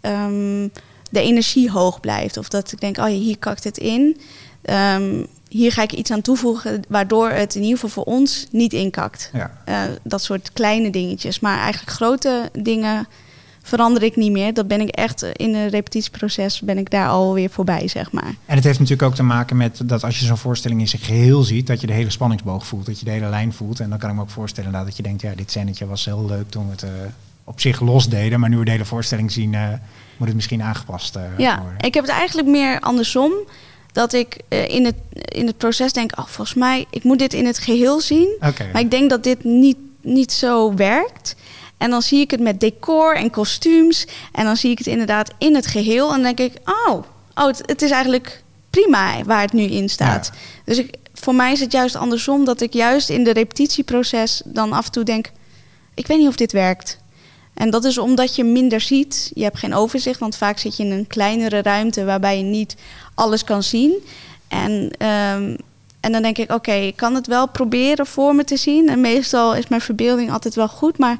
ehm, 0.00 0.68
de 1.10 1.20
energie 1.20 1.70
hoog 1.70 2.00
blijft. 2.00 2.36
Of 2.36 2.48
dat 2.48 2.72
ik 2.72 2.80
denk: 2.80 2.98
oh 2.98 3.08
ja, 3.08 3.14
hier 3.14 3.38
kakt 3.38 3.64
het 3.64 3.78
in. 3.78 4.20
Ehm, 4.62 5.24
hier 5.48 5.72
ga 5.72 5.82
ik 5.82 5.92
iets 5.92 6.10
aan 6.10 6.20
toevoegen 6.20 6.82
waardoor 6.88 7.28
het 7.30 7.54
in 7.54 7.62
ieder 7.62 7.78
geval 7.78 8.04
voor 8.04 8.12
ons 8.12 8.46
niet 8.50 8.72
inkakt. 8.72 9.30
Ja. 9.32 9.50
Eh, 9.64 9.82
dat 10.02 10.22
soort 10.22 10.52
kleine 10.52 10.90
dingetjes. 10.90 11.40
Maar 11.40 11.58
eigenlijk 11.58 11.92
grote 11.92 12.50
dingen 12.52 13.08
verander 13.62 14.02
ik 14.02 14.16
niet 14.16 14.30
meer. 14.32 14.54
Dat 14.54 14.68
ben 14.68 14.80
ik 14.80 14.88
echt 14.88 15.22
eh, 15.22 15.30
in 15.36 15.54
een 15.54 15.68
repetitieproces 15.68 16.60
ben 16.60 16.78
ik 16.78 16.90
daar 16.90 17.08
alweer 17.08 17.50
voorbij, 17.50 17.88
zeg 17.88 18.12
maar. 18.12 18.34
En 18.46 18.54
het 18.54 18.64
heeft 18.64 18.78
natuurlijk 18.78 19.08
ook 19.08 19.14
te 19.14 19.22
maken 19.22 19.56
met 19.56 19.80
dat 19.84 20.04
als 20.04 20.18
je 20.18 20.26
zo'n 20.26 20.36
voorstelling 20.36 20.80
in 20.80 20.88
zijn 20.88 21.02
geheel 21.02 21.42
ziet, 21.42 21.66
dat 21.66 21.80
je 21.80 21.86
de 21.86 21.92
hele 21.92 22.10
spanningsboog 22.10 22.66
voelt, 22.66 22.86
dat 22.86 22.98
je 22.98 23.04
de 23.04 23.10
hele 23.10 23.28
lijn 23.28 23.52
voelt. 23.52 23.80
En 23.80 23.90
dan 23.90 23.98
kan 23.98 24.10
ik 24.10 24.16
me 24.16 24.22
ook 24.22 24.30
voorstellen 24.30 24.72
dat 24.72 24.96
je 24.96 25.02
denkt, 25.02 25.22
ja, 25.22 25.32
dit 25.36 25.50
scènetje 25.50 25.86
was 25.86 26.04
heel 26.04 26.24
leuk 26.26 26.50
toen 26.50 26.64
we 26.64 26.70
het 26.70 26.82
eh, 26.82 26.90
op 27.44 27.60
zich 27.60 27.80
los 27.80 28.08
deden, 28.08 28.40
maar 28.40 28.48
nu 28.48 28.56
we 28.56 28.64
de 28.64 28.70
hele 28.70 28.84
voorstelling 28.84 29.32
zien, 29.32 29.54
eh, 29.54 29.68
moet 30.16 30.26
het 30.26 30.36
misschien 30.36 30.62
aangepast 30.62 31.18
Ja, 31.36 31.60
worden. 31.62 31.78
ik 31.86 31.94
heb 31.94 32.04
het 32.04 32.12
eigenlijk 32.12 32.48
meer 32.48 32.80
andersom. 32.80 33.32
Dat 33.92 34.12
ik 34.12 34.40
in, 34.48 34.84
het, 34.84 34.94
in 35.12 35.46
het 35.46 35.56
proces 35.56 35.92
denk, 35.92 36.18
oh, 36.18 36.26
volgens 36.26 36.54
mij, 36.54 36.86
ik 36.90 37.04
moet 37.04 37.18
dit 37.18 37.32
in 37.34 37.46
het 37.46 37.58
geheel 37.58 38.00
zien. 38.00 38.36
Maar 38.40 38.80
ik 38.80 38.90
denk 38.90 39.10
dat 39.10 39.24
dit 39.24 39.44
niet, 39.44 39.76
niet 40.00 40.32
zo 40.32 40.74
werkt. 40.74 41.36
En 41.80 41.90
dan 41.90 42.02
zie 42.02 42.20
ik 42.20 42.30
het 42.30 42.40
met 42.40 42.60
decor 42.60 43.16
en 43.16 43.30
kostuums. 43.30 44.06
En 44.32 44.44
dan 44.44 44.56
zie 44.56 44.70
ik 44.70 44.78
het 44.78 44.86
inderdaad 44.86 45.30
in 45.38 45.54
het 45.54 45.66
geheel. 45.66 46.08
En 46.08 46.22
dan 46.22 46.34
denk 46.34 46.52
ik, 46.52 46.68
oh, 46.86 47.04
oh 47.34 47.46
het, 47.46 47.62
het 47.66 47.82
is 47.82 47.90
eigenlijk 47.90 48.42
prima 48.70 49.24
waar 49.24 49.40
het 49.40 49.52
nu 49.52 49.62
in 49.62 49.88
staat. 49.88 50.30
Ja. 50.32 50.38
Dus 50.64 50.78
ik, 50.78 50.94
voor 51.14 51.34
mij 51.34 51.52
is 51.52 51.60
het 51.60 51.72
juist 51.72 51.96
andersom. 51.96 52.44
Dat 52.44 52.60
ik 52.60 52.72
juist 52.72 53.08
in 53.08 53.24
de 53.24 53.32
repetitieproces 53.32 54.42
dan 54.44 54.72
af 54.72 54.86
en 54.86 54.92
toe 54.92 55.04
denk... 55.04 55.30
ik 55.94 56.06
weet 56.06 56.18
niet 56.18 56.28
of 56.28 56.36
dit 56.36 56.52
werkt. 56.52 56.98
En 57.54 57.70
dat 57.70 57.84
is 57.84 57.98
omdat 57.98 58.36
je 58.36 58.44
minder 58.44 58.80
ziet. 58.80 59.30
Je 59.34 59.42
hebt 59.42 59.58
geen 59.58 59.74
overzicht, 59.74 60.20
want 60.20 60.36
vaak 60.36 60.58
zit 60.58 60.76
je 60.76 60.84
in 60.84 60.90
een 60.90 61.06
kleinere 61.06 61.62
ruimte... 61.62 62.04
waarbij 62.04 62.36
je 62.36 62.44
niet 62.44 62.76
alles 63.14 63.44
kan 63.44 63.62
zien. 63.62 63.92
En, 64.48 64.90
ehm, 64.98 65.56
en 66.00 66.12
dan 66.12 66.22
denk 66.22 66.38
ik, 66.38 66.52
oké, 66.52 66.72
ik 66.72 66.96
kan 66.96 67.14
het 67.14 67.26
wel 67.26 67.48
proberen 67.48 68.06
voor 68.06 68.34
me 68.34 68.44
te 68.44 68.56
zien. 68.56 68.88
En 68.88 69.00
meestal 69.00 69.54
is 69.54 69.68
mijn 69.68 69.80
verbeelding 69.80 70.32
altijd 70.32 70.54
wel 70.54 70.68
goed. 70.68 70.98
Maar 70.98 71.18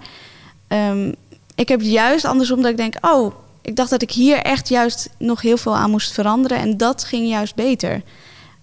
ehm, 0.70 1.12
ik 1.54 1.68
heb 1.68 1.80
juist 1.80 2.24
andersom 2.24 2.62
dat 2.62 2.70
ik 2.70 2.76
denk, 2.76 2.94
oh, 3.00 3.34
ik 3.62 3.76
dacht 3.76 3.90
dat 3.90 4.02
ik 4.02 4.10
hier 4.10 4.36
echt 4.38 4.68
juist 4.68 5.10
nog 5.18 5.40
heel 5.42 5.56
veel 5.56 5.76
aan 5.76 5.90
moest 5.90 6.12
veranderen. 6.12 6.58
En 6.58 6.76
dat 6.76 7.04
ging 7.04 7.28
juist 7.28 7.54
beter. 7.54 8.02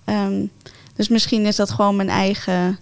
Ehm, 0.05 0.45
dus 0.95 1.07
misschien 1.07 1.45
is 1.45 1.55
dat 1.55 1.71
gewoon 1.71 1.95
mijn 1.95 2.09
eigen 2.09 2.79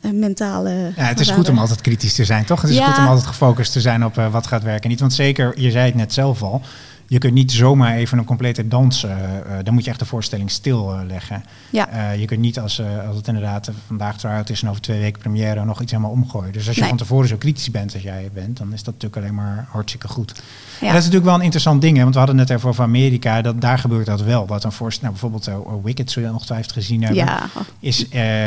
eh, 0.00 0.10
mentale. 0.10 0.92
Ja, 0.96 1.02
het 1.04 1.20
is 1.20 1.30
goed 1.30 1.48
om 1.48 1.58
altijd 1.58 1.80
kritisch 1.80 2.14
te 2.14 2.24
zijn, 2.24 2.44
toch? 2.44 2.60
Het 2.60 2.70
is 2.70 2.76
Ja. 2.76 2.86
goed 2.86 2.98
om 2.98 3.06
altijd 3.06 3.26
gefocust 3.26 3.72
te 3.72 3.80
zijn 3.80 4.04
op 4.04 4.18
eh, 4.18 4.32
wat 4.32 4.46
gaat 4.46 4.62
werken 4.62 4.82
en 4.82 4.88
niet. 4.90 5.00
Want 5.00 5.12
zeker, 5.14 5.60
je 5.60 5.70
zei 5.70 5.84
het 5.86 5.94
net 5.94 6.12
zelf 6.12 6.42
al, 6.42 6.60
je 7.08 7.18
kunt 7.18 7.32
niet 7.34 7.52
zomaar 7.52 7.94
even 7.94 8.18
een 8.18 8.24
complete 8.24 8.68
dans, 8.68 9.04
eh, 9.04 9.12
eh, 9.12 9.64
dan 9.64 9.74
moet 9.74 9.84
je 9.84 9.90
echt 9.90 9.98
de 9.98 10.04
voorstelling 10.04 10.50
stilleggen. 10.50 11.44
Ja. 11.70 11.88
Eh, 11.88 12.20
je 12.20 12.24
kunt 12.24 12.40
niet 12.40 12.58
als, 12.58 12.82
als 13.06 13.16
het 13.16 13.26
inderdaad 13.26 13.70
vandaag 13.86 14.18
try-out 14.18 14.50
is 14.50 14.62
en 14.62 14.68
over 14.68 14.80
twee 14.80 15.00
weken 15.00 15.20
première 15.20 15.64
nog 15.64 15.82
iets 15.82 15.90
helemaal 15.92 16.12
omgooien. 16.12 16.52
Dus 16.52 16.66
als 16.66 16.74
je 16.74 16.80
Nee. 16.80 16.88
van 16.90 16.98
tevoren 16.98 17.28
zo 17.28 17.36
kritisch 17.36 17.70
bent 17.70 17.94
als 17.94 18.02
jij 18.02 18.30
bent, 18.34 18.56
dan 18.56 18.72
is 18.72 18.82
dat 18.82 18.94
natuurlijk 18.94 19.22
alleen 19.22 19.34
maar 19.34 19.66
hartstikke 19.70 20.08
goed. 20.08 20.32
Ja. 20.34 20.42
En 20.80 20.86
dat 20.86 20.96
is 20.96 21.04
natuurlijk 21.04 21.24
wel 21.24 21.34
een 21.34 21.40
interessant 21.40 21.80
ding, 21.80 21.96
hè, 21.96 22.02
want 22.02 22.14
we 22.14 22.20
hadden 22.20 22.38
het 22.38 22.48
net 22.48 22.56
even 22.56 22.70
over 22.70 22.84
Amerika, 22.84 23.42
dat 23.42 23.60
daar 23.60 23.78
gebeurt 23.78 24.06
dat 24.06 24.22
wel. 24.22 24.46
Wat 24.46 24.64
een 24.64 24.72
voorstelling, 24.72 25.18
nou, 25.18 25.32
bijvoorbeeld 25.32 25.76
uh, 25.78 25.84
Wicked, 25.84 26.10
zul 26.10 26.22
je 26.22 26.32
ongetwijfeld 26.32 26.72
gezien 26.72 27.02
hebben 27.02 27.24
ja. 27.24 27.46
is 27.80 28.06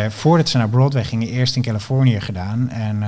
voordat 0.09 0.49
ze 0.49 0.57
naar 0.57 0.69
Broadway 0.69 1.03
gingen, 1.03 1.27
eerst 1.27 1.55
in 1.55 1.61
Californië 1.61 2.19
gedaan. 2.19 2.69
En 2.69 3.03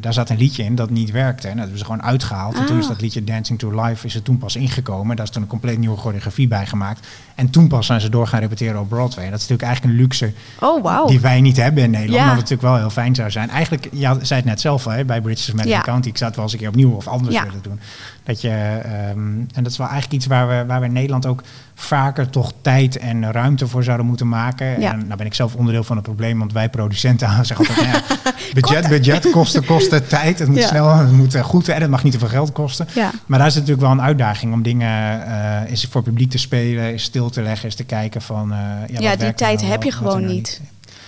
daar 0.00 0.12
zat 0.12 0.30
een 0.30 0.36
liedje 0.36 0.64
in 0.64 0.74
dat 0.74 0.90
niet 0.90 1.10
werkte. 1.10 1.46
En 1.46 1.52
dat 1.52 1.62
hebben 1.62 1.78
ze 1.78 1.84
gewoon 1.84 2.02
uitgehaald. 2.02 2.54
En 2.56 2.66
toen 2.66 2.78
is 2.78 2.84
Ah. 2.84 2.90
dat 2.90 3.00
liedje 3.00 3.24
Dancing 3.24 3.58
to 3.58 3.82
Life 3.82 4.06
is 4.06 4.14
er 4.14 4.22
toen 4.22 4.38
pas 4.38 4.56
ingekomen. 4.66 5.16
Daar 5.16 5.24
is 5.24 5.30
toen 5.32 5.42
een 5.42 5.48
compleet 5.48 5.78
nieuwe 5.78 5.96
choreografie 5.96 6.48
bij 6.48 6.66
gemaakt. 6.66 7.06
En 7.34 7.50
toen 7.50 7.68
pas 7.68 7.86
zijn 7.86 8.00
ze 8.00 8.08
door 8.08 8.26
gaan 8.26 8.40
repeteren 8.40 8.80
op 8.80 8.88
Broadway. 8.88 9.24
En 9.24 9.30
dat 9.30 9.40
is 9.40 9.48
natuurlijk 9.48 9.62
eigenlijk 9.68 9.94
een 9.94 10.00
luxe 10.00 10.32
Oh, 10.60 10.82
wauw. 10.82 11.06
die 11.06 11.20
wij 11.20 11.40
niet 11.40 11.56
hebben 11.56 11.82
in 11.82 11.90
Nederland. 11.90 12.18
Ja. 12.18 12.26
Maar 12.26 12.34
wat 12.36 12.42
natuurlijk 12.50 12.68
wel 12.68 12.76
heel 12.76 12.90
fijn 12.90 13.14
zou 13.14 13.30
zijn. 13.30 13.50
Eigenlijk, 13.50 13.88
ja, 13.92 14.16
zei 14.24 14.40
het 14.40 14.48
net 14.48 14.60
zelf 14.60 14.86
al, 14.86 14.92
hè, 14.92 15.04
bij 15.04 15.20
British 15.20 15.48
Madison 15.50 15.70
Ja. 15.78 15.82
County. 15.82 16.08
Ik 16.08 16.16
zou 16.16 16.26
het 16.26 16.34
wel 16.36 16.44
eens 16.44 16.54
een 16.54 16.60
keer 16.60 16.68
opnieuw 16.68 16.90
of 16.90 17.08
anders 17.08 17.40
willen 17.42 17.62
doen. 17.62 17.80
Dat 18.24 18.40
je, 18.40 18.48
ehm, 18.48 19.18
en 19.54 19.62
dat 19.62 19.66
is 19.72 19.78
wel 19.78 19.86
eigenlijk 19.88 20.16
iets 20.16 20.26
waar 20.26 20.48
we, 20.48 20.64
waar 20.66 20.80
we 20.80 20.86
in 20.86 20.92
Nederland 20.92 21.26
ook 21.26 21.42
vaker 21.78 22.30
toch 22.30 22.52
tijd 22.60 22.96
en 22.98 23.32
ruimte 23.32 23.66
voor 23.68 23.84
zouden 23.84 24.06
moeten 24.06 24.28
maken. 24.28 24.80
Ja. 24.80 24.92
En 24.92 24.98
nou 25.06 25.16
ben 25.16 25.26
ik 25.26 25.34
zelf 25.34 25.54
onderdeel 25.54 25.84
van 25.84 25.96
het 25.96 26.04
probleem, 26.04 26.38
want 26.38 26.52
wij 26.52 26.68
producenten 26.68 27.28
zeggen 27.46 27.56
altijd, 27.68 27.86
nou 27.86 27.88
ja, 27.98 28.32
budget, 28.60 28.88
budget, 28.88 29.30
kosten, 29.30 29.64
kosten, 29.64 30.08
tijd. 30.16 30.38
Het 30.38 30.48
moet 30.48 30.58
Ja. 30.58 30.66
snel, 30.66 30.94
het 30.96 31.12
moet 31.12 31.34
eh, 31.34 31.42
goed 31.44 31.68
en 31.68 31.80
het 31.80 31.90
mag 31.90 32.02
niet 32.02 32.12
te 32.12 32.18
veel 32.18 32.28
geld 32.28 32.52
kosten. 32.52 32.86
Maar 33.26 33.38
daar 33.38 33.48
is 33.48 33.54
natuurlijk 33.54 33.80
wel 33.80 33.90
een 33.90 34.02
uitdaging 34.02 34.52
om 34.52 34.62
dingen 34.62 35.26
eh 35.26 35.70
is 35.70 35.86
voor 35.90 36.02
publiek 36.02 36.30
te 36.30 36.38
spelen, 36.38 36.92
is 36.94 37.02
stil 37.02 37.30
te 37.30 37.42
leggen, 37.42 37.68
is 37.68 37.74
te 37.74 37.84
kijken 37.84 38.22
van. 38.22 38.52
eh, 38.52 38.58
ja, 39.00 39.16
die 39.16 39.34
tijd 39.34 39.62
heb 39.62 39.82
je 39.82 39.92
gewoon 39.92 40.20
nou 40.20 40.32
niet. 40.32 40.60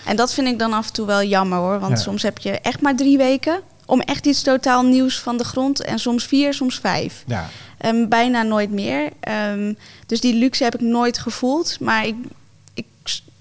En 0.04 0.16
dat 0.16 0.35
vind 0.35 0.46
ik 0.48 0.59
dan 0.59 0.72
af 0.72 0.87
en 0.87 0.92
toe 0.92 1.07
wel 1.07 1.22
jammer 1.24 1.59
hoor. 1.59 1.78
Want 1.81 1.98
soms 2.00 2.22
heb 2.22 2.38
je 2.38 2.50
echt 2.50 2.81
maar 2.83 2.96
drie 2.96 3.18
weken 3.18 3.61
om 3.88 4.01
echt 4.01 4.27
iets 4.27 4.42
totaal 4.42 4.83
nieuws 4.83 5.20
van 5.20 5.37
de 5.37 5.44
grond. 5.44 5.85
En 5.85 5.98
soms 5.98 6.24
vier, 6.24 6.55
soms 6.55 6.79
vijf. 6.79 7.24
Ja, 7.27 7.48
Ehm, 7.79 8.09
bijna 8.09 8.42
nooit 8.42 8.70
meer. 8.70 9.11
Ehm, 9.20 9.74
dus 10.07 10.20
die 10.20 10.35
luxe 10.35 10.64
heb 10.64 10.74
ik 10.74 10.81
nooit 10.81 11.18
gevoeld. 11.18 11.81
Maar 11.81 12.07
ik, 12.07 12.16
ik, 12.74 12.87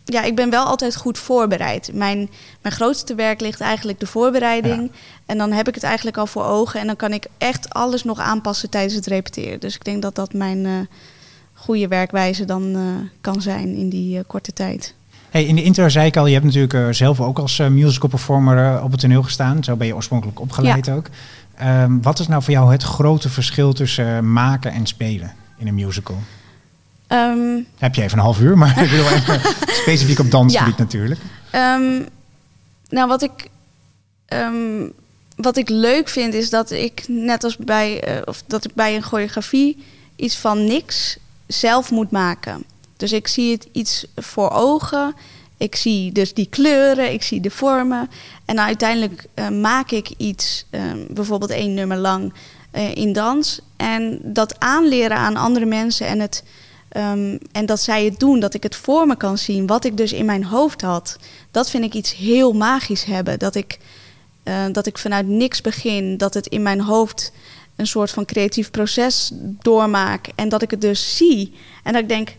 ja, 0.05 0.23
ik 0.23 0.35
ben 0.35 0.49
wel 0.49 0.65
altijd 0.65 0.95
goed 0.95 1.17
voorbereid. 1.17 1.93
Mijn, 1.93 2.29
mijn 2.61 2.75
grootste 2.75 3.15
werk 3.15 3.41
ligt 3.41 3.61
eigenlijk 3.61 3.99
de 3.99 4.07
voorbereiding. 4.07 4.91
En 5.25 5.37
dan 5.37 5.51
heb 5.51 5.67
ik 5.67 5.75
het 5.75 5.83
eigenlijk 5.83 6.17
al 6.17 6.27
voor 6.27 6.45
ogen. 6.45 6.79
En 6.79 6.87
dan 6.87 6.95
kan 6.95 7.13
ik 7.13 7.25
echt 7.37 7.73
alles 7.73 8.03
nog 8.03 8.19
aanpassen 8.19 8.69
tijdens 8.69 8.93
het 8.93 9.05
repeteren. 9.05 9.59
Dus 9.59 9.75
ik 9.75 9.83
denk 9.83 10.01
dat 10.01 10.15
dat 10.15 10.33
mijn 10.33 10.65
eh, 10.65 10.73
goede 11.53 11.87
werkwijze 11.87 12.45
dan 12.45 12.75
eh, 12.75 12.81
kan 13.21 13.41
zijn 13.41 13.75
in 13.75 13.89
die 13.89 14.17
eh, 14.17 14.23
korte 14.27 14.53
tijd. 14.53 14.93
Hey, 15.29 15.45
in 15.45 15.55
de 15.55 15.63
intro 15.63 15.89
zei 15.89 16.05
ik 16.05 16.17
al, 16.17 16.25
je 16.25 16.33
hebt 16.33 16.45
natuurlijk 16.45 16.73
eh, 16.73 16.87
zelf 16.91 17.21
ook 17.21 17.39
als 17.39 17.59
eh, 17.59 17.67
musical 17.67 18.09
performer 18.09 18.75
eh, 18.75 18.83
op 18.83 18.91
het 18.91 18.99
toneel 18.99 19.23
gestaan. 19.23 19.63
Zo 19.63 19.75
ben 19.75 19.87
je 19.87 19.95
oorspronkelijk 19.95 20.39
opgeleid 20.39 20.89
ook. 20.89 21.09
Ehm, 21.55 22.01
wat 22.01 22.19
is 22.19 22.27
nou 22.27 22.43
voor 22.43 22.53
jou 22.53 22.71
het 22.71 22.83
grote 22.83 23.29
verschil 23.29 23.73
tussen 23.73 24.33
maken 24.33 24.71
en 24.71 24.85
spelen 24.85 25.33
in 25.57 25.67
een 25.67 25.73
musical? 25.75 26.17
Ehm, 27.07 27.59
Heb 27.77 27.95
je 27.95 28.01
even 28.03 28.17
een 28.17 28.23
half 28.23 28.39
uur, 28.39 28.57
maar 28.57 28.81
ik 28.83 28.89
bedoel 28.89 29.09
even 29.17 29.39
specifiek 29.65 30.19
op 30.19 30.31
dansgebied 30.31 30.77
Ja. 30.77 30.83
natuurlijk. 30.83 31.19
Ehm, 31.51 32.01
nou, 32.89 33.07
wat 33.07 33.21
ik, 33.21 33.49
wat 35.35 35.57
ik 35.57 35.69
leuk 35.69 36.09
vind 36.09 36.33
is 36.33 36.49
dat 36.49 36.71
ik 36.71 37.03
net 37.07 37.43
als 37.43 37.57
bij, 37.57 38.21
of 38.25 38.43
dat 38.47 38.65
ik 38.65 38.73
bij 38.73 38.95
een 38.95 39.01
choreografie 39.03 39.83
iets 40.15 40.37
van 40.37 40.65
niks 40.65 41.17
zelf 41.47 41.91
moet 41.91 42.11
maken. 42.11 42.63
Dus 42.97 43.11
ik 43.11 43.27
zie 43.27 43.51
het 43.51 43.67
iets 43.71 44.05
voor 44.15 44.49
ogen. 44.49 45.15
Ik 45.57 45.75
zie 45.75 46.11
dus 46.11 46.33
die 46.33 46.47
kleuren, 46.49 47.13
ik 47.13 47.23
zie 47.23 47.41
de 47.41 47.51
vormen. 47.51 48.09
En 48.45 48.59
uiteindelijk 48.59 49.25
eh, 49.33 49.49
maak 49.49 49.91
ik 49.91 50.09
iets, 50.17 50.65
ehm, 50.69 51.05
bijvoorbeeld 51.09 51.51
één 51.51 51.73
nummer 51.73 51.97
lang 51.97 52.33
eh, 52.71 52.95
in 52.95 53.13
dans. 53.13 53.61
En 53.77 54.19
dat 54.23 54.59
aanleren 54.59 55.17
aan 55.17 55.35
andere 55.35 55.65
mensen 55.65 56.07
en, 56.07 56.19
het, 56.19 56.43
ehm, 56.89 57.37
en 57.51 57.65
dat 57.65 57.79
zij 57.79 58.05
het 58.05 58.19
doen, 58.19 58.39
dat 58.39 58.53
ik 58.53 58.63
het 58.63 58.75
voor 58.75 59.07
me 59.07 59.17
kan 59.17 59.37
zien, 59.37 59.67
wat 59.67 59.85
ik 59.85 59.97
dus 59.97 60.13
in 60.13 60.25
mijn 60.25 60.43
hoofd 60.43 60.81
had. 60.81 61.17
Dat 61.51 61.69
vind 61.69 61.83
ik 61.83 61.93
iets 61.93 62.15
heel 62.15 62.53
magisch 62.53 63.03
hebben. 63.03 63.39
Dat 63.39 63.55
ik, 63.55 63.77
eh, 64.43 64.65
dat 64.71 64.85
ik 64.85 64.97
vanuit 64.97 65.27
niks 65.27 65.61
begin, 65.61 66.17
dat 66.17 66.33
het 66.33 66.47
in 66.47 66.61
mijn 66.61 66.81
hoofd 66.81 67.31
een 67.75 67.87
soort 67.87 68.11
van 68.11 68.25
creatief 68.25 68.71
proces 68.71 69.31
doormaak. 69.61 70.27
En 70.35 70.49
dat 70.49 70.61
ik 70.61 70.71
het 70.71 70.81
dus 70.81 71.17
zie. 71.17 71.53
En 71.83 71.93
dat 71.93 72.01
ik 72.01 72.09
denk, 72.09 72.35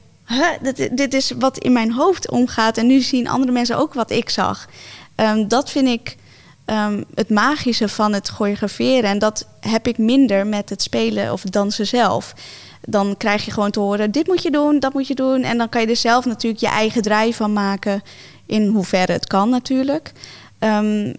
dit, 0.63 0.97
dit 0.97 1.15
is 1.15 1.33
wat 1.39 1.59
in 1.59 1.73
mijn 1.73 1.93
hoofd 1.93 2.31
omgaat. 2.31 2.77
En 2.77 2.87
nu 2.87 3.01
zien 3.01 3.29
andere 3.29 3.53
mensen 3.53 3.77
ook 3.77 3.95
wat 3.95 4.11
ik 4.11 4.31
zag. 4.31 4.69
Ehm, 5.15 5.49
dat 5.49 5.71
vind 5.71 5.89
ik 5.89 6.17
ehm, 6.65 7.03
het 7.15 7.31
magische 7.31 7.89
van 7.89 8.13
het 8.13 8.29
choreograferen. 8.29 9.11
En 9.11 9.19
dat 9.19 9.47
heb 9.61 9.87
ik 9.87 9.99
minder 9.99 10.47
met 10.47 10.71
het 10.71 10.83
spelen 10.83 11.33
of 11.33 11.43
het 11.43 11.53
dansen 11.53 11.87
zelf. 11.87 12.35
Dan 12.81 13.17
krijg 13.17 13.45
je 13.45 13.51
gewoon 13.51 13.71
te 13.71 13.81
horen, 13.81 14.11
dit 14.11 14.27
moet 14.27 14.43
je 14.43 14.51
doen, 14.51 14.79
dat 14.79 14.93
moet 14.93 15.07
je 15.07 15.15
doen. 15.15 15.43
En 15.43 15.59
dan 15.59 15.69
kan 15.69 15.81
je 15.81 15.87
er 15.87 15.97
zelf 15.97 16.25
natuurlijk 16.25 16.63
je 16.63 16.69
eigen 16.69 17.03
draai 17.03 17.35
van 17.35 17.53
maken. 17.53 18.03
In 18.47 18.67
hoeverre 18.67 19.13
het 19.13 19.27
kan 19.27 19.49
natuurlijk. 19.49 20.13
Ehm, 20.59 21.13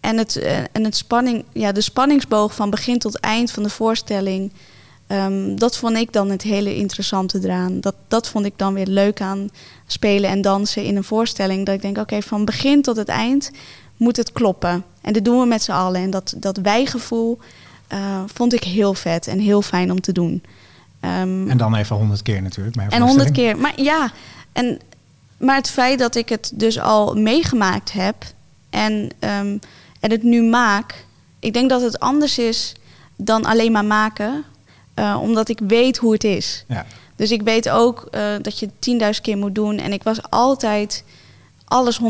en 0.00 0.18
het, 0.18 0.36
eh, 0.36 0.58
en 0.58 0.84
het 0.84 0.96
spanning, 0.96 1.44
ja, 1.52 1.72
de 1.72 1.80
spanningsboog 1.80 2.54
van 2.54 2.70
begin 2.70 2.98
tot 2.98 3.20
eind 3.20 3.50
van 3.50 3.62
de 3.62 3.70
voorstelling. 3.70 4.52
Ehm, 5.06 5.56
dat 5.56 5.76
vond 5.76 5.96
ik 5.96 6.12
dan 6.12 6.30
het 6.30 6.42
hele 6.42 6.76
interessante 6.76 7.38
eraan. 7.42 7.80
Dat, 7.80 7.94
dat 8.08 8.28
vond 8.28 8.44
ik 8.44 8.52
dan 8.56 8.74
weer 8.74 8.86
leuk 8.86 9.20
aan 9.20 9.48
spelen 9.86 10.30
en 10.30 10.40
dansen 10.40 10.84
in 10.84 10.96
een 10.96 11.04
voorstelling. 11.04 11.66
Dat 11.66 11.74
ik 11.74 11.82
denk, 11.82 11.98
oké, 11.98 12.22
van 12.22 12.44
begin 12.44 12.82
tot 12.82 12.96
het 12.96 13.08
eind 13.08 13.50
moet 13.96 14.16
het 14.16 14.32
kloppen. 14.32 14.84
En 15.00 15.12
dat 15.12 15.24
doen 15.24 15.40
we 15.40 15.46
met 15.46 15.62
z'n 15.62 15.72
allen. 15.72 16.00
En 16.00 16.10
dat, 16.10 16.34
dat 16.36 16.56
wijgevoel 16.56 17.38
eh, 17.86 18.22
vond 18.26 18.52
ik 18.52 18.64
heel 18.64 18.94
vet 18.94 19.26
en 19.26 19.38
heel 19.38 19.62
fijn 19.62 19.90
om 19.90 20.00
te 20.00 20.12
doen. 20.12 20.42
Ehm, 21.00 21.48
En 21.48 21.56
dan 21.56 21.74
even 21.74 21.96
honderd 21.96 22.22
keer 22.22 22.42
natuurlijk. 22.42 22.76
en 22.76 23.02
honderd 23.02 23.30
keer. 23.30 23.58
Maar 23.58 23.80
ja, 23.80 24.12
en, 24.52 24.78
maar 25.36 25.56
het 25.56 25.70
feit 25.70 25.98
dat 25.98 26.14
ik 26.14 26.28
het 26.28 26.52
dus 26.54 26.80
al 26.80 27.14
meegemaakt 27.14 27.92
heb 27.92 28.16
en, 28.70 29.10
ehm, 29.18 29.58
en 30.00 30.10
het 30.10 30.22
nu 30.22 30.42
maak, 30.42 31.04
ik 31.38 31.52
denk 31.52 31.70
dat 31.70 31.82
het 31.82 32.00
anders 32.00 32.38
is 32.38 32.74
dan 33.16 33.44
alleen 33.44 33.72
maar 33.72 33.84
maken, 33.84 34.44
eh, 34.96 35.18
omdat 35.22 35.48
ik 35.48 35.58
weet 35.66 35.96
hoe 35.96 36.12
het 36.12 36.24
is. 36.24 36.64
Ja. 36.68 36.86
Dus 37.16 37.30
ik 37.30 37.42
weet 37.42 37.68
ook 37.68 38.06
eh, 38.10 38.22
dat 38.42 38.58
je 38.58 38.66
het 38.80 39.14
10.000 39.16 39.20
keer 39.22 39.38
moet 39.38 39.54
doen. 39.54 39.78
En 39.78 39.92
ik 39.92 40.02
was 40.02 40.18
altijd 40.30 41.04
alles 41.64 41.98
100% 41.98 42.02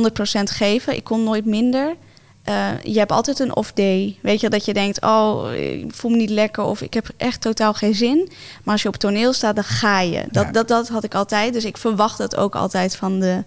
geven. 0.43 0.97
Ik 0.97 1.05
kon 1.05 1.25
nooit 1.25 1.45
minder. 1.45 1.97
Eh, 2.45 2.69
je 2.83 2.99
hebt 2.99 3.13
altijd 3.13 3.39
een 3.39 3.57
off 3.57 3.73
day. 3.73 4.19
Weet 4.23 4.41
je, 4.41 4.49
dat 4.49 4.65
je 4.65 4.73
denkt, 4.75 5.03
oh, 5.03 5.53
ik 5.55 5.95
voel 5.95 6.11
me 6.11 6.17
niet 6.17 6.31
lekker 6.31 6.65
of 6.65 6.81
ik 6.83 6.95
heb 6.95 7.09
echt 7.17 7.41
totaal 7.41 7.75
geen 7.75 7.95
zin. 7.95 8.29
Maar 8.65 8.73
als 8.73 8.83
je 8.83 8.89
op 8.89 8.97
toneel 8.97 9.33
staat, 9.33 9.55
dan 9.55 9.65
ga 9.65 10.01
je. 10.01 10.25
Dat, 10.31 10.45
Ja. 10.45 10.51
dat, 10.51 10.69
dat 10.69 10.89
had 10.89 11.05
ik 11.05 11.15
altijd. 11.15 11.53
Dus 11.53 11.65
ik 11.65 11.77
verwacht 11.77 12.19
dat 12.19 12.37
ook 12.37 12.55
altijd 12.55 12.97
van 12.97 13.21
de, 13.21 13.45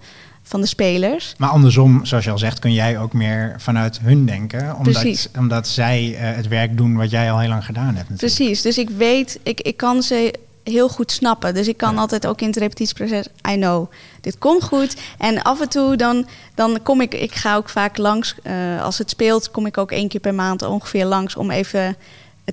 van 0.50 0.62
de 0.62 0.68
spelers. 0.68 1.34
Maar 1.38 1.50
andersom, 1.50 2.06
zoals 2.06 2.24
je 2.24 2.32
al 2.32 2.38
zegt, 2.38 2.60
kun 2.60 2.74
jij 2.74 3.00
ook 3.00 3.14
meer 3.14 3.56
vanuit 3.58 4.00
hun 4.02 4.26
denken. 4.26 4.76
Omdat, 4.76 4.94
Precies. 4.94 5.28
omdat 5.38 5.68
zij 5.68 6.16
eh, 6.16 6.36
het 6.36 6.48
werk 6.48 6.78
doen 6.78 6.96
wat 6.96 7.10
jij 7.10 7.32
al 7.32 7.40
heel 7.40 7.50
lang 7.50 7.66
gedaan 7.66 7.96
hebt. 7.96 8.10
Natuurlijk. 8.10 8.36
Precies. 8.36 8.62
Dus 8.62 8.78
ik 8.78 8.90
weet, 8.90 9.40
ik, 9.44 9.62
ik 9.62 9.78
kan 9.78 10.02
ze 10.04 10.34
heel 10.64 10.90
goed 10.90 11.12
snappen. 11.12 11.54
Dus 11.54 11.68
ik 11.68 11.78
kan 11.78 11.94
Ja. 11.94 12.00
altijd 12.00 12.28
ook 12.28 12.42
in 12.42 12.48
het 12.48 12.58
repetitieproces, 12.58 13.26
I 13.50 13.56
know, 13.56 13.92
dit 14.22 14.38
komt 14.38 14.64
goed. 14.64 14.96
En 15.18 15.42
af 15.42 15.62
en 15.62 15.70
toe 15.70 15.96
dan, 15.96 16.28
dan 16.56 16.80
kom 16.84 17.02
ik, 17.02 17.14
ik 17.14 17.36
ga 17.36 17.56
ook 17.56 17.70
vaak 17.70 17.98
langs, 17.98 18.36
eh, 18.44 18.84
als 18.84 18.98
het 18.98 19.10
speelt, 19.10 19.52
kom 19.52 19.66
ik 19.66 19.78
ook 19.78 19.92
één 19.92 20.08
keer 20.08 20.20
per 20.20 20.34
maand 20.36 20.62
ongeveer 20.62 21.06
langs 21.06 21.36
om 21.36 21.52
even 21.52 21.96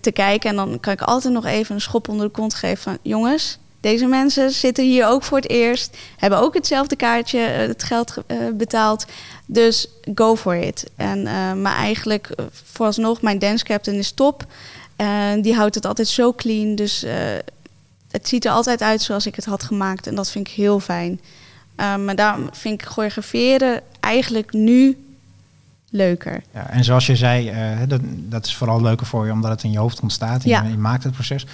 te 0.01 0.13
kijken. 0.13 0.51
En 0.51 0.57
dan 0.57 0.81
kan 0.81 0.93
ik 0.93 1.01
altijd 1.03 1.35
nog 1.35 1.45
even 1.45 1.75
een 1.75 1.81
schop 1.81 2.09
onder 2.09 2.27
de 2.27 2.33
kont 2.33 2.55
geven 2.55 2.83
van, 2.83 2.99
jongens, 3.03 3.59
deze 3.81 4.07
mensen 4.07 4.51
zitten 4.51 4.85
hier 4.85 5.07
ook 5.07 5.23
voor 5.23 5.37
het 5.39 5.49
eerst, 5.49 5.97
hebben 6.17 6.39
ook 6.39 6.55
hetzelfde 6.55 6.97
kaartje, 6.97 7.39
eh, 7.41 7.67
het 7.67 7.83
geld 7.83 8.15
eh, 8.27 8.37
betaald. 8.55 9.07
Dus 9.47 9.89
go 10.15 10.37
for 10.37 10.57
it. 10.57 10.91
En, 10.97 11.27
eh, 11.27 11.53
maar 11.53 11.77
eigenlijk, 11.77 12.35
vooralsnog, 12.53 13.23
mijn 13.23 13.39
dance 13.39 13.65
captain 13.65 13.97
is 13.99 14.13
top. 14.13 14.45
Eh, 14.97 15.07
die 15.41 15.55
houdt 15.55 15.75
het 15.75 15.87
altijd 15.87 16.09
zo 16.09 16.33
clean. 16.33 16.75
Dus 16.75 17.05
het 18.11 18.29
ziet 18.29 18.45
er 18.45 18.51
altijd 18.51 18.83
uit 18.83 19.03
zoals 19.03 19.27
ik 19.27 19.35
het 19.35 19.45
had 19.45 19.63
gemaakt. 19.63 20.07
En 20.07 20.15
dat 20.15 20.31
vind 20.31 20.49
ik 20.49 20.55
heel 20.55 20.81
fijn. 20.81 21.21
Maar 21.77 22.15
daarom 22.17 22.49
vind 22.53 22.81
ik 22.83 22.89
choreograferen 22.89 23.81
eigenlijk 24.01 24.53
nu 24.53 24.97
leuker. 25.91 26.43
Ja, 26.55 26.71
en 26.71 26.85
zoals 26.85 27.07
je 27.07 27.17
zei, 27.17 27.53
dat, 27.89 28.01
dat 28.05 28.47
is 28.47 28.57
vooral 28.57 28.83
leuker 28.83 29.07
voor 29.07 29.27
je 29.27 29.33
omdat 29.33 29.51
het 29.51 29.63
in 29.63 29.71
je 29.71 29.79
hoofd 29.79 30.01
ontstaat. 30.01 30.43
En 30.45 30.49
Ja. 30.49 30.63
je, 30.63 30.71
je 30.71 30.77
maakt 30.77 31.05
het 31.05 31.13
proces. 31.13 31.47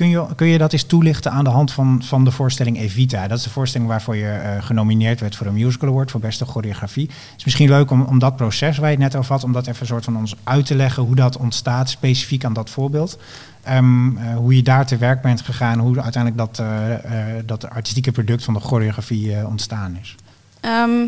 Kun 0.00 0.08
je, 0.08 0.26
kun 0.36 0.46
je 0.46 0.58
dat 0.58 0.72
eens 0.72 0.82
toelichten 0.82 1.32
aan 1.32 1.44
de 1.44 1.50
hand 1.50 1.72
van, 1.72 2.02
van 2.04 2.24
de 2.24 2.30
voorstelling 2.30 2.78
Evita? 2.78 3.28
Dat 3.28 3.38
is 3.38 3.44
de 3.44 3.50
voorstelling 3.50 3.90
waarvoor 3.90 4.16
je 4.16 4.30
eh, 4.30 4.62
genomineerd 4.62 5.20
werd 5.20 5.36
voor 5.36 5.46
een 5.46 5.54
musical 5.54 5.88
award 5.88 6.10
voor 6.10 6.20
beste 6.20 6.44
choreografie. 6.44 7.06
Het 7.06 7.34
is 7.36 7.44
misschien 7.44 7.68
leuk 7.68 7.90
om, 7.90 8.02
om 8.02 8.18
dat 8.18 8.36
proces 8.36 8.78
waar 8.78 8.90
je 8.90 8.96
het 8.96 9.04
net 9.04 9.16
over 9.16 9.32
had, 9.32 9.44
om 9.44 9.52
dat 9.52 9.66
even 9.66 9.80
een 9.80 9.86
soort 9.86 10.04
van 10.04 10.16
ons 10.16 10.36
uit 10.44 10.66
te 10.66 10.74
leggen, 10.74 11.02
hoe 11.02 11.14
dat 11.14 11.36
ontstaat, 11.36 11.90
specifiek 11.90 12.44
aan 12.44 12.52
dat 12.52 12.70
voorbeeld. 12.70 13.18
Ehm, 13.62 14.16
eh, 14.16 14.36
hoe 14.36 14.56
je 14.56 14.62
daar 14.62 14.86
te 14.86 14.96
werk 14.96 15.22
bent 15.22 15.40
gegaan, 15.40 15.78
hoe 15.78 16.00
uiteindelijk 16.00 16.36
dat, 16.36 16.58
eh, 16.58 17.14
dat 17.44 17.70
artistieke 17.70 18.12
product 18.12 18.44
van 18.44 18.54
de 18.54 18.60
choreografie 18.60 19.46
ontstaan 19.46 19.98
is. 20.00 20.14
Ehm, 20.60 21.06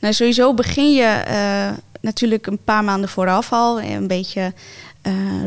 nou, 0.00 0.14
sowieso 0.14 0.54
begin 0.54 0.92
je 0.92 1.22
natuurlijk 2.00 2.46
een 2.46 2.58
paar 2.64 2.84
maanden 2.84 3.08
vooraf 3.08 3.52
al. 3.52 3.80
Een 3.82 4.06
beetje 4.06 4.52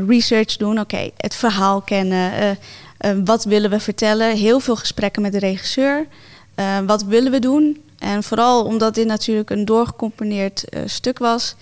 research 0.07 0.57
doen. 0.57 0.80
Oké, 0.80 1.10
het 1.18 1.36
verhaal 1.36 1.82
kennen. 1.82 2.32
eh, 2.32 2.49
eh, 2.49 3.18
wat 3.26 3.43
willen 3.43 3.70
we 3.70 3.80
vertellen? 3.80 4.36
Heel 4.36 4.60
veel 4.60 4.76
gesprekken 4.76 5.22
met 5.22 5.32
de 5.32 5.39
regisseur. 5.39 6.07
Eh, 6.55 6.78
wat 6.86 7.03
willen 7.03 7.32
we 7.32 7.39
doen? 7.39 7.84
En 7.99 8.24
vooral 8.24 8.64
omdat 8.64 8.95
dit 8.95 9.07
natuurlijk 9.07 9.49
een 9.49 9.66
doorgecomponeerd 9.66 10.64
eh, 10.70 10.82
stuk 10.86 11.18
was, 11.18 11.55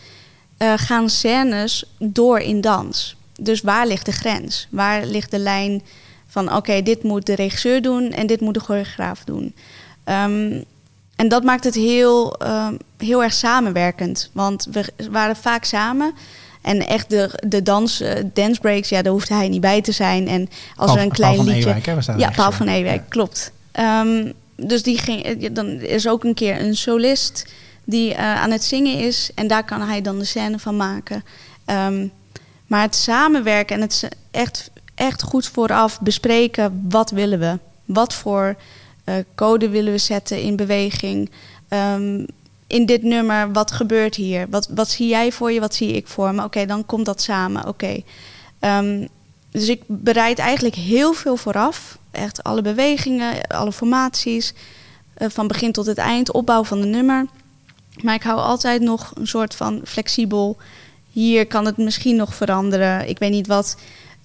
eh, 0.58 0.74
gaan 0.76 1.10
scènes 1.10 1.86
door 2.00 2.40
in 2.40 2.62
dans. 2.62 3.16
Dus 3.40 3.62
waar 3.62 3.88
ligt 3.88 4.06
de 4.06 4.12
grens? 4.12 4.68
Waar 4.70 5.06
ligt 5.06 5.32
de 5.32 5.40
lijn 5.40 5.82
Van 6.30 6.56
oké, 6.56 6.82
dit 6.82 7.04
moet 7.04 7.26
de 7.26 7.36
regisseur 7.36 7.82
doen 7.82 8.12
en 8.12 8.28
dit 8.28 8.42
moet 8.42 8.54
de 8.54 8.60
choreograaf 8.60 9.24
doen. 9.24 9.56
Ehm, 10.04 10.62
en 11.16 11.28
dat 11.28 11.44
maakt 11.44 11.64
het 11.64 11.76
heel, 11.76 12.36
ehm, 12.40 12.76
heel 12.98 13.24
erg 13.24 13.34
samenwerkend. 13.34 14.30
Want 14.34 14.68
we 14.72 14.86
waren 15.12 15.36
vaak 15.36 15.64
samen. 15.64 16.14
En 16.68 16.88
echt 16.88 17.10
de, 17.10 17.40
de 17.48 17.62
dans, 17.64 18.02
uh, 18.02 18.10
dance 18.34 18.60
breaks, 18.62 18.90
ja, 18.90 19.02
daar 19.02 19.12
hoefde 19.12 19.34
hij 19.34 19.50
niet 19.50 19.62
bij 19.62 19.82
te 19.82 19.92
zijn. 19.92 20.28
En 20.28 20.50
als 20.76 20.96
er 20.96 21.02
een 21.02 21.12
klein 21.12 21.34
Paul 21.34 21.46
van 21.46 21.54
liedje. 21.54 21.70
Ewijk, 21.70 21.86
hè, 21.86 21.96
was 21.96 22.06
daar 22.06 22.20
ja, 22.20 22.30
Paul 22.30 22.46
regisseur. 22.50 22.68
van 22.68 22.76
Ewijk, 22.76 23.02
Ja. 23.02 23.06
klopt. 23.10 23.52
Ehm, 23.72 24.32
dus 24.56 24.84
die 24.84 24.98
ging, 24.98 25.24
eh, 25.24 25.50
dan 25.52 25.68
is 25.68 26.08
ook 26.08 26.24
een 26.24 26.34
keer 26.34 26.62
een 26.62 26.76
solist 26.76 27.46
die 27.84 28.14
eh, 28.14 28.36
aan 28.42 28.52
het 28.52 28.64
zingen 28.64 28.98
is. 29.00 29.30
En 29.36 29.48
daar 29.48 29.64
kan 29.66 29.82
hij 29.82 30.02
dan 30.02 30.20
de 30.20 30.26
scène 30.26 30.60
van 30.60 30.78
maken. 30.78 31.24
Ehm, 31.66 32.08
maar 32.68 32.82
het 32.82 32.96
samenwerken 32.96 33.76
en 33.76 33.82
het 33.82 34.08
echt, 34.32 34.70
echt 34.96 35.24
goed 35.24 35.48
vooraf 35.48 36.02
bespreken. 36.02 36.86
Wat 36.90 37.10
willen 37.10 37.40
we? 37.40 37.60
Wat 37.86 38.14
voor 38.14 38.56
eh, 39.04 39.16
code 39.36 39.70
willen 39.70 39.92
we 39.92 39.98
zetten 39.98 40.42
in 40.42 40.56
beweging? 40.56 41.32
Ehm, 41.68 42.24
in 42.68 42.86
dit 42.86 43.04
nummer, 43.04 43.52
wat 43.52 43.72
gebeurt 43.72 44.16
hier? 44.16 44.48
Wat, 44.50 44.68
wat 44.76 44.90
zie 44.90 45.08
jij 45.08 45.32
voor 45.32 45.52
je? 45.52 45.60
Wat 45.60 45.76
zie 45.76 45.92
ik 45.92 46.08
voor 46.08 46.36
me? 46.36 46.44
Oké, 46.44 46.66
dan 46.66 46.86
komt 46.86 47.06
dat 47.06 47.22
samen. 47.22 47.68
Oké. 47.68 48.02
Ehm, 48.60 49.08
dus 49.52 49.68
ik 49.68 49.82
bereid 49.88 50.40
eigenlijk 50.40 50.76
heel 50.76 51.14
veel 51.14 51.38
vooraf. 51.38 51.98
Echt 52.12 52.44
alle 52.44 52.62
bewegingen, 52.62 53.48
alle 53.48 53.72
formaties. 53.72 54.54
eh, 55.14 55.30
van 55.30 55.48
begin 55.48 55.72
tot 55.72 55.86
het 55.86 55.98
eind, 55.98 56.32
opbouw 56.32 56.64
van 56.64 56.82
de 56.82 56.88
nummer. 56.88 57.26
Maar 58.02 58.16
ik 58.16 58.24
hou 58.24 58.40
altijd 58.40 58.82
nog 58.82 59.12
een 59.16 59.28
soort 59.28 59.56
van 59.56 59.82
flexibel. 59.86 60.58
Hier 61.12 61.48
kan 61.48 61.66
het 61.66 61.78
misschien 61.78 62.16
nog 62.16 62.36
veranderen. 62.36 63.10
Ik 63.10 63.20
weet 63.20 63.32
niet 63.32 63.48
wat, 63.48 63.78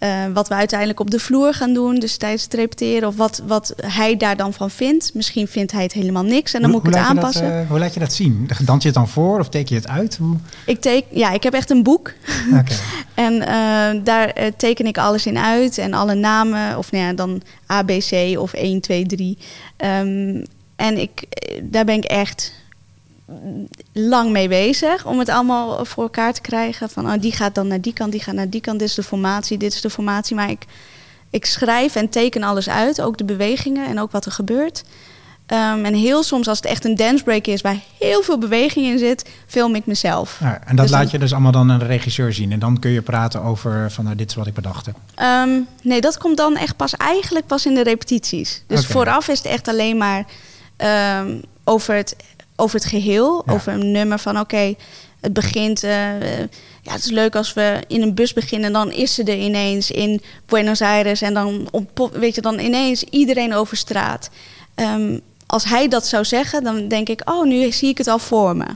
eh, 0.02 0.24
wat 0.32 0.48
we 0.48 0.54
uiteindelijk 0.54 1.00
op 1.00 1.10
de 1.10 1.18
vloer 1.18 1.54
gaan 1.54 1.74
doen. 1.74 1.98
Dus 1.98 2.16
tijdens 2.16 2.42
het 2.42 2.54
repeteren. 2.54 3.08
Of 3.08 3.16
wat, 3.16 3.42
wat 3.46 3.74
hij 3.86 4.16
daar 4.16 4.36
dan 4.36 4.52
van 4.52 4.70
vindt. 4.70 5.14
Misschien 5.14 5.48
vindt 5.48 5.72
hij 5.72 5.82
het 5.82 5.92
helemaal 5.92 6.22
niks. 6.22 6.54
En 6.54 6.60
dan 6.60 6.70
Hoe- 6.70 6.80
moet 6.80 6.88
ik 6.88 6.94
het 6.98 7.08
aanpassen. 7.08 7.42
Dat, 7.42 7.52
eh, 7.52 7.68
hoe 7.68 7.78
laat 7.78 7.94
je 7.94 8.00
dat 8.00 8.12
zien? 8.12 8.48
Dans 8.64 8.82
je 8.82 8.88
het 8.88 8.96
dan 8.98 9.08
voor 9.08 9.38
of 9.38 9.48
teken 9.48 9.74
je 9.74 9.80
het 9.80 9.90
uit? 9.90 10.16
Hoe? 10.16 10.36
Ik, 10.66 10.80
teken, 10.80 11.18
ja, 11.18 11.30
ik 11.30 11.42
heb 11.42 11.52
echt 11.54 11.70
een 11.70 11.82
boek. 11.82 12.12
En 13.14 13.40
eh, 13.40 14.04
daar 14.04 14.32
teken 14.56 14.86
ik 14.86 14.98
alles 14.98 15.26
in 15.26 15.38
uit. 15.38 15.78
En 15.78 15.92
alle 15.94 16.14
namen, 16.14 16.78
of 16.78 16.90
nou 16.92 17.04
ja, 17.04 17.12
dan 17.12 17.42
ABC 17.66 18.38
of 18.38 18.52
1, 18.52 18.80
2, 18.80 19.06
3. 19.06 19.38
Ehm, 19.76 20.44
en 20.76 20.98
ik, 21.00 21.22
daar 21.62 21.84
ben 21.84 21.96
ik 21.96 22.04
echt 22.04 22.52
lang 23.92 24.30
mee 24.30 24.48
bezig 24.48 25.06
om 25.06 25.18
het 25.18 25.28
allemaal 25.28 25.84
voor 25.84 26.02
elkaar 26.02 26.32
te 26.32 26.40
krijgen. 26.40 26.90
Van 26.90 27.06
oh, 27.06 27.20
die 27.20 27.32
gaat 27.32 27.54
dan 27.54 27.66
naar 27.66 27.80
die 27.80 27.92
kant, 27.92 28.12
die 28.12 28.22
gaat 28.22 28.34
naar 28.34 28.50
die 28.50 28.60
kant. 28.60 28.78
Dit 28.78 28.88
is 28.88 28.94
de 28.94 29.02
formatie, 29.02 29.58
dit 29.58 29.72
is 29.74 29.80
de 29.80 29.90
formatie. 29.90 30.36
Maar 30.36 30.50
ik, 30.50 30.64
ik 31.30 31.44
schrijf 31.44 31.94
en 31.94 32.08
teken 32.08 32.42
alles 32.42 32.68
uit, 32.68 33.00
ook 33.00 33.18
de 33.18 33.24
bewegingen 33.24 33.86
en 33.86 34.00
ook 34.00 34.10
wat 34.10 34.24
er 34.24 34.32
gebeurt. 34.32 34.84
Ehm, 35.46 35.84
en 35.84 35.94
heel 35.94 36.22
soms, 36.22 36.48
als 36.48 36.56
het 36.56 36.66
echt 36.66 36.84
een 36.84 36.94
dancebreak 36.96 37.46
is 37.46 37.60
waar 37.60 37.76
heel 37.98 38.22
veel 38.22 38.38
beweging 38.38 38.86
in 38.86 38.98
zit, 38.98 39.30
film 39.46 39.74
ik 39.74 39.86
mezelf. 39.86 40.36
Ja, 40.40 40.60
en 40.66 40.76
dat 40.76 40.84
Dus 40.84 40.94
laat 40.94 41.02
dan- 41.02 41.10
je 41.12 41.18
dus 41.18 41.32
allemaal 41.32 41.52
dan 41.52 41.70
aan 41.72 41.78
de 41.78 41.84
regisseur 41.84 42.32
zien. 42.32 42.52
En 42.52 42.58
dan 42.58 42.78
kun 42.78 42.90
je 42.90 43.02
praten 43.02 43.42
over 43.42 43.90
van 43.90 44.04
nou, 44.04 44.16
dit 44.16 44.28
is 44.30 44.34
wat 44.36 44.46
ik 44.46 44.54
bedacht 44.54 44.86
heb. 44.86 44.96
Ehm, 45.14 45.50
nee, 45.82 46.00
dat 46.00 46.18
komt 46.18 46.36
dan 46.36 46.56
echt 46.56 46.76
pas 46.76 46.96
eigenlijk 46.96 47.46
pas 47.46 47.66
in 47.66 47.74
de 47.74 47.82
repetities. 47.82 48.62
Dus 48.66 48.86
vooraf 48.86 49.28
is 49.28 49.38
het 49.38 49.46
echt 49.46 49.68
alleen 49.68 49.96
maar 49.96 50.24
ehm, 50.76 51.40
over, 51.64 51.94
het, 51.94 52.16
over 52.62 52.76
het 52.80 52.88
geheel. 52.88 53.42
Ja. 53.46 53.52
Over 53.52 53.72
een 53.72 53.90
nummer 53.90 54.18
van 54.18 54.40
oké, 54.40 54.74
het 55.20 55.32
begint. 55.32 55.84
eh, 55.84 56.38
ja, 56.82 56.92
het 56.92 57.04
is 57.04 57.10
leuk 57.10 57.36
als 57.36 57.52
we 57.52 57.82
in 57.86 58.02
een 58.02 58.14
bus 58.14 58.32
beginnen. 58.32 58.72
Dan 58.72 58.92
is 58.92 59.14
ze 59.14 59.24
er 59.24 59.38
ineens 59.38 59.90
in 59.90 60.20
Buenos 60.46 60.80
Aires. 60.80 61.22
En 61.22 61.34
dan, 61.34 61.68
weet 62.12 62.34
je, 62.34 62.40
dan 62.40 62.58
ineens 62.58 63.02
iedereen 63.02 63.54
over 63.54 63.76
straat. 63.76 64.30
Ehm, 64.74 65.18
als 65.46 65.64
hij 65.64 65.88
dat 65.88 66.06
zou 66.06 66.24
zeggen, 66.24 66.64
dan 66.64 66.88
denk 66.88 67.08
ik, 67.08 67.30
oh, 67.30 67.44
nu 67.44 67.72
zie 67.72 67.88
ik 67.88 67.98
het 67.98 68.06
al 68.06 68.18
voor 68.18 68.56
me. 68.56 68.66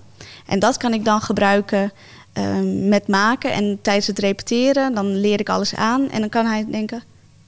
En 0.47 0.59
dat 0.59 0.76
kan 0.76 0.93
ik 0.93 1.05
dan 1.05 1.20
gebruiken 1.20 1.93
ehm, 2.32 2.89
met 2.89 3.09
maken. 3.09 3.53
En 3.53 3.78
tijdens 3.82 4.07
het 4.07 4.18
repeteren, 4.18 4.95
dan 4.95 5.16
leer 5.16 5.41
ik 5.41 5.49
alles 5.49 5.74
aan. 5.74 6.11
En 6.11 6.20
dan 6.20 6.28
kan 6.28 6.47
hij 6.47 6.66
denken, 6.70 7.03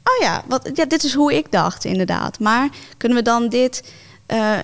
oh 0.05 0.23
ja, 0.23 0.43
wat, 0.47 0.71
ja 0.75 0.85
dit 0.85 1.05
is 1.05 1.15
hoe 1.15 1.35
ik 1.35 1.53
dacht, 1.53 1.85
inderdaad. 1.85 2.39
Maar 2.39 2.69
kunnen 2.97 3.19
we 3.19 3.25
dan 3.25 3.49
dit 3.49 3.93
eh, 4.27 4.59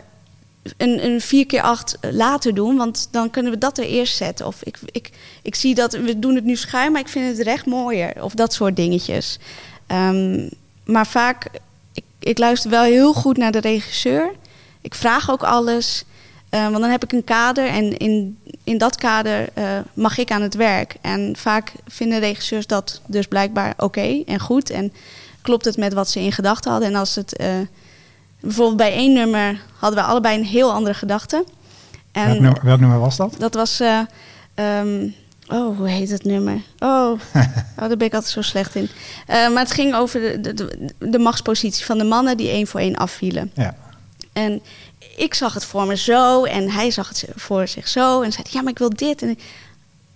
een, 0.76 1.20
4 1.20 1.46
keer 1.46 1.62
8 1.62 1.98
later 2.10 2.54
doen? 2.54 2.76
Want 2.76 3.08
dan 3.10 3.30
kunnen 3.30 3.52
we 3.52 3.58
dat 3.58 3.78
er 3.78 3.84
eerst 3.84 4.16
zetten. 4.16 4.46
Of 4.46 4.62
ik, 4.62 4.78
ik, 4.92 5.10
ik 5.42 5.54
zie 5.54 5.74
dat, 5.74 5.92
we 5.92 6.18
doen 6.18 6.34
het 6.34 6.44
nu 6.44 6.56
schuin, 6.56 6.92
maar 6.92 7.00
ik 7.00 7.08
vind 7.08 7.36
het 7.36 7.46
recht 7.46 7.66
mooier. 7.66 8.22
Of 8.22 8.34
dat 8.34 8.52
soort 8.52 8.76
dingetjes. 8.76 9.38
Ehm, 9.86 10.48
maar 10.84 11.06
vaak, 11.06 11.46
ik, 11.92 12.04
ik 12.18 12.38
luister 12.38 12.70
wel 12.70 12.82
heel 12.82 13.12
goed 13.12 13.36
naar 13.36 13.52
de 13.52 13.60
regisseur. 13.60 14.32
Ik 14.80 14.94
vraag 14.94 15.30
ook 15.30 15.42
alles. 15.42 16.04
Eh, 16.48 16.62
want 16.62 16.80
dan 16.80 16.90
heb 16.90 17.04
ik 17.04 17.12
een 17.12 17.24
kader 17.24 17.66
en 17.66 17.96
in, 17.96 18.38
in 18.64 18.78
dat 18.78 18.96
kader 18.96 19.48
eh, 19.54 19.78
mag 19.94 20.18
ik 20.18 20.30
aan 20.30 20.42
het 20.42 20.54
werk. 20.54 20.96
En 21.00 21.36
vaak 21.36 21.72
vinden 21.86 22.18
regisseurs 22.18 22.66
dat 22.66 23.00
dus 23.06 23.26
blijkbaar 23.26 23.74
oké 23.76 24.22
en 24.26 24.40
goed. 24.40 24.70
En 24.70 24.92
klopt 25.42 25.64
het 25.64 25.76
met 25.76 25.92
wat 25.92 26.10
ze 26.10 26.20
in 26.20 26.32
gedachten 26.32 26.70
hadden. 26.70 26.88
En 26.88 26.94
als 26.94 27.14
het 27.14 27.36
eh, 27.36 27.48
bijvoorbeeld 28.44 28.76
bij 28.76 28.92
één 28.92 29.12
nummer 29.12 29.60
hadden 29.78 30.00
we 30.00 30.06
allebei 30.06 30.38
een 30.38 30.44
heel 30.44 30.72
andere 30.72 30.94
gedachte. 30.94 31.44
En 32.12 32.26
Welk 32.26 32.40
nummer, 32.40 32.64
welk 32.64 32.80
nummer 32.80 32.98
was 32.98 33.16
dat? 33.16 33.34
dat 33.38 33.54
was. 33.54 33.80
eh, 33.80 34.00
ehm, 34.54 35.08
oh, 35.48 35.76
hoe 35.76 35.88
heet 35.88 36.10
het 36.10 36.24
nummer? 36.24 36.62
Oh, 36.78 37.10
oh, 37.78 37.88
daar 37.88 37.96
ben 37.96 38.06
ik 38.06 38.14
altijd 38.14 38.32
zo 38.32 38.42
slecht 38.42 38.74
in. 38.74 38.88
Eh, 39.26 39.48
maar 39.48 39.62
het 39.62 39.72
ging 39.72 39.94
over 39.94 40.42
de, 40.42 40.94
de, 40.98 41.18
machtspositie 41.18 41.84
van 41.84 41.98
de 41.98 42.04
mannen 42.04 42.36
die 42.36 42.48
één 42.48 42.66
voor 42.66 42.80
één 42.80 42.96
afvielen. 42.96 43.50
Ja. 43.54 43.76
En 44.32 44.62
ik 45.16 45.34
zag 45.34 45.54
het 45.54 45.64
voor 45.64 45.86
me 45.86 45.96
zo 45.96 46.44
en 46.44 46.70
hij 46.70 46.90
zag 46.90 47.08
het 47.08 47.26
voor 47.34 47.68
zich 47.68 47.88
zo. 47.88 48.22
En 48.22 48.32
zei, 48.32 48.46
ja, 48.50 48.62
maar 48.62 48.72
ik 48.72 48.78
wil 48.78 48.90
dit. 48.90 49.22
En 49.22 49.28
ik, 49.28 49.42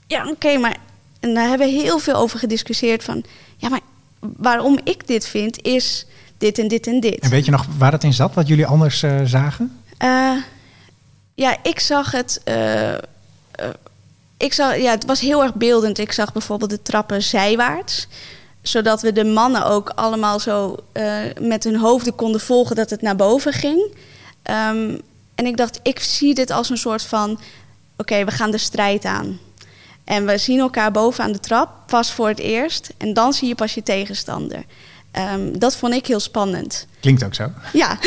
ja, 0.07 0.29
oké, 0.29 0.59
maar... 0.59 0.77
En 1.21 1.35
daar 1.35 1.49
hebben 1.49 1.67
we 1.67 1.73
heel 1.73 1.99
veel 1.99 2.15
over 2.15 2.39
gediscussieerd 2.39 3.05
van... 3.05 3.25
Ja, 3.57 3.69
maar 3.69 3.81
waarom 4.21 4.79
ik 4.85 5.07
dit 5.07 5.27
vind 5.27 5.63
is 5.63 6.07
dit 6.39 6.59
en 6.59 6.69
dit 6.69 6.87
en 6.87 7.01
dit. 7.01 7.19
En 7.19 7.31
weet 7.31 7.45
je 7.45 7.51
nog 7.51 7.67
waar 7.79 7.93
het 7.93 8.05
in 8.05 8.13
zat, 8.13 8.35
wat 8.35 8.49
jullie 8.49 8.67
anders 8.67 9.03
eh, 9.03 9.21
zagen? 9.25 9.81
Eh, 9.97 10.33
ja, 11.35 11.57
ik 11.63 11.81
zag 11.81 12.13
het. 12.13 12.41
eh, 12.45 12.95
ik 14.37 14.53
zag, 14.53 14.77
ja, 14.77 14.91
het 14.91 15.05
was 15.05 15.21
heel 15.21 15.43
erg 15.43 15.55
beeldend. 15.55 15.99
Ik 15.99 16.13
zag 16.13 16.33
bijvoorbeeld 16.33 16.71
de 16.71 16.83
trappen 16.83 17.23
zijwaarts. 17.23 18.09
Zodat 18.63 19.03
we 19.03 19.13
de 19.13 19.25
mannen 19.25 19.67
ook 19.67 19.89
allemaal 19.95 20.41
zo 20.41 20.77
met 21.41 21.65
hun 21.65 21.77
hoofden 21.77 22.15
konden 22.15 22.41
volgen 22.41 22.77
dat 22.77 22.91
het 22.91 23.03
naar 23.03 23.17
boven 23.17 23.53
ging. 23.53 23.95
Ehm, 24.43 24.99
en 25.35 25.47
ik 25.47 25.57
dacht, 25.57 25.81
ik 25.83 26.01
zie 26.01 26.35
dit 26.35 26.51
als 26.51 26.71
een 26.71 26.77
soort 26.79 27.03
van: 27.03 27.41
oké, 27.97 28.25
we 28.25 28.31
gaan 28.31 28.51
de 28.51 28.59
strijd 28.59 29.05
aan. 29.05 29.39
En 30.05 30.27
we 30.27 30.39
zien 30.39 30.59
elkaar 30.59 30.91
boven 30.91 31.25
aan 31.25 31.33
de 31.33 31.41
trap, 31.41 31.71
pas 31.87 32.13
voor 32.13 32.29
het 32.29 32.39
eerst. 32.39 32.93
En 32.97 33.13
dan 33.13 33.33
zie 33.33 33.49
je 33.49 33.55
pas 33.55 33.75
je 33.75 33.83
tegenstander. 33.83 34.65
Ehm, 35.19 35.59
dat 35.59 35.77
vond 35.77 35.95
ik 35.95 36.07
heel 36.07 36.21
spannend. 36.21 36.87
Klinkt 37.01 37.25
ook 37.25 37.35
zo. 37.35 37.51
Ja, 37.73 37.99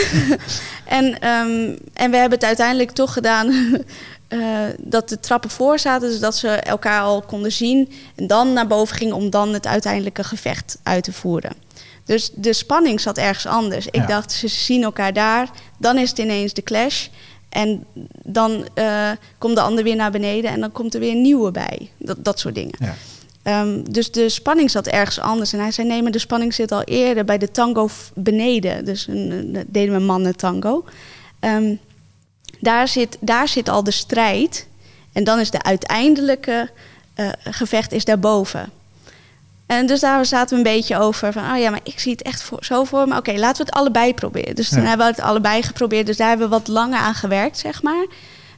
en, 0.85 1.19
ehm, 1.19 1.75
en 1.93 2.11
we 2.11 2.17
hebben 2.17 2.31
het 2.39 2.43
uiteindelijk 2.43 2.91
toch 2.91 3.13
gedaan 3.13 3.47
eh, 4.27 4.39
dat 4.77 5.09
de 5.09 5.19
trappen 5.19 5.49
voor 5.49 5.79
zaten, 5.79 6.09
dus 6.09 6.19
dat 6.19 6.35
ze 6.35 6.47
elkaar 6.49 7.01
al 7.01 7.21
konden 7.21 7.51
zien. 7.51 7.91
En 8.15 8.27
dan 8.27 8.53
naar 8.53 8.67
boven 8.67 8.95
gingen 8.95 9.15
om 9.15 9.29
dan 9.29 9.53
het 9.53 9.67
uiteindelijke 9.67 10.23
gevecht 10.23 10.77
uit 10.83 11.03
te 11.03 11.13
voeren. 11.13 11.53
Dus 12.05 12.31
de 12.35 12.53
spanning 12.53 13.01
zat 13.01 13.17
ergens 13.17 13.45
anders. 13.45 13.85
Ik 13.85 13.95
Ja. 13.95 14.05
dacht, 14.05 14.31
ze 14.31 14.47
zien 14.47 14.83
elkaar 14.83 15.13
daar, 15.13 15.49
dan 15.77 15.97
is 15.97 16.09
het 16.09 16.17
ineens 16.19 16.53
de 16.53 16.63
clash. 16.63 17.07
En 17.49 17.85
dan 18.23 18.67
eh, 18.73 19.09
komt 19.37 19.55
de 19.55 19.61
ander 19.61 19.83
weer 19.83 19.95
naar 19.95 20.11
beneden 20.11 20.51
en 20.51 20.59
dan 20.59 20.71
komt 20.71 20.93
er 20.93 20.99
weer 20.99 21.11
een 21.11 21.21
nieuwe 21.21 21.51
bij. 21.51 21.89
Dat, 21.97 22.17
dat 22.25 22.39
soort 22.39 22.55
dingen. 22.55 22.75
Ja. 22.79 22.95
Ehm, 23.43 23.83
dus 23.83 24.11
de 24.11 24.29
spanning 24.29 24.71
zat 24.71 24.87
ergens 24.87 25.19
anders. 25.19 25.53
En 25.53 25.59
hij 25.59 25.71
zei: 25.71 25.87
nee, 25.87 26.01
maar 26.01 26.11
de 26.11 26.19
spanning 26.19 26.53
zit 26.53 26.71
al 26.71 26.81
eerder 26.83 27.25
bij 27.25 27.37
de 27.37 27.51
tango 27.51 27.89
beneden. 28.13 28.85
Dus 28.85 29.07
een, 29.07 29.31
een- 29.31 29.53
dat 29.53 29.63
deden 29.67 29.93
we 29.95 29.99
mannen 30.03 30.35
tango. 30.35 30.85
Ehm, 31.39 31.75
daar, 32.59 32.87
zit, 32.87 33.17
daar 33.19 33.47
zit 33.47 33.69
al 33.69 33.83
de 33.83 33.91
strijd. 33.91 34.67
En 35.13 35.23
dan 35.23 35.39
is 35.39 35.51
de 35.51 35.61
uiteindelijke 35.63 36.69
eh, 37.13 37.29
gevecht 37.43 37.91
is 37.91 38.05
daarboven. 38.05 38.69
En 39.65 39.85
dus 39.85 39.99
daar 39.99 40.25
zaten 40.25 40.49
we 40.49 40.55
een 40.69 40.75
beetje 40.77 40.97
over 40.97 41.33
van, 41.33 41.51
oh 41.51 41.57
ja, 41.59 41.69
maar 41.69 41.79
ik 41.83 41.99
zie 41.99 42.11
het 42.11 42.21
echt 42.21 42.43
voor, 42.43 42.65
zo 42.65 42.83
voor 42.83 43.07
me. 43.07 43.17
Oké, 43.17 43.31
laten 43.33 43.57
we 43.65 43.69
het 43.69 43.79
allebei 43.79 44.13
proberen. 44.13 44.55
Dus 44.55 44.69
toen 44.69 44.81
Ja. 44.81 44.87
hebben 44.87 45.05
we 45.05 45.11
het 45.11 45.21
allebei 45.21 45.63
geprobeerd. 45.63 46.05
Dus 46.05 46.17
daar 46.17 46.27
hebben 46.29 46.49
we 46.49 46.55
wat 46.55 46.67
langer 46.67 46.99
aan 46.99 47.13
gewerkt, 47.15 47.57
zeg 47.57 47.83
maar. 47.83 48.05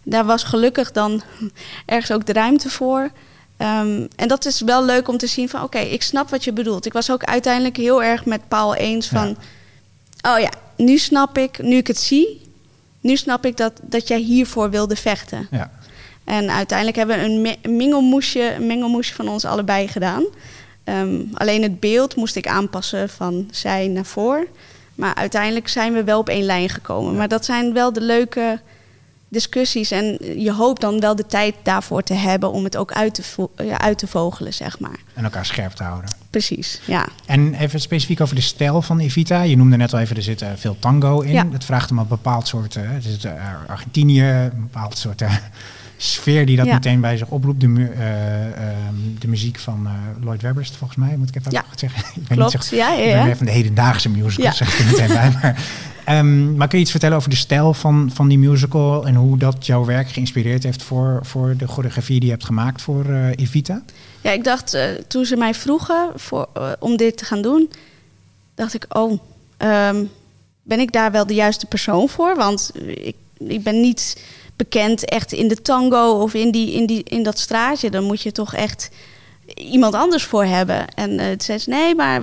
Daar 0.04 0.26
was 0.26 0.44
gelukkig 0.44 0.92
dan 0.92 1.22
ergens 1.86 2.12
ook 2.12 2.26
de 2.26 2.34
ruimte 2.34 2.70
voor. 2.70 3.12
Ehm, 3.64 4.08
en 4.16 4.28
dat 4.28 4.46
is 4.46 4.62
wel 4.62 4.86
leuk 4.86 5.08
om 5.08 5.18
te 5.18 5.28
zien 5.28 5.50
van, 5.50 5.64
oké, 5.64 5.78
ik 5.80 6.02
snap 6.02 6.30
wat 6.30 6.44
je 6.44 6.52
bedoelt. 6.52 6.86
Ik 6.86 6.94
was 6.94 7.12
ook 7.12 7.24
uiteindelijk 7.24 7.78
heel 7.78 8.04
erg 8.04 8.26
met 8.26 8.48
Paul 8.48 8.76
eens 8.76 9.08
van, 9.08 9.38
oh 10.22 10.40
ja, 10.40 10.50
nu 10.78 10.98
snap 10.98 11.38
ik, 11.38 11.62
nu 11.62 11.76
ik 11.76 11.88
het 11.88 12.00
zie, 12.00 12.42
nu 13.02 13.16
snap 13.16 13.46
ik 13.46 13.58
dat, 13.58 13.74
dat 13.82 14.08
jij 14.08 14.20
hiervoor 14.20 14.70
wilde 14.70 14.96
vechten. 14.96 15.48
Ja. 15.52 15.72
En 16.24 16.50
uiteindelijk 16.52 16.98
hebben 16.98 17.18
we 17.18 17.24
een 17.24 17.42
me- 17.42 17.70
mengelmoesje, 17.70 18.54
een 18.54 18.68
mengelmoesje 18.68 19.14
van 19.14 19.28
ons 19.28 19.46
allebei 19.46 19.88
gedaan. 19.88 20.24
Ehm, 20.84 21.22
alleen 21.34 21.62
het 21.62 21.80
beeld 21.80 22.16
moest 22.16 22.36
ik 22.36 22.48
aanpassen 22.48 23.10
van 23.10 23.48
zij 23.52 23.88
naar 23.88 24.06
voor. 24.06 24.48
Maar 24.96 25.16
uiteindelijk 25.16 25.68
zijn 25.68 25.94
we 25.94 26.04
wel 26.04 26.20
op 26.20 26.30
één 26.30 26.46
lijn 26.46 26.70
gekomen. 26.70 27.16
Maar 27.16 27.28
dat 27.28 27.46
zijn 27.46 27.74
wel 27.74 27.94
de 27.94 28.02
leuke 28.02 28.60
discussies. 29.34 29.92
En 29.92 30.18
je 30.38 30.52
hoopt 30.52 30.82
dan 30.82 31.00
wel 31.00 31.16
de 31.16 31.26
tijd 31.26 31.56
daarvoor 31.64 32.04
te 32.04 32.14
hebben 32.14 32.52
om 32.52 32.64
het 32.64 32.78
ook 32.78 32.92
uit 32.92 33.14
te, 33.14 33.50
uit 33.78 33.98
te 33.98 34.08
vogelen, 34.08 34.54
zeg 34.54 34.80
maar. 34.80 35.00
En 35.14 35.24
elkaar 35.24 35.46
scherp 35.46 35.72
te 35.72 35.84
houden. 35.84 36.10
Precies, 36.30 36.82
ja. 36.86 37.08
En 37.26 37.54
even 37.54 37.80
specifiek 37.80 38.22
over 38.22 38.36
de 38.36 38.42
stijl 38.42 38.82
van 38.82 39.00
Evita. 39.00 39.42
Je 39.42 39.58
noemde 39.58 39.78
net 39.78 39.94
al 39.94 40.00
even, 40.00 40.16
er 40.16 40.24
zit 40.24 40.46
veel 40.56 40.76
tango 40.80 41.20
in. 41.22 41.34
Ja. 41.34 41.48
Het 41.52 41.66
vraagt 41.66 41.92
om 41.92 41.98
een 41.98 42.08
bepaald 42.08 42.48
soort, 42.48 42.76
uh, 42.76 42.84
het 42.86 43.06
is, 43.06 43.26
uh, 43.26 43.32
Argentinië, 43.68 44.24
een 44.24 44.62
bepaald 44.62 44.98
soort 44.98 45.24
sfeer 46.04 46.46
die 46.46 46.58
dat 46.58 46.66
Ja. 46.66 46.74
meteen 46.74 47.02
bij 47.02 47.18
zich 47.18 47.28
oproept. 47.28 47.60
De, 47.62 47.68
mu- 47.68 47.92
eh, 47.92 48.46
ehm, 48.46 48.96
de 49.20 49.28
muziek 49.28 49.60
van 49.60 49.86
eh, 49.88 49.94
Lloyd 50.24 50.42
Webber 50.42 50.66
volgens 50.78 51.00
mij, 51.00 51.16
moet 51.18 51.30
ik 51.30 51.36
even 51.36 51.52
Ja. 51.52 51.66
zeggen. 51.76 52.04
ik 52.22 52.28
ben 52.28 52.38
Klopt, 52.38 52.54
niet 52.54 52.64
zo, 52.64 52.76
ja, 52.76 52.92
ja, 52.94 53.04
ik 53.04 53.20
ben 53.20 53.28
ja. 53.28 53.36
van 53.36 53.46
de 53.46 53.52
hedendaagse 53.52 54.10
musical, 54.10 54.46
Ja. 54.46 54.52
zeg 54.52 54.80
ik 54.80 54.86
meteen 54.86 55.08
bij. 55.08 55.32
Maar, 55.42 55.66
ehm, 56.06 56.56
maar 56.56 56.68
kun 56.68 56.78
je 56.78 56.84
iets 56.84 56.92
vertellen 56.92 57.18
over 57.18 57.30
de 57.30 57.36
stijl 57.36 57.74
van, 57.74 58.10
van 58.14 58.28
die 58.28 58.38
musical 58.40 59.08
en 59.08 59.16
hoe 59.16 59.38
dat 59.38 59.66
jouw 59.66 59.86
werk 59.86 60.10
geïnspireerd 60.10 60.64
heeft 60.64 60.84
voor, 60.84 61.20
voor 61.26 61.58
de 61.58 61.68
choreografie 61.68 62.16
die 62.20 62.26
je 62.26 62.32
hebt 62.32 62.46
gemaakt 62.46 62.82
voor 62.82 63.06
eh, 63.06 63.30
Evita? 63.36 63.84
Ja, 64.22 64.32
ik 64.32 64.44
dacht 64.44 64.78
toen 65.08 65.26
ze 65.26 65.36
mij 65.36 65.54
vroegen 65.54 66.12
voor, 66.16 66.48
om 66.80 66.98
dit 66.98 67.18
te 67.18 67.26
gaan 67.26 67.42
doen, 67.42 67.70
dacht 68.56 68.74
ik, 68.74 68.86
oh, 68.90 69.20
ehm, 69.58 70.04
ben 70.64 70.80
ik 70.80 70.92
daar 70.92 71.12
wel 71.12 71.28
de 71.28 71.34
juiste 71.34 71.66
persoon 71.66 72.10
voor? 72.10 72.36
Want 72.36 72.72
ik, 72.86 73.16
ik 73.38 73.64
ben 73.64 73.82
niet 73.82 74.24
bekend 74.56 75.06
echt 75.06 75.32
in 75.32 75.48
de 75.48 75.62
tango 75.62 76.22
of 76.22 76.34
in, 76.34 76.52
die, 76.52 76.72
in, 76.72 76.86
die, 76.86 77.04
in 77.04 77.24
dat 77.24 77.40
straatje. 77.40 77.90
Dan 77.90 78.04
moet 78.04 78.22
je 78.22 78.32
toch 78.32 78.54
echt 78.54 78.90
iemand 79.56 79.94
anders 79.94 80.24
voor 80.24 80.44
hebben. 80.44 80.88
En 80.96 81.20
eh 81.20 81.28
toen 81.28 81.42
zei 81.42 81.58
ze, 81.58 81.70
nee, 81.70 81.96
maar 81.96 82.22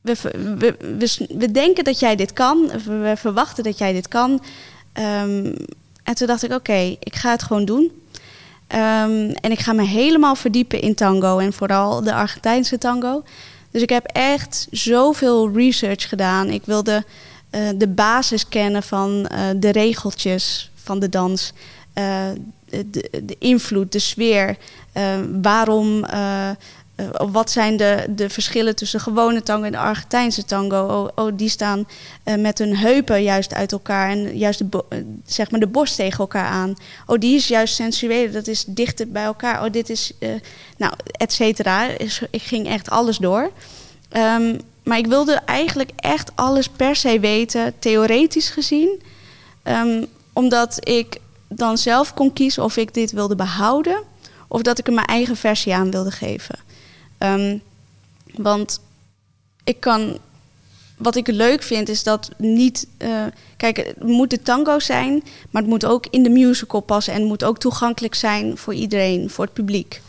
we, 0.00 0.16
we, 0.58 0.76
we, 0.98 1.26
we 1.38 1.50
denken 1.50 1.84
dat 1.84 1.98
jij 1.98 2.16
dit 2.16 2.32
kan. 2.32 2.70
We, 2.84 2.96
we 2.96 3.16
verwachten 3.16 3.64
dat 3.64 3.78
jij 3.78 3.92
dit 3.92 4.08
kan. 4.08 4.42
Ehm, 4.92 5.54
en 6.02 6.14
toen 6.14 6.26
dacht 6.26 6.42
ik, 6.42 6.52
oké, 6.52 6.96
ik 7.00 7.14
ga 7.14 7.30
het 7.30 7.42
gewoon 7.42 7.64
doen. 7.64 7.92
Ehm, 8.66 9.30
en 9.40 9.50
ik 9.50 9.58
ga 9.58 9.72
me 9.72 9.82
helemaal 9.82 10.34
verdiepen 10.34 10.80
in 10.80 10.94
tango 10.94 11.38
en 11.38 11.52
vooral 11.52 12.02
de 12.02 12.14
Argentijnse 12.14 12.78
tango. 12.78 13.22
Dus 13.70 13.82
ik 13.82 13.90
heb 13.90 14.04
echt 14.06 14.66
zoveel 14.70 15.50
research 15.50 16.08
gedaan. 16.08 16.48
Ik 16.48 16.62
wilde 16.64 17.04
eh, 17.50 17.68
de 17.76 17.88
basis 17.88 18.48
kennen 18.48 18.82
van 18.82 19.26
eh, 19.26 19.38
de 19.56 19.70
regeltjes 19.70 20.70
van 20.84 20.98
de 20.98 21.08
dans. 21.08 21.52
Eh, 21.94 22.28
de, 22.86 23.10
de 23.22 23.36
invloed, 23.38 23.92
de 23.92 23.98
sfeer. 23.98 24.56
eh, 24.92 25.18
waarom, 25.42 26.04
eh, 26.04 26.50
wat 27.32 27.50
zijn 27.50 27.76
de, 27.76 28.06
de 28.08 28.30
verschillen 28.30 28.76
tussen 28.76 29.00
gewone 29.00 29.42
tango 29.42 29.64
en 29.64 29.72
de 29.72 29.78
Argentijnse 29.78 30.44
tango? 30.44 30.86
Oh, 30.86 31.24
oh 31.24 31.32
die 31.36 31.48
staan 31.48 31.86
met 32.38 32.58
hun 32.58 32.76
heupen 32.76 33.22
juist 33.22 33.54
uit 33.54 33.72
elkaar 33.72 34.10
en 34.10 34.36
juist 34.36 34.70
de, 34.70 34.84
zeg 35.26 35.50
maar 35.50 35.60
de 35.60 35.66
borst 35.66 35.96
tegen 35.96 36.18
elkaar 36.18 36.46
aan. 36.46 36.74
Oh, 37.06 37.18
die 37.18 37.34
is 37.34 37.48
juist 37.48 37.74
sensueel, 37.74 38.30
dat 38.30 38.46
is 38.46 38.64
dichter 38.66 39.08
bij 39.08 39.24
elkaar. 39.24 39.64
Oh, 39.64 39.72
dit 39.72 39.90
is, 39.90 40.12
nou, 40.76 40.92
et 41.10 41.32
cetera. 41.32 41.86
Ik 42.30 42.42
ging 42.42 42.68
echt 42.68 42.90
alles 42.90 43.18
door. 43.18 43.50
Ehm, 44.08 44.58
maar 44.84 44.98
ik 44.98 45.06
wilde 45.06 45.34
eigenlijk 45.34 45.90
echt 45.96 46.30
alles 46.34 46.68
per 46.68 46.96
se 46.96 47.20
weten, 47.20 47.74
theoretisch 47.78 48.50
gezien. 48.50 49.02
Ehm, 49.62 50.04
omdat 50.34 50.88
ik 50.88 51.20
dan 51.48 51.78
zelf 51.78 52.14
kon 52.14 52.32
kiezen 52.32 52.62
of 52.64 52.76
ik 52.76 52.94
dit 52.94 53.12
wilde 53.12 53.36
behouden 53.36 54.02
of 54.48 54.62
dat 54.62 54.78
ik 54.78 54.86
er 54.86 54.92
mijn 54.92 55.06
eigen 55.06 55.36
versie 55.36 55.74
aan 55.74 55.90
wilde 55.90 56.10
geven. 56.10 56.58
Ehm, 57.18 57.58
want 58.36 58.80
ik 59.64 59.80
kan. 59.80 60.18
Wat 60.96 61.16
ik 61.16 61.26
leuk 61.26 61.62
vind 61.62 61.88
is 61.88 62.02
dat 62.02 62.30
niet. 62.38 62.86
eh, 62.96 63.24
kijk, 63.56 63.76
het 63.76 64.02
moet 64.02 64.30
de 64.30 64.42
tango 64.42 64.78
zijn, 64.78 65.22
maar 65.50 65.62
het 65.62 65.70
moet 65.70 65.84
ook 65.84 66.06
in 66.10 66.22
de 66.22 66.28
musical 66.28 66.80
passen 66.80 67.12
en 67.12 67.18
het 67.20 67.28
moet 67.28 67.44
ook 67.44 67.58
toegankelijk 67.58 68.14
zijn 68.14 68.56
voor 68.56 68.74
iedereen, 68.74 69.30
voor 69.30 69.44
het 69.44 69.54
publiek. 69.54 70.00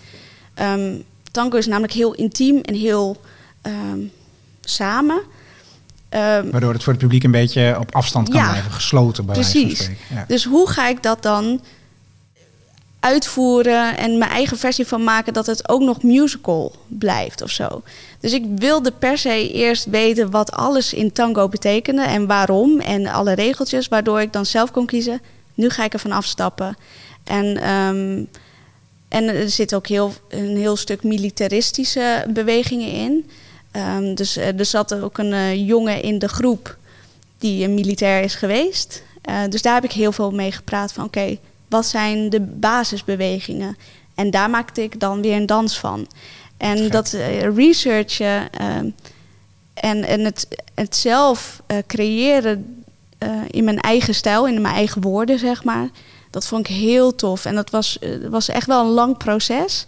Ehm, 0.54 0.96
tango 1.32 1.58
is 1.58 1.66
namelijk 1.66 1.94
heel 1.94 2.14
intiem 2.14 2.60
en 2.62 2.76
heel 2.76 3.18
ehm, 3.62 4.00
samen. 4.62 5.22
Ehm, 6.16 6.50
Waardoor 6.52 6.74
het 6.74 6.84
voor 6.84 6.94
het 6.94 7.02
publiek 7.02 7.24
een 7.24 7.32
beetje 7.32 7.76
op 7.80 7.96
afstand 7.96 8.30
kan 8.30 8.40
Ja, 8.40 8.50
blijven, 8.50 8.72
gesloten 8.72 9.26
bij 9.26 9.36
precies. 9.36 9.90
Ja. 10.14 10.26
Dus 10.28 10.44
hoe 10.44 10.70
ga 10.70 10.88
ik 10.88 11.04
dat 11.04 11.24
dan 11.24 11.62
uitvoeren 13.00 13.98
en 13.98 14.18
mijn 14.18 14.32
eigen 14.32 14.58
versie 14.58 14.86
van 14.88 15.04
maken 15.04 15.34
dat 15.34 15.46
het 15.46 15.70
ook 15.70 15.82
nog 15.82 16.04
musical 16.04 16.76
blijft 16.88 17.42
of 17.42 17.52
zo. 17.52 17.82
Dus 18.20 18.34
ik 18.34 18.44
wilde 18.56 18.92
per 18.92 19.18
se 19.18 19.52
eerst 19.52 19.86
weten 19.86 20.32
wat 20.32 20.52
alles 20.52 20.94
in 20.94 21.12
tango 21.12 21.48
betekende 21.48 22.02
en 22.02 22.28
waarom 22.28 22.80
en 22.80 23.08
alle 23.08 23.34
regeltjes, 23.34 23.88
waardoor 23.88 24.22
ik 24.22 24.34
dan 24.34 24.46
zelf 24.46 24.72
kon 24.72 24.86
kiezen. 24.86 25.22
Nu 25.54 25.70
ga 25.70 25.84
ik 25.84 25.94
ervan 25.94 26.12
afstappen. 26.12 26.78
En, 27.24 27.58
ehm, 27.58 28.24
en 29.08 29.36
er 29.36 29.50
zit 29.50 29.76
ook 29.76 29.88
heel, 29.88 30.14
een 30.30 30.58
heel 30.58 30.76
stuk 30.76 31.04
militaristische 31.04 32.26
bewegingen 32.30 32.92
in. 32.92 33.30
Ehm, 33.76 34.14
dus 34.14 34.38
eh, 34.38 34.60
er 34.60 34.66
zat 34.66 34.94
ook 35.02 35.18
een 35.18 35.34
eh, 35.34 35.68
jongen 35.68 36.02
in 36.02 36.20
de 36.20 36.28
groep 36.28 36.78
die 37.38 37.64
een 37.64 37.74
militair 37.74 38.24
is 38.24 38.36
geweest. 38.36 39.04
Eh, 39.22 39.42
dus 39.50 39.62
daar 39.62 39.74
heb 39.74 39.84
ik 39.84 39.92
heel 39.92 40.12
veel 40.12 40.32
mee 40.32 40.52
gepraat 40.52 40.94
van 40.94 41.06
oké, 41.06 41.38
wat 41.70 41.86
zijn 41.86 42.30
de 42.30 42.42
basisbewegingen? 42.42 43.78
En 44.16 44.30
daar 44.30 44.50
maakte 44.50 44.84
ik 44.84 45.00
dan 45.00 45.22
weer 45.22 45.36
een 45.36 45.46
dans 45.46 45.80
van. 45.80 46.08
En 46.58 46.78
Gek. 46.78 46.92
dat 46.92 47.14
eh, 47.14 47.56
researchen 47.56 48.52
ehm, 48.52 48.90
en, 49.76 50.04
en 50.04 50.20
het, 50.20 50.48
het 50.74 50.96
zelf 50.96 51.62
eh, 51.68 51.78
creëren 51.88 52.84
eh, 53.18 53.30
in 53.48 53.64
mijn 53.64 53.80
eigen 53.80 54.16
stijl, 54.16 54.48
in 54.48 54.62
mijn 54.62 54.76
eigen 54.76 55.02
woorden, 55.02 55.40
zeg 55.40 55.64
maar. 55.64 55.90
Dat 56.30 56.48
vond 56.48 56.70
ik 56.70 56.76
heel 56.76 57.16
tof. 57.16 57.46
En 57.46 57.56
dat 57.56 57.70
was, 57.70 58.00
eh, 58.00 58.10
was 58.30 58.50
echt 58.50 58.68
wel 58.68 58.86
een 58.86 58.92
lang 58.92 59.18
proces. 59.18 59.86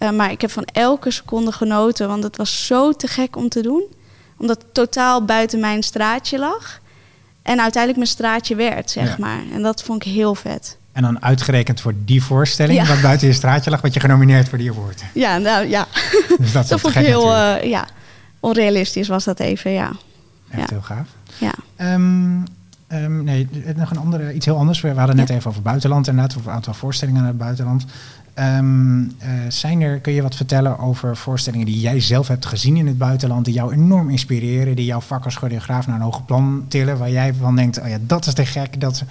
Eh, 0.00 0.10
maar 0.10 0.30
ik 0.30 0.40
heb 0.40 0.50
van 0.50 0.64
elke 0.64 1.10
seconde 1.10 1.52
genoten, 1.52 2.08
want 2.08 2.22
het 2.22 2.36
was 2.36 2.66
zo 2.66 2.92
te 2.92 3.06
gek 3.06 3.36
om 3.36 3.48
te 3.48 3.62
doen. 3.62 3.82
Omdat 4.36 4.62
het 4.62 4.74
totaal 4.74 5.24
buiten 5.24 5.60
mijn 5.60 5.82
straatje 5.82 6.38
lag. 6.38 6.80
En 7.42 7.60
uiteindelijk 7.60 7.96
mijn 7.96 8.08
straatje 8.16 8.54
werd, 8.54 8.90
zeg 8.90 9.08
Ja. 9.08 9.16
maar. 9.18 9.40
En 9.52 9.62
dat 9.62 9.82
vond 9.82 10.04
ik 10.04 10.12
heel 10.12 10.34
vet. 10.34 10.76
En 10.92 11.02
dan 11.02 11.22
uitgerekend 11.22 11.80
voor 11.80 11.94
die 12.04 12.22
voorstelling, 12.22 12.78
Ja. 12.80 12.86
wat 12.86 13.00
buiten 13.02 13.26
je 13.28 13.32
straatje 13.34 13.70
lag, 13.70 13.80
wat 13.80 13.94
je 13.94 14.00
genomineerd 14.00 14.48
voor 14.48 14.58
die 14.58 14.70
award. 14.70 15.02
Ja, 15.14 15.38
nou 15.38 15.66
ja. 15.68 15.86
Dus 16.38 16.52
dat 16.52 16.68
dat 16.68 16.80
vond 16.80 16.94
ik 16.96 17.04
heel 17.06 17.34
eh, 17.34 17.68
ja, 17.70 17.86
onrealistisch 18.40 19.08
was 19.08 19.24
dat 19.24 19.40
even, 19.40 19.70
ja. 19.70 19.90
Echt 20.50 20.60
ja. 20.60 20.74
heel 20.74 20.82
gaaf. 20.82 21.08
ja. 21.38 21.52
Ehm, 21.76 22.42
ehm, 22.86 23.24
nee, 23.24 23.48
nog 23.76 23.90
een 23.90 23.98
andere, 23.98 24.32
iets 24.34 24.46
heel 24.46 24.56
anders. 24.56 24.80
We 24.80 24.88
hadden 24.88 25.16
net 25.16 25.30
even 25.30 25.50
over 25.50 25.62
buitenland 25.62 26.08
inderdaad, 26.08 26.36
over 26.36 26.48
een 26.48 26.54
aantal 26.56 26.74
voorstellingen 26.74 27.20
naar 27.20 27.30
het 27.30 27.38
buitenland. 27.40 27.84
Ehm, 28.40 29.00
eh, 29.18 29.28
zijn 29.48 29.80
er, 29.80 29.98
kun 30.00 30.12
je 30.12 30.22
wat 30.22 30.34
vertellen 30.36 30.78
over 30.78 31.16
voorstellingen 31.16 31.66
die 31.66 31.80
jij 31.80 32.00
zelf 32.00 32.28
hebt 32.28 32.46
gezien 32.46 32.76
in 32.76 32.86
het 32.86 32.98
buitenland, 32.98 33.44
die 33.44 33.54
jou 33.54 33.72
enorm 33.72 34.10
inspireren, 34.10 34.76
die 34.76 34.84
jouw 34.84 35.00
vak 35.00 35.24
als 35.24 35.36
choreograaf 35.36 35.86
naar 35.86 35.96
een 35.96 36.02
hoger 36.02 36.22
plan 36.22 36.64
tillen, 36.68 36.98
waar 36.98 37.10
jij 37.10 37.34
van 37.34 37.56
denkt, 37.56 37.78
oh 37.80 37.88
ja, 37.88 37.98
dat 38.00 38.26
is 38.26 38.34
te 38.34 38.46
gek, 38.46 38.80
dat, 38.80 39.02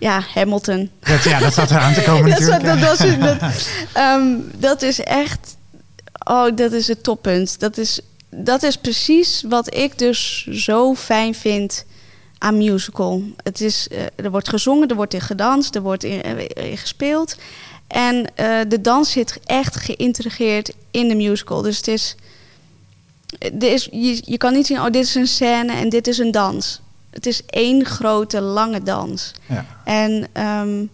ja, 0.00 0.20
Hamilton. 0.34 0.90
dat, 1.00 1.22
ja, 1.22 1.38
dat 1.38 1.52
staat 1.52 1.70
eraan 1.70 1.94
te 1.94 2.02
komen 2.02 2.30
dat, 2.30 2.38
natuurlijk. 2.40 2.64
dat, 2.64 2.80
dat, 2.80 3.00
is- 3.06 3.18
dat, 3.18 3.68
ehm, 3.92 4.24
dat 4.58 4.82
is 4.82 5.00
echt. 5.00 5.56
Oh, 6.28 6.56
dat 6.56 6.72
is 6.72 6.88
het 6.88 7.02
toppunt. 7.02 7.60
Dat 7.60 7.78
is, 7.78 8.00
dat 8.30 8.62
is 8.62 8.76
precies 8.76 9.44
wat 9.48 9.74
ik 9.74 9.98
dus 9.98 10.46
zo 10.46 10.94
fijn 10.94 11.34
vind 11.34 11.84
aan 12.38 12.56
musical. 12.56 13.22
Het 13.42 13.60
is, 13.60 13.88
eh, 13.88 13.98
er 14.16 14.30
wordt 14.30 14.48
gezongen, 14.48 14.88
er 14.88 14.94
wordt 14.96 15.14
in 15.14 15.20
gedanst, 15.20 15.74
er 15.74 15.82
wordt 15.82 16.04
in, 16.04 16.22
eh, 16.22 16.70
in 16.70 16.76
gespeeld. 16.78 17.36
En 17.94 18.26
eh, 18.34 18.60
de 18.68 18.80
dans 18.80 19.10
zit 19.10 19.40
echt 19.44 19.76
geïntegreerd 19.76 20.72
in 20.90 21.08
de 21.08 21.14
musical. 21.14 21.62
Dus 21.62 21.76
het 21.76 21.88
is. 21.88 22.16
Er 23.38 23.72
is 23.72 23.88
je, 23.92 24.22
je 24.24 24.36
kan 24.36 24.52
niet 24.52 24.66
zien, 24.66 24.78
oh, 24.78 24.84
dit 24.84 25.04
is 25.04 25.14
een 25.14 25.26
scène 25.26 25.72
en 25.72 25.88
dit 25.88 26.06
is 26.06 26.18
een 26.18 26.30
dans. 26.30 26.80
Het 27.10 27.26
is 27.26 27.42
één 27.46 27.84
grote, 27.84 28.40
lange 28.40 28.82
dans. 28.82 29.32
Ja. 29.48 29.66
En, 29.84 30.28
ehm, 30.32 30.84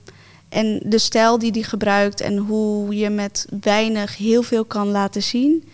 en 0.48 0.80
de 0.84 0.98
stijl 0.98 1.38
die 1.38 1.53
die 1.53 1.64
gebruikt 1.64 2.20
en 2.20 2.36
hoe 2.36 2.96
je 2.96 3.11
met 3.11 3.46
weinig 3.61 4.16
heel 4.16 4.42
veel 4.42 4.64
kan 4.64 4.88
laten 4.88 5.22
zien. 5.22 5.68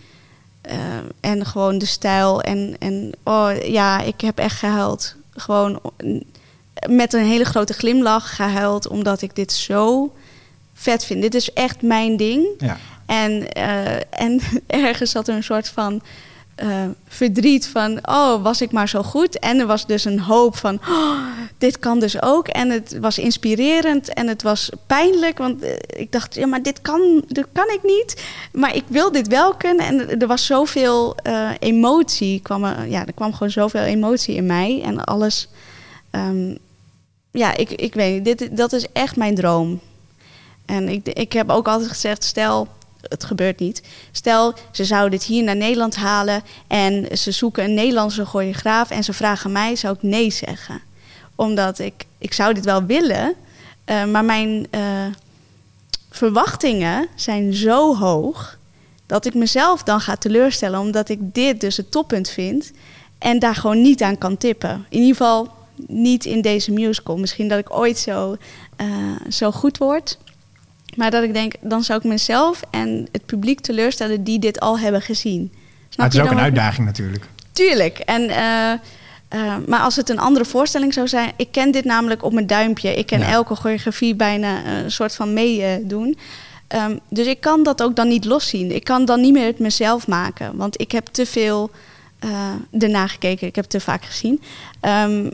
Eh, 0.61 0.77
en 1.19 1.45
gewoon 1.45 1.77
de 1.77 1.85
stijl. 1.85 2.41
En, 2.41 2.75
en 2.79 3.11
oh 3.23 3.49
ja, 3.63 4.01
ik 4.01 4.21
heb 4.21 4.37
echt 4.37 4.59
gehuild. 4.59 5.15
Gewoon 5.31 5.79
met 6.89 7.13
een 7.13 7.25
hele 7.25 7.45
grote 7.45 7.73
glimlach 7.73 8.35
gehuild, 8.35 8.87
omdat 8.87 9.21
ik 9.21 9.35
dit 9.35 9.51
zo 9.51 10.11
vet 10.77 11.05
vind. 11.05 11.21
Dit 11.21 11.35
is 11.35 11.53
echt 11.53 11.81
mijn 11.81 12.17
ding. 12.17 12.47
Ja. 12.57 12.77
En, 13.05 13.51
eh, 13.51 13.95
en 14.09 14.39
ergens 14.67 15.11
zat 15.11 15.27
er 15.27 15.35
een 15.35 15.43
soort 15.43 15.69
van 15.69 16.01
eh, 16.55 16.83
verdriet 17.07 17.67
van, 17.67 17.99
oh, 18.09 18.43
was 18.43 18.61
ik 18.61 18.71
maar 18.71 18.89
zo 18.89 19.03
goed. 19.03 19.39
En 19.39 19.59
er 19.59 19.65
was 19.65 19.85
dus 19.85 20.05
een 20.05 20.19
hoop 20.19 20.55
van, 20.55 20.79
oh, 20.89 21.17
dit 21.57 21.79
kan 21.79 21.99
dus 21.99 22.21
ook. 22.21 22.47
En 22.47 22.69
het 22.69 22.97
was 22.99 23.17
inspirerend 23.17 24.13
en 24.13 24.27
het 24.27 24.41
was 24.41 24.69
pijnlijk, 24.87 25.37
want 25.37 25.61
eh, 25.61 25.73
ik 25.87 26.11
dacht, 26.11 26.35
ja, 26.35 26.47
maar 26.47 26.61
dit 26.61 26.81
kan, 26.81 27.23
dit 27.27 27.47
kan 27.51 27.69
ik 27.69 27.79
niet. 27.83 28.23
Maar 28.51 28.75
ik 28.75 28.83
wil 28.87 29.11
dit 29.11 29.27
wel 29.27 29.53
kunnen. 29.53 29.85
En 29.85 30.19
er 30.19 30.27
was 30.27 30.45
zoveel 30.45 31.15
emotie, 31.59 32.39
kwam 32.41 32.63
er, 32.63 32.87
ja, 32.87 33.05
er 33.05 33.13
kwam 33.13 33.33
gewoon 33.33 33.51
zoveel 33.51 33.81
emotie 33.81 34.35
in 34.35 34.45
mij. 34.45 34.81
En 34.83 35.03
alles, 35.03 35.47
ehm, 36.11 36.55
ja, 37.31 37.55
ik, 37.55 37.71
ik 37.71 37.93
weet 37.93 38.23
niet, 38.23 38.37
dit, 38.37 38.57
dat 38.57 38.73
is 38.73 38.85
echt 38.91 39.15
mijn 39.15 39.35
droom. 39.35 39.79
En 40.67 40.89
ik, 40.89 41.07
ik 41.07 41.33
heb 41.33 41.49
ook 41.49 41.67
altijd 41.67 41.89
gezegd, 41.89 42.23
stel 42.23 42.67
het 43.01 43.23
gebeurt 43.23 43.59
niet. 43.59 43.81
Stel, 44.11 44.53
ze 44.71 44.85
zouden 44.85 45.11
dit 45.11 45.23
hier 45.23 45.43
naar 45.43 45.55
Nederland 45.55 45.95
halen 45.95 46.41
en 46.67 47.17
ze 47.17 47.31
zoeken 47.31 47.63
een 47.63 47.73
Nederlandse 47.73 48.25
choreograaf 48.25 48.89
en 48.89 49.03
ze 49.03 49.13
vragen 49.13 49.51
mij, 49.51 49.75
zou 49.75 49.95
ik 49.95 50.03
nee 50.03 50.31
zeggen. 50.31 50.81
Omdat 51.35 51.79
ik, 51.79 52.05
ik 52.17 52.33
zou 52.33 52.53
dit 52.53 52.65
wel 52.65 52.83
willen, 52.83 53.33
uh, 53.85 54.05
maar 54.05 54.25
mijn 54.25 54.67
uh, 54.71 54.81
verwachtingen 56.09 57.07
zijn 57.15 57.53
zo 57.53 57.95
hoog 57.95 58.57
dat 59.05 59.25
ik 59.25 59.33
mezelf 59.33 59.83
dan 59.83 59.99
ga 59.99 60.15
teleurstellen, 60.15 60.79
omdat 60.79 61.09
ik 61.09 61.19
dit 61.21 61.61
dus 61.61 61.77
het 61.77 61.91
toppunt 61.91 62.29
vind 62.29 62.71
en 63.17 63.39
daar 63.39 63.55
gewoon 63.55 63.81
niet 63.81 64.01
aan 64.01 64.17
kan 64.17 64.37
tippen. 64.37 64.85
In 64.89 64.99
ieder 64.99 65.15
geval 65.15 65.49
niet 65.87 66.25
in 66.25 66.41
deze 66.41 66.71
musical. 66.71 67.17
Misschien 67.17 67.47
dat 67.47 67.59
ik 67.59 67.75
ooit 67.75 67.97
zo, 67.97 68.37
uh, 68.81 68.87
zo 69.29 69.51
goed 69.51 69.77
word. 69.77 70.17
Maar 70.95 71.11
dat 71.11 71.23
ik 71.23 71.33
denk, 71.33 71.53
dan 71.61 71.83
zou 71.83 71.99
ik 71.99 72.05
mezelf 72.05 72.61
en 72.71 73.07
het 73.11 73.25
publiek 73.25 73.59
teleurstellen 73.59 74.23
die 74.23 74.39
dit 74.39 74.59
al 74.59 74.79
hebben 74.79 75.01
gezien. 75.01 75.51
Snap 75.89 75.97
maar 75.97 76.05
het 76.05 76.15
is 76.15 76.21
ook 76.21 76.31
een 76.31 76.43
uitdaging 76.43 76.85
natuurlijk. 76.85 77.25
Tuurlijk. 77.51 77.99
En, 77.99 78.21
uh, 78.21 78.73
uh, 79.39 79.55
maar 79.67 79.79
als 79.79 79.95
het 79.95 80.09
een 80.09 80.19
andere 80.19 80.45
voorstelling 80.45 80.93
zou 80.93 81.07
zijn... 81.07 81.31
Ik 81.35 81.51
ken 81.51 81.71
dit 81.71 81.85
namelijk 81.85 82.23
op 82.23 82.33
mijn 82.33 82.47
duimpje. 82.47 82.95
Ik 82.95 83.05
ken 83.05 83.19
ja. 83.19 83.29
elke 83.29 83.55
choreografie 83.55 84.15
bijna 84.15 84.65
een 84.65 84.91
soort 84.91 85.15
van 85.15 85.33
meedoen. 85.33 86.17
Uh, 86.75 86.83
um, 86.83 86.99
dus 87.09 87.25
ik 87.25 87.41
kan 87.41 87.63
dat 87.63 87.83
ook 87.83 87.95
dan 87.95 88.07
niet 88.07 88.25
loszien. 88.25 88.71
Ik 88.71 88.83
kan 88.83 89.05
dan 89.05 89.21
niet 89.21 89.33
meer 89.33 89.45
het 89.45 89.59
mezelf 89.59 90.07
maken. 90.07 90.57
Want 90.57 90.81
ik 90.81 90.91
heb 90.91 91.05
te 91.05 91.25
veel 91.25 91.71
ernaar 92.71 93.09
gekeken. 93.09 93.47
Ik 93.47 93.55
heb 93.55 93.65
te 93.65 93.79
vaak 93.79 94.05
gezien. 94.05 94.41
Um, 94.81 95.31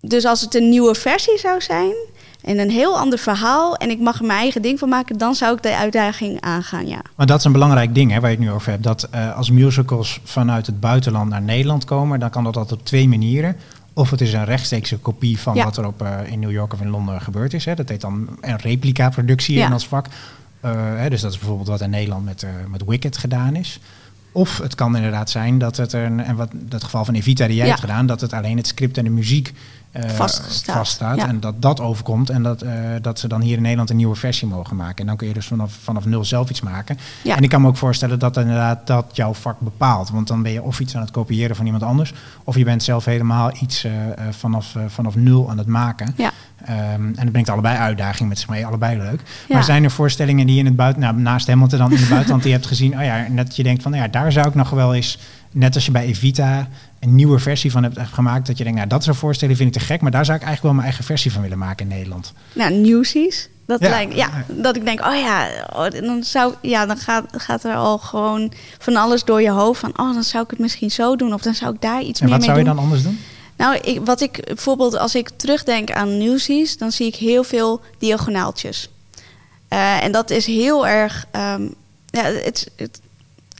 dus 0.00 0.24
als 0.24 0.40
het 0.40 0.54
een 0.54 0.68
nieuwe 0.68 0.94
versie 0.94 1.38
zou 1.38 1.60
zijn 1.60 1.94
en 2.42 2.58
een 2.58 2.70
heel 2.70 2.98
ander 2.98 3.18
verhaal 3.18 3.76
en 3.76 3.90
ik 3.90 4.00
mag 4.00 4.18
er 4.18 4.26
mijn 4.26 4.38
eigen 4.38 4.62
ding 4.62 4.78
van 4.78 4.88
maken, 4.88 5.18
dan 5.18 5.34
zou 5.34 5.56
ik 5.56 5.62
de 5.62 5.76
uitdaging 5.76 6.40
aangaan, 6.40 6.86
ja. 6.86 7.00
Maar 7.14 7.26
dat 7.26 7.38
is 7.38 7.44
een 7.44 7.52
belangrijk 7.52 7.94
ding 7.94 8.10
hè, 8.10 8.20
waar 8.20 8.30
je 8.30 8.36
het 8.36 8.44
nu 8.44 8.52
over 8.52 8.70
hebt. 8.70 8.82
Dat 8.82 9.08
uh, 9.14 9.36
als 9.36 9.50
musicals 9.50 10.20
vanuit 10.24 10.66
het 10.66 10.80
buitenland 10.80 11.30
naar 11.30 11.42
Nederland 11.42 11.84
komen, 11.84 12.20
dan 12.20 12.30
kan 12.30 12.44
dat 12.44 12.56
altijd 12.56 12.80
op 12.80 12.86
twee 12.86 13.08
manieren. 13.08 13.56
Of 13.92 14.10
het 14.10 14.20
is 14.20 14.32
een 14.32 14.44
rechtstreekse 14.44 14.98
kopie 14.98 15.38
van 15.38 15.54
ja. 15.54 15.64
wat 15.64 15.76
er 15.76 15.86
op, 15.86 16.02
uh, 16.02 16.32
in 16.32 16.38
New 16.38 16.50
York 16.50 16.72
of 16.72 16.80
in 16.80 16.90
Londen 16.90 17.20
gebeurd 17.20 17.54
is. 17.54 17.64
Hè. 17.64 17.74
Dat 17.74 17.88
heet 17.88 18.00
dan 18.00 18.28
een 18.40 18.56
replica-productie 18.56 19.56
ja. 19.56 19.66
in 19.66 19.72
ons 19.72 19.86
vak. 19.86 20.06
Uh, 20.06 20.70
hè, 20.74 21.10
dus 21.10 21.20
dat 21.20 21.32
is 21.32 21.38
bijvoorbeeld 21.38 21.68
wat 21.68 21.80
in 21.80 21.90
Nederland 21.90 22.24
met, 22.24 22.46
met 22.70 22.84
Wicked 22.86 23.16
gedaan 23.16 23.56
is. 23.56 23.80
Of 24.32 24.58
het 24.58 24.74
kan 24.74 24.96
inderdaad 24.96 25.30
zijn 25.30 25.58
dat 25.58 25.76
het 25.76 25.92
er, 25.92 26.04
en 26.04 26.36
wat 26.36 26.50
dat 26.52 26.84
geval 26.84 27.04
van 27.04 27.14
Evita 27.14 27.46
die 27.46 27.56
jij 27.56 27.64
ja. 27.64 27.70
hebt 27.70 27.84
gedaan, 27.84 28.06
dat 28.06 28.20
het 28.20 28.32
alleen 28.32 28.56
het 28.56 28.66
script 28.66 28.98
en 28.98 29.04
de 29.04 29.10
muziek 29.10 29.52
vaststaat. 30.00 30.76
vaststaat 30.76 31.16
ja. 31.16 31.28
En 31.28 31.40
dat 31.40 31.62
dat 31.62 31.80
overkomt 31.80 32.30
en 32.30 32.42
dat, 32.42 32.62
uh, 32.62 32.70
dat 33.02 33.18
ze 33.18 33.28
dan 33.28 33.40
hier 33.40 33.56
in 33.56 33.62
Nederland 33.62 33.90
een 33.90 33.96
nieuwe 33.96 34.14
versie 34.16 34.48
mogen 34.48 34.76
maken. 34.76 34.96
En 34.96 35.06
dan 35.06 35.16
kun 35.16 35.28
je 35.28 35.34
dus 35.34 35.46
vanaf, 35.46 35.72
vanaf 35.82 36.04
nul 36.04 36.24
zelf 36.24 36.50
iets 36.50 36.60
maken. 36.60 36.98
Ja. 37.22 37.36
En 37.36 37.42
ik 37.42 37.48
kan 37.48 37.60
me 37.60 37.68
ook 37.68 37.76
voorstellen 37.76 38.18
dat 38.18 38.36
inderdaad 38.36 38.86
dat 38.86 39.06
jouw 39.12 39.34
vak 39.34 39.60
bepaalt. 39.60 40.10
Want 40.10 40.28
dan 40.28 40.42
ben 40.42 40.52
je 40.52 40.62
of 40.62 40.80
iets 40.80 40.96
aan 40.96 41.02
het 41.02 41.10
kopiëren 41.10 41.56
van 41.56 41.64
iemand 41.64 41.82
anders, 41.82 42.12
of 42.44 42.56
je 42.56 42.64
bent 42.64 42.82
zelf 42.82 43.04
helemaal 43.04 43.52
iets 43.60 43.84
uh, 43.84 43.92
vanaf, 44.30 44.76
vanaf 44.86 45.14
nul 45.14 45.50
aan 45.50 45.58
het 45.58 45.66
maken. 45.66 46.14
Ja. 46.16 46.30
Um, 46.68 47.06
en 47.06 47.14
dat 47.14 47.30
brengt 47.30 47.48
allebei 47.48 47.76
uitdagingen 47.76 48.28
met 48.28 48.38
zich 48.38 48.48
mee, 48.48 48.66
allebei 48.66 48.98
leuk. 48.98 49.20
Ja. 49.48 49.54
Maar 49.54 49.64
zijn 49.64 49.84
er 49.84 49.90
voorstellingen 49.90 50.46
die 50.46 50.54
je 50.54 50.60
in 50.60 50.66
het 50.66 50.76
buiten, 50.76 51.02
nou, 51.02 51.16
naast 51.16 51.46
Hamilton 51.46 51.78
dan 51.78 51.92
in 51.92 51.96
het 51.96 52.08
buitenland, 52.08 52.42
die 52.42 52.50
je 52.50 52.56
hebt 52.56 52.68
gezien, 52.68 52.94
oh 52.98 53.04
ja, 53.04 53.26
net 53.28 53.46
dat 53.46 53.56
je 53.56 53.62
denkt 53.62 53.82
van, 53.82 53.90
nou 53.90 54.02
ja, 54.02 54.10
daar 54.10 54.32
zou 54.32 54.48
ik 54.48 54.54
nog 54.54 54.70
wel 54.70 54.94
eens, 54.94 55.18
net 55.50 55.74
als 55.74 55.86
je 55.86 55.90
bij 55.90 56.04
Evita 56.04 56.68
een 57.02 57.14
nieuwe 57.14 57.38
versie 57.38 57.70
van 57.70 57.82
hebt 57.82 57.98
gemaakt, 58.12 58.46
dat 58.46 58.58
je 58.58 58.64
denkt, 58.64 58.78
nou, 58.78 58.90
dat 58.90 59.00
is 59.00 59.06
een 59.06 59.14
voorstelling, 59.14 59.56
vind 59.56 59.74
ik 59.74 59.80
te 59.80 59.86
gek, 59.86 60.00
maar 60.00 60.10
daar 60.10 60.24
zou 60.24 60.38
ik 60.38 60.44
eigenlijk 60.44 60.62
wel 60.62 60.82
mijn 60.82 60.86
eigen 60.86 61.04
versie 61.04 61.32
van 61.32 61.42
willen 61.42 61.58
maken 61.58 61.88
in 61.88 61.96
Nederland. 61.96 62.32
Nou, 62.54 62.72
Newsies. 62.74 63.48
Dat 63.66 63.80
ja. 63.80 63.88
lijkt, 63.88 64.14
ja, 64.14 64.44
dat 64.48 64.76
ik 64.76 64.84
denk, 64.84 65.00
oh 65.06 65.14
ja, 65.14 65.48
oh, 65.72 65.90
dan 65.90 66.24
zou, 66.24 66.54
ja, 66.62 66.86
dan 66.86 66.96
gaat, 66.96 67.24
gaat 67.30 67.64
er 67.64 67.74
al 67.74 67.98
gewoon 67.98 68.52
van 68.78 68.96
alles 68.96 69.24
door 69.24 69.42
je 69.42 69.50
hoofd 69.50 69.80
van, 69.80 69.90
oh, 69.90 70.14
dan 70.14 70.22
zou 70.22 70.44
ik 70.44 70.50
het 70.50 70.58
misschien 70.58 70.90
zo 70.90 71.16
doen, 71.16 71.34
of 71.34 71.42
dan 71.42 71.54
zou 71.54 71.74
ik 71.74 71.80
daar 71.80 72.02
iets 72.02 72.20
en 72.20 72.28
meer 72.28 72.38
mee 72.38 72.46
doen. 72.46 72.56
wat 72.56 72.56
zou 72.56 72.58
je 72.58 72.64
dan 72.64 72.78
anders 72.78 73.02
doen? 73.02 73.18
Nou, 73.56 73.76
ik, 73.76 74.00
wat 74.04 74.20
ik 74.20 74.44
bijvoorbeeld 74.44 74.98
als 74.98 75.14
ik 75.14 75.28
terugdenk 75.28 75.90
aan 75.90 76.18
Newsies, 76.18 76.78
dan 76.78 76.92
zie 76.92 77.06
ik 77.06 77.14
heel 77.14 77.44
veel 77.44 77.80
diagonaaltjes. 77.98 78.90
Uh, 79.72 80.04
en 80.04 80.12
dat 80.12 80.30
is 80.30 80.46
heel 80.46 80.86
erg, 80.86 81.26
um, 81.36 81.74
ja, 82.06 82.22
het, 82.22 82.70
het, 82.76 83.00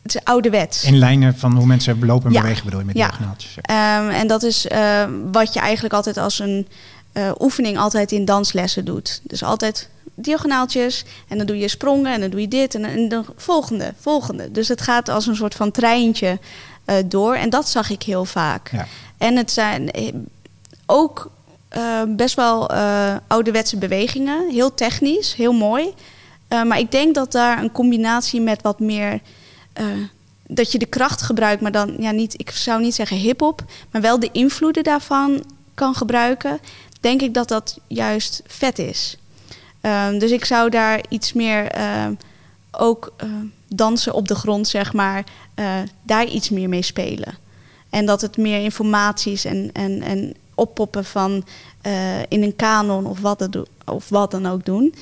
het 0.02 0.14
is 0.14 0.24
ouderwets. 0.24 0.84
In 0.84 0.98
lijnen 0.98 1.38
van 1.38 1.52
hoe 1.52 1.66
mensen 1.66 2.04
lopen 2.04 2.26
en 2.26 2.32
ja. 2.32 2.40
bewegen 2.40 2.64
bedoel 2.64 2.80
je 2.80 2.86
met 2.86 2.96
ja. 2.96 3.06
diagonaaltjes. 3.06 3.56
Um, 3.56 4.08
en 4.08 4.26
dat 4.26 4.42
is 4.42 4.66
uh, 4.66 5.04
wat 5.32 5.54
je 5.54 5.60
eigenlijk 5.60 5.94
altijd 5.94 6.16
als 6.16 6.38
een 6.38 6.68
uh, 7.12 7.30
oefening 7.38 7.78
altijd 7.78 8.12
in 8.12 8.24
danslessen 8.24 8.84
doet. 8.84 9.20
Dus 9.22 9.42
altijd 9.42 9.88
diagonaaltjes 10.14 11.04
en 11.28 11.36
dan 11.36 11.46
doe 11.46 11.58
je 11.58 11.68
sprongen 11.68 12.12
en 12.12 12.20
dan 12.20 12.30
doe 12.30 12.40
je 12.40 12.48
dit 12.48 12.74
en, 12.74 12.84
en 12.84 13.08
de 13.08 13.22
volgende, 13.36 13.94
volgende. 14.00 14.52
Dus 14.52 14.68
het 14.68 14.80
gaat 14.80 15.08
als 15.08 15.26
een 15.26 15.36
soort 15.36 15.54
van 15.54 15.70
treintje 15.70 16.38
uh, 16.86 16.96
door 17.06 17.34
en 17.34 17.50
dat 17.50 17.68
zag 17.68 17.90
ik 17.90 18.02
heel 18.02 18.24
vaak. 18.24 18.70
Ja. 18.72 18.86
En 19.18 19.36
het 19.36 19.50
zijn 19.50 19.90
ook 20.86 21.30
uh, 21.76 22.02
best 22.08 22.34
wel 22.34 22.70
ouderwetse 23.26 23.76
bewegingen. 23.76 24.50
Heel 24.50 24.74
technisch, 24.74 25.34
heel 25.34 25.52
mooi. 25.52 25.94
Maar 26.48 26.78
ik 26.78 26.90
denk 26.90 27.14
dat 27.14 27.32
daar 27.32 27.62
een 27.62 27.72
combinatie 27.72 28.40
met 28.40 28.62
wat 28.62 28.80
meer. 28.80 29.20
Dat 30.46 30.72
je 30.72 30.78
de 30.78 30.86
kracht 30.86 31.22
gebruikt, 31.22 31.62
maar 31.62 31.72
dan 31.72 31.94
ja, 31.98 32.10
niet, 32.10 32.40
ik 32.40 32.50
zou 32.50 32.80
niet 32.80 32.94
zeggen 32.94 33.16
hip-hop, 33.16 33.64
maar 33.90 34.00
wel 34.00 34.18
de 34.18 34.28
invloeden 34.32 34.82
daarvan 34.82 35.44
kan 35.74 35.94
gebruiken. 35.94 36.58
Denk 37.00 37.22
ik 37.22 37.34
dat 37.34 37.48
dat 37.48 37.78
juist 37.86 38.42
vet 38.46 38.78
is. 38.78 39.16
dus 40.18 40.30
ik 40.30 40.44
zou 40.44 40.70
daar 40.70 41.04
iets 41.08 41.32
meer 41.32 41.72
ook 42.70 43.12
dansen 43.68 44.14
op 44.14 44.28
de 44.28 44.34
grond, 44.34 44.68
zeg 44.68 44.92
maar, 44.92 45.24
daar 46.02 46.26
iets 46.26 46.50
meer 46.50 46.68
mee 46.68 46.82
spelen. 46.82 47.34
En 47.90 48.06
dat 48.06 48.20
het 48.20 48.36
meer 48.36 48.62
informaties 48.62 49.44
en, 49.44 49.70
en, 49.72 50.02
en 50.02 50.34
oppoppen 50.54 51.04
van 51.04 51.44
in 52.28 52.42
een 52.42 52.56
kanon 52.56 53.06
of 53.06 53.20
wat, 53.20 53.40
het, 53.40 53.56
of 53.86 54.08
wat 54.08 54.30
dan 54.30 54.46
ook 54.46 54.64
doen. 54.64 54.94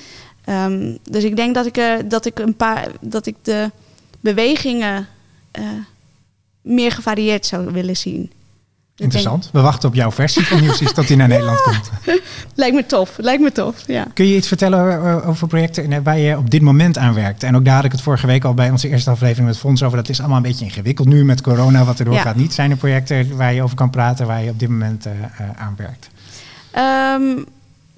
Um, 0.45 0.97
dus 1.03 1.23
ik 1.23 1.35
denk 1.35 1.55
dat 1.55 1.65
ik, 1.65 2.09
dat 2.09 2.25
ik 2.25 2.39
een 2.39 2.55
paar 2.55 2.87
dat 3.01 3.25
ik 3.25 3.35
de 3.41 3.71
bewegingen 4.21 5.07
uh, 5.59 5.65
meer 6.61 6.91
gevarieerd 6.91 7.45
zou 7.45 7.71
willen 7.71 7.97
zien. 7.97 8.31
Interessant. 8.95 9.49
We 9.53 9.61
wachten 9.61 9.89
op 9.89 9.95
jouw 9.95 10.11
versie 10.11 10.45
van 10.45 10.61
Nieuwsies 10.61 10.93
tot 10.93 11.07
die 11.07 11.17
naar 11.17 11.27
Nederland 11.27 11.61
komt. 11.61 11.91
lijkt 12.55 12.75
me 12.75 12.85
tof. 12.85 13.17
Lijkt 13.17 13.41
me 13.41 13.51
tof. 13.51 13.83
Ja. 13.87 14.07
Kun 14.13 14.27
je 14.27 14.35
iets 14.35 14.47
vertellen 14.47 15.23
over 15.25 15.47
projecten 15.47 16.03
waar 16.03 16.17
je 16.17 16.37
op 16.37 16.49
dit 16.49 16.61
moment 16.61 16.97
aan 16.97 17.13
werkt? 17.13 17.43
En 17.43 17.55
ook 17.55 17.65
daar 17.65 17.75
had 17.75 17.85
ik 17.85 17.91
het 17.91 18.01
vorige 18.01 18.27
week 18.27 18.43
al 18.43 18.53
bij 18.53 18.69
onze 18.69 18.89
eerste 18.89 19.09
aflevering 19.09 19.47
met 19.47 19.57
Fons 19.57 19.83
over. 19.83 19.97
Dat 19.97 20.09
is 20.09 20.19
allemaal 20.19 20.37
een 20.37 20.43
beetje 20.43 20.65
ingewikkeld 20.65 21.07
nu 21.07 21.25
met 21.25 21.41
corona, 21.41 21.83
wat 21.83 21.99
er 21.99 22.05
doorgaat. 22.05 22.35
Ja. 22.35 22.41
Niet 22.41 22.53
zijn 22.53 22.71
er 22.71 22.77
projecten 22.77 23.37
waar 23.37 23.53
je 23.53 23.63
over 23.63 23.75
kan 23.75 23.89
praten, 23.89 24.27
waar 24.27 24.43
je 24.43 24.49
op 24.49 24.59
dit 24.59 24.69
moment 24.69 25.05
uh, 25.05 25.13
aan 25.55 25.75
werkt? 25.77 26.09
Um, 26.77 27.45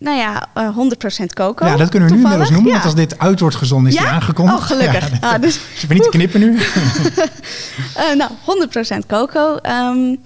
nou 0.03 0.17
ja, 0.17 0.47
uh, 0.57 0.77
100% 1.21 1.25
coco. 1.33 1.65
Ja, 1.65 1.77
dat 1.77 1.89
kunnen 1.89 2.09
we 2.09 2.15
nu 2.15 2.21
inmiddels 2.21 2.49
noemen. 2.49 2.67
Ja. 2.67 2.73
Want 2.73 2.85
als 2.85 2.95
dit 2.95 3.19
uit 3.19 3.39
wordt 3.39 3.55
gezonden, 3.55 3.91
is 3.91 3.97
ja? 3.97 4.03
die 4.03 4.11
aangekondigd. 4.11 4.57
Oh, 4.57 4.65
gelukkig. 4.65 5.09
Ja, 5.09 5.33
ah, 5.33 5.41
dus, 5.41 5.59
dus 5.71 5.81
je 5.81 5.93
niet 5.93 6.03
te 6.03 6.09
knippen 6.09 6.39
nu. 6.39 6.53
uh, 6.53 8.13
nou, 8.21 8.31
100% 9.01 9.07
coco. 9.07 9.59
Um, 9.69 10.21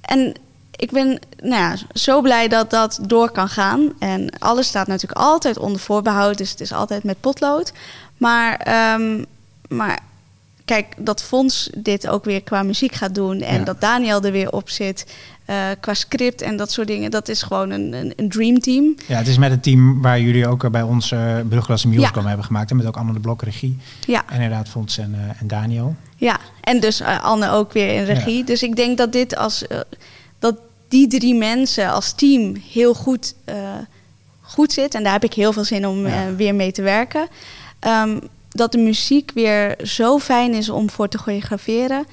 en 0.00 0.34
ik 0.70 0.90
ben 0.90 1.18
nou 1.42 1.62
ja, 1.62 1.74
zo 1.92 2.20
blij 2.20 2.48
dat 2.48 2.70
dat 2.70 2.98
door 3.02 3.30
kan 3.30 3.48
gaan. 3.48 3.92
En 3.98 4.30
alles 4.38 4.66
staat 4.66 4.86
natuurlijk 4.86 5.20
altijd 5.20 5.58
onder 5.58 5.80
voorbehoud. 5.80 6.38
Dus 6.38 6.50
het 6.50 6.60
is 6.60 6.72
altijd 6.72 7.04
met 7.04 7.20
potlood. 7.20 7.72
Maar, 8.16 8.66
um, 8.94 9.24
maar 9.68 9.98
kijk, 10.66 10.94
dat 10.98 11.22
Fons 11.22 11.70
dit 11.74 12.08
ook 12.08 12.24
weer 12.24 12.42
qua 12.42 12.62
muziek 12.62 12.94
gaat 12.94 13.14
doen. 13.14 13.40
En 13.40 13.58
ja. 13.58 13.64
dat 13.64 13.80
Daniel 13.80 14.22
er 14.22 14.32
weer 14.32 14.52
op 14.52 14.70
zit. 14.70 15.06
Uh, 15.50 15.56
qua 15.80 15.94
script 15.94 16.42
en 16.42 16.56
dat 16.56 16.72
soort 16.72 16.86
dingen. 16.86 17.10
Dat 17.10 17.28
is 17.28 17.42
gewoon 17.42 17.70
een, 17.70 17.92
een, 17.92 18.12
een 18.16 18.28
dream 18.28 18.60
team. 18.60 18.94
Ja, 19.06 19.16
het 19.16 19.26
is 19.26 19.38
met 19.38 19.50
het 19.50 19.62
team 19.62 20.02
waar 20.02 20.20
jullie 20.20 20.46
ook 20.48 20.70
bij 20.70 20.82
ons 20.82 21.10
uh, 21.10 21.34
Brugklasse 21.48 21.88
Musical 21.88 22.22
ja. 22.22 22.28
hebben 22.28 22.46
gemaakt. 22.46 22.70
En 22.70 22.76
met 22.76 22.86
ook 22.86 22.96
Anne 22.96 23.12
de 23.12 23.20
Blok 23.20 23.42
regie. 23.42 23.78
Ja. 24.06 24.24
En 24.28 24.34
inderdaad 24.34 24.68
Fons 24.68 24.98
en, 24.98 25.14
uh, 25.14 25.40
en 25.40 25.46
Daniel. 25.46 25.94
Ja, 26.16 26.38
en 26.60 26.80
dus 26.80 27.00
uh, 27.00 27.24
Anne 27.24 27.50
ook 27.50 27.72
weer 27.72 27.94
in 27.94 28.04
regie. 28.04 28.38
Ja. 28.38 28.44
Dus 28.44 28.62
ik 28.62 28.76
denk 28.76 28.98
dat 28.98 29.12
dit 29.12 29.36
als... 29.36 29.64
Dat 30.38 30.56
die 30.88 31.08
drie 31.08 31.34
mensen 31.34 31.90
als 31.90 32.12
team 32.12 32.56
heel 32.72 32.94
goed, 32.94 33.34
goed 34.40 34.72
zit. 34.72 34.94
En 34.94 35.02
daar 35.02 35.12
heb 35.12 35.24
ik 35.24 35.32
heel 35.32 35.52
veel 35.52 35.64
zin 35.64 35.86
om 35.86 36.06
ja. 36.06 36.34
weer 36.34 36.54
mee 36.54 36.72
te 36.72 36.82
werken. 36.82 37.28
Um, 37.80 38.20
dat 38.56 38.72
de 38.72 38.78
muziek 38.78 39.30
weer 39.34 39.76
zo 39.82 40.18
fijn 40.18 40.54
is 40.54 40.68
om 40.70 40.90
voor 40.90 41.08
te 41.08 41.18
choreograferen. 41.18 42.04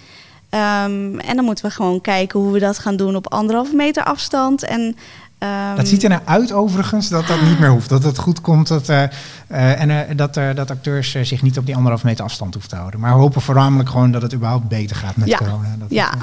Ehm, 0.54 1.20
en 1.20 1.36
dan 1.36 1.46
moeten 1.46 1.66
we 1.66 1.72
gewoon 1.72 2.02
kijken 2.02 2.40
hoe 2.40 2.52
we 2.52 2.60
dat 2.60 2.80
gaan 2.80 2.96
doen 2.96 3.16
op 3.16 3.32
anderhalve 3.34 3.76
meter 3.76 4.04
afstand. 4.04 4.64
En, 4.64 4.96
ehm, 5.38 5.76
Dat 5.76 5.88
ziet 5.88 6.04
er 6.04 6.10
naar 6.10 6.22
uit 6.26 6.52
overigens 6.52 7.10
dat 7.10 7.28
dat 7.28 7.42
niet 7.42 7.60
meer 7.60 7.70
hoeft. 7.70 7.90
Dat 7.90 8.04
het 8.04 8.18
goed 8.18 8.42
komt 8.42 8.68
dat, 8.68 8.90
eh, 8.90 9.04
eh, 9.04 9.82
en 9.82 9.90
eh, 9.90 10.16
dat, 10.18 10.34
dat 10.34 10.72
acteurs 10.72 11.12
zich 11.12 11.42
niet 11.42 11.58
op 11.58 11.66
die 11.66 11.76
anderhalve 11.76 12.06
meter 12.06 12.24
afstand 12.24 12.54
hoeven 12.54 12.72
te 12.72 12.78
houden. 12.78 13.00
Maar 13.00 13.14
we 13.14 13.20
hopen 13.20 13.42
voornamelijk 13.42 13.90
gewoon 13.90 14.12
dat 14.12 14.22
het 14.22 14.34
überhaupt 14.34 14.68
beter 14.68 14.96
gaat 14.96 15.16
met 15.16 15.28
Ja. 15.28 15.38
corona. 15.38 15.76
Dat 15.80 15.88
ja. 15.90 16.14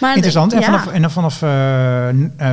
Maar, 0.00 0.14
Interessant. 0.14 0.52
En 0.52 0.60
ja. 0.60 0.64
vanaf, 0.66 0.86
en 0.86 1.10
vanaf 1.10 1.34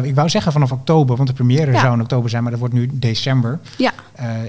ik 0.03 0.15
wou 0.15 0.29
zeggen 0.29 0.51
vanaf 0.51 0.71
oktober, 0.71 1.15
want 1.15 1.27
de 1.27 1.33
première 1.35 1.71
Ja. 1.71 1.79
zou 1.79 1.93
in 1.93 2.01
oktober 2.01 2.29
zijn, 2.29 2.41
maar 2.41 2.51
dat 2.51 2.59
wordt 2.59 2.75
nu 2.75 2.89
december. 2.93 3.59
Ja. 3.77 3.91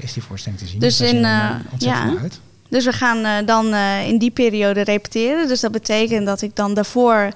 is 0.00 0.12
die 0.12 0.22
voorstelling 0.22 0.60
te 0.60 0.66
zien. 0.66 0.80
Dus 0.80 0.96
daar 0.96 1.08
in, 1.08 1.24
ontzettend 1.70 2.12
ja. 2.12 2.20
uit. 2.22 2.40
Dus 2.68 2.84
we 2.84 2.92
gaan 2.92 3.24
eh, 3.24 3.46
dan 3.46 3.72
eh, 3.72 4.08
in 4.08 4.18
die 4.18 4.30
periode 4.30 4.80
repeteren. 4.80 5.48
Dus 5.48 5.60
dat 5.60 5.72
betekent 5.72 6.26
dat 6.26 6.42
ik 6.42 6.56
dan 6.56 6.74
daarvoor 6.74 7.32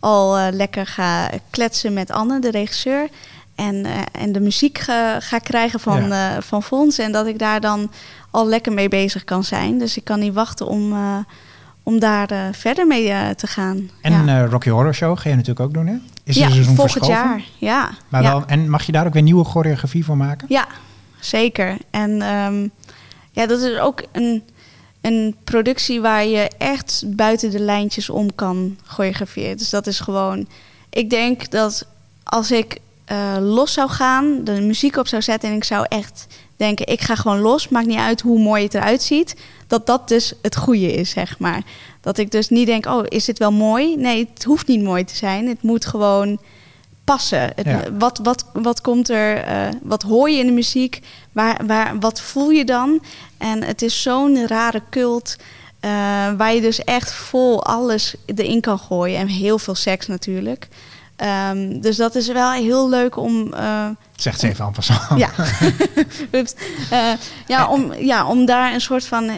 al 0.00 0.38
eh, 0.38 0.46
lekker 0.52 0.86
ga 0.86 1.30
kletsen 1.50 1.92
met 1.92 2.10
Anne, 2.10 2.40
de 2.40 2.50
regisseur. 2.50 3.08
En, 3.54 3.86
en 4.12 4.32
de 4.32 4.40
muziek 4.40 4.78
ga, 4.78 5.38
krijgen 5.42 5.80
van, 5.80 6.12
eh 6.12 6.36
van 6.40 6.62
Fons. 6.62 6.98
En 6.98 7.12
dat 7.12 7.26
ik 7.26 7.38
daar 7.38 7.60
dan 7.60 7.90
al 8.30 8.46
lekker 8.46 8.72
mee 8.72 8.88
bezig 8.88 9.24
kan 9.24 9.44
zijn. 9.44 9.78
Dus 9.78 9.96
ik 9.96 10.04
kan 10.04 10.20
niet 10.20 10.34
wachten 10.34 10.66
om, 10.66 10.94
om 11.82 11.98
daar 11.98 12.28
verder 12.52 12.86
mee 12.86 13.34
te 13.34 13.46
gaan. 13.46 13.90
En 14.00 14.24
ja. 14.26 14.44
Rocky 14.44 14.68
Horror 14.68 14.94
Show 14.94 15.18
ga 15.18 15.28
je 15.28 15.34
natuurlijk 15.34 15.66
ook 15.66 15.74
doen, 15.74 15.86
hè? 15.86 15.94
Is 16.24 16.36
ja, 16.36 16.48
volgend 16.48 16.80
verschoven? 16.80 17.08
jaar. 17.08 17.42
Ja, 17.58 17.90
Maar 18.08 18.22
ja. 18.22 18.30
wel, 18.30 18.44
en 18.46 18.70
mag 18.70 18.82
je 18.82 18.92
daar 18.92 19.06
ook 19.06 19.12
weer 19.12 19.22
nieuwe 19.22 19.44
choreografie 19.44 20.04
voor 20.04 20.16
maken? 20.16 20.46
Ja, 20.48 20.66
zeker. 21.20 21.76
En 21.90 22.22
ehm, 22.22 22.68
ja, 23.30 23.46
dat 23.46 23.60
is 23.60 23.78
ook 23.78 24.02
een, 24.12 24.42
een 25.02 25.36
productie 25.44 26.00
waar 26.00 26.24
je 26.24 26.50
echt 26.58 27.02
buiten 27.06 27.50
de 27.50 27.60
lijntjes 27.60 28.10
om 28.10 28.34
kan 28.34 28.76
choreograferen. 28.84 29.56
Dus 29.56 29.70
dat 29.70 29.86
is 29.86 30.00
gewoon. 30.00 30.48
Ik 30.90 31.10
denk 31.10 31.50
dat 31.50 31.86
als 32.22 32.50
ik 32.50 32.78
eh, 33.04 33.36
los 33.40 33.72
zou 33.72 33.90
gaan, 33.90 34.44
de 34.44 34.60
muziek 34.60 34.96
op 34.96 35.06
zou 35.06 35.22
zetten 35.22 35.50
en 35.50 35.56
ik 35.56 35.64
zou 35.64 35.86
echt 35.88 36.26
denken: 36.56 36.86
ik 36.86 37.00
ga 37.00 37.14
gewoon 37.14 37.40
los, 37.40 37.68
maakt 37.68 37.86
niet 37.86 37.98
uit 37.98 38.20
hoe 38.20 38.38
mooi 38.38 38.64
het 38.64 38.74
eruit 38.74 39.02
ziet. 39.02 39.36
Dat 39.66 39.86
dat 39.86 40.08
dus 40.08 40.34
het 40.42 40.56
goede 40.56 40.92
is, 40.92 41.10
zeg 41.10 41.38
maar. 41.38 41.62
Dat 42.00 42.18
ik 42.18 42.30
dus 42.30 42.48
niet 42.48 42.66
denk: 42.66 42.86
oh, 42.86 43.04
is 43.08 43.24
dit 43.24 43.38
wel 43.38 43.52
mooi? 43.52 43.96
Nee, 43.96 44.28
het 44.34 44.44
hoeft 44.44 44.66
niet 44.66 44.82
mooi 44.82 45.04
te 45.04 45.16
zijn. 45.16 45.48
Het 45.48 45.62
moet 45.62 45.86
gewoon 45.86 46.40
passen. 47.04 47.52
Het, 47.54 47.66
Ja. 47.66 47.82
wat, 47.98 48.20
wat, 48.22 48.44
wat 48.52 48.80
komt 48.80 49.08
er, 49.08 49.36
eh, 49.36 49.68
wat 49.82 50.02
hoor 50.02 50.30
je 50.30 50.38
in 50.38 50.46
de 50.46 50.52
muziek? 50.52 51.00
Waar, 51.32 51.66
waar, 51.66 51.98
wat 51.98 52.20
voel 52.20 52.50
je 52.50 52.64
dan? 52.64 53.02
En 53.42 53.62
het 53.64 53.82
is 53.82 54.02
zo'n 54.02 54.46
rare 54.46 54.82
cult. 54.90 55.36
eh, 55.80 55.90
waar 56.36 56.54
je 56.54 56.60
dus 56.60 56.84
echt 56.84 57.12
vol 57.12 57.64
alles 57.64 58.14
erin 58.26 58.60
kan 58.60 58.78
gooien. 58.78 59.18
En 59.18 59.26
heel 59.26 59.58
veel 59.58 59.74
seks 59.74 60.06
natuurlijk. 60.06 60.68
Ehm, 61.16 61.80
dus 61.80 61.96
dat 61.96 62.14
is 62.14 62.28
wel 62.28 62.50
heel 62.52 62.88
leuk 62.88 63.16
om. 63.16 63.52
eh, 63.54 63.86
Zegt 64.16 64.40
ze 64.40 64.48
even 64.48 64.64
aan 64.64 64.72
passant. 64.72 65.00
ja. 65.24 65.30
Eh, 66.90 67.12
ja, 67.46 67.68
om, 67.68 67.92
ja, 67.94 68.26
om 68.26 68.46
daar 68.46 68.74
een 68.74 68.80
soort 68.80 69.06
van 69.06 69.30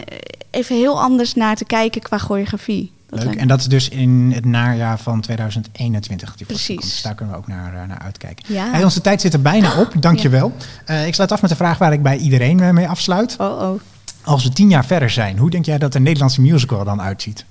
even 0.51 0.75
heel 0.75 1.01
anders 1.01 1.33
naar 1.33 1.55
te 1.55 1.65
kijken 1.65 2.01
qua 2.01 2.17
choreografie. 2.17 2.91
Dat 3.09 3.23
Leuk. 3.23 3.35
En 3.35 3.47
dat 3.47 3.59
is 3.59 3.65
dus 3.67 3.89
in 3.89 4.31
het 4.35 4.45
najaar 4.45 4.99
van 4.99 5.21
2021. 5.21 6.35
Die 6.35 6.45
Precies. 6.45 6.67
komt. 6.67 6.81
Dus 6.81 7.01
daar 7.01 7.15
kunnen 7.15 7.33
we 7.35 7.39
ook 7.41 7.47
naar, 7.47 7.87
naar 7.87 7.99
uitkijken. 7.99 8.45
Ja. 8.53 8.71
Hey, 8.71 8.83
onze 8.83 9.01
tijd 9.01 9.21
zit 9.21 9.33
er 9.33 9.41
bijna 9.41 9.79
op. 9.79 9.93
Dankjewel. 9.99 10.53
Eh 10.85 11.07
ik 11.07 11.13
sluit 11.13 11.31
af 11.31 11.41
met 11.41 11.49
de 11.49 11.55
vraag 11.55 11.77
waar 11.77 11.93
ik 11.93 12.03
bij 12.03 12.17
iedereen 12.17 12.73
mee 12.73 12.87
afsluit. 12.87 13.35
Oh, 13.39 13.61
oh. 13.61 13.79
Als 14.25 14.43
we 14.43 14.49
tien 14.49 14.69
jaar 14.69 14.85
verder 14.85 15.09
zijn, 15.09 15.37
hoe 15.37 15.49
denk 15.49 15.65
jij 15.65 15.77
dat 15.77 15.93
de 15.93 15.99
Nederlandse 15.99 16.41
musical 16.41 16.79
er 16.79 16.85
dan 16.85 17.01
uitziet? 17.01 17.45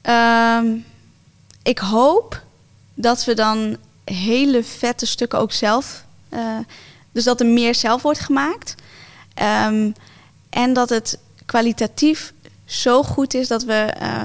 Ehm, 0.00 0.66
ik 1.62 1.78
hoop 1.78 2.42
dat 2.94 3.24
we 3.24 3.34
dan 3.34 3.76
hele 4.04 4.64
vette 4.64 5.06
stukken 5.06 5.38
ook 5.38 5.52
zelf. 5.52 6.06
eh, 6.28 6.58
dus 7.12 7.24
dat 7.24 7.40
er 7.40 7.46
meer 7.46 7.74
zelf 7.74 8.02
wordt 8.02 8.20
gemaakt. 8.20 8.74
Ehm, 9.34 9.90
en 10.50 10.72
dat 10.72 10.88
het 10.88 11.18
kwalitatief 11.46 12.32
zo 12.64 13.02
goed 13.02 13.34
is 13.34 13.48
dat 13.48 13.64
we, 13.64 13.74
eh, 13.74 14.22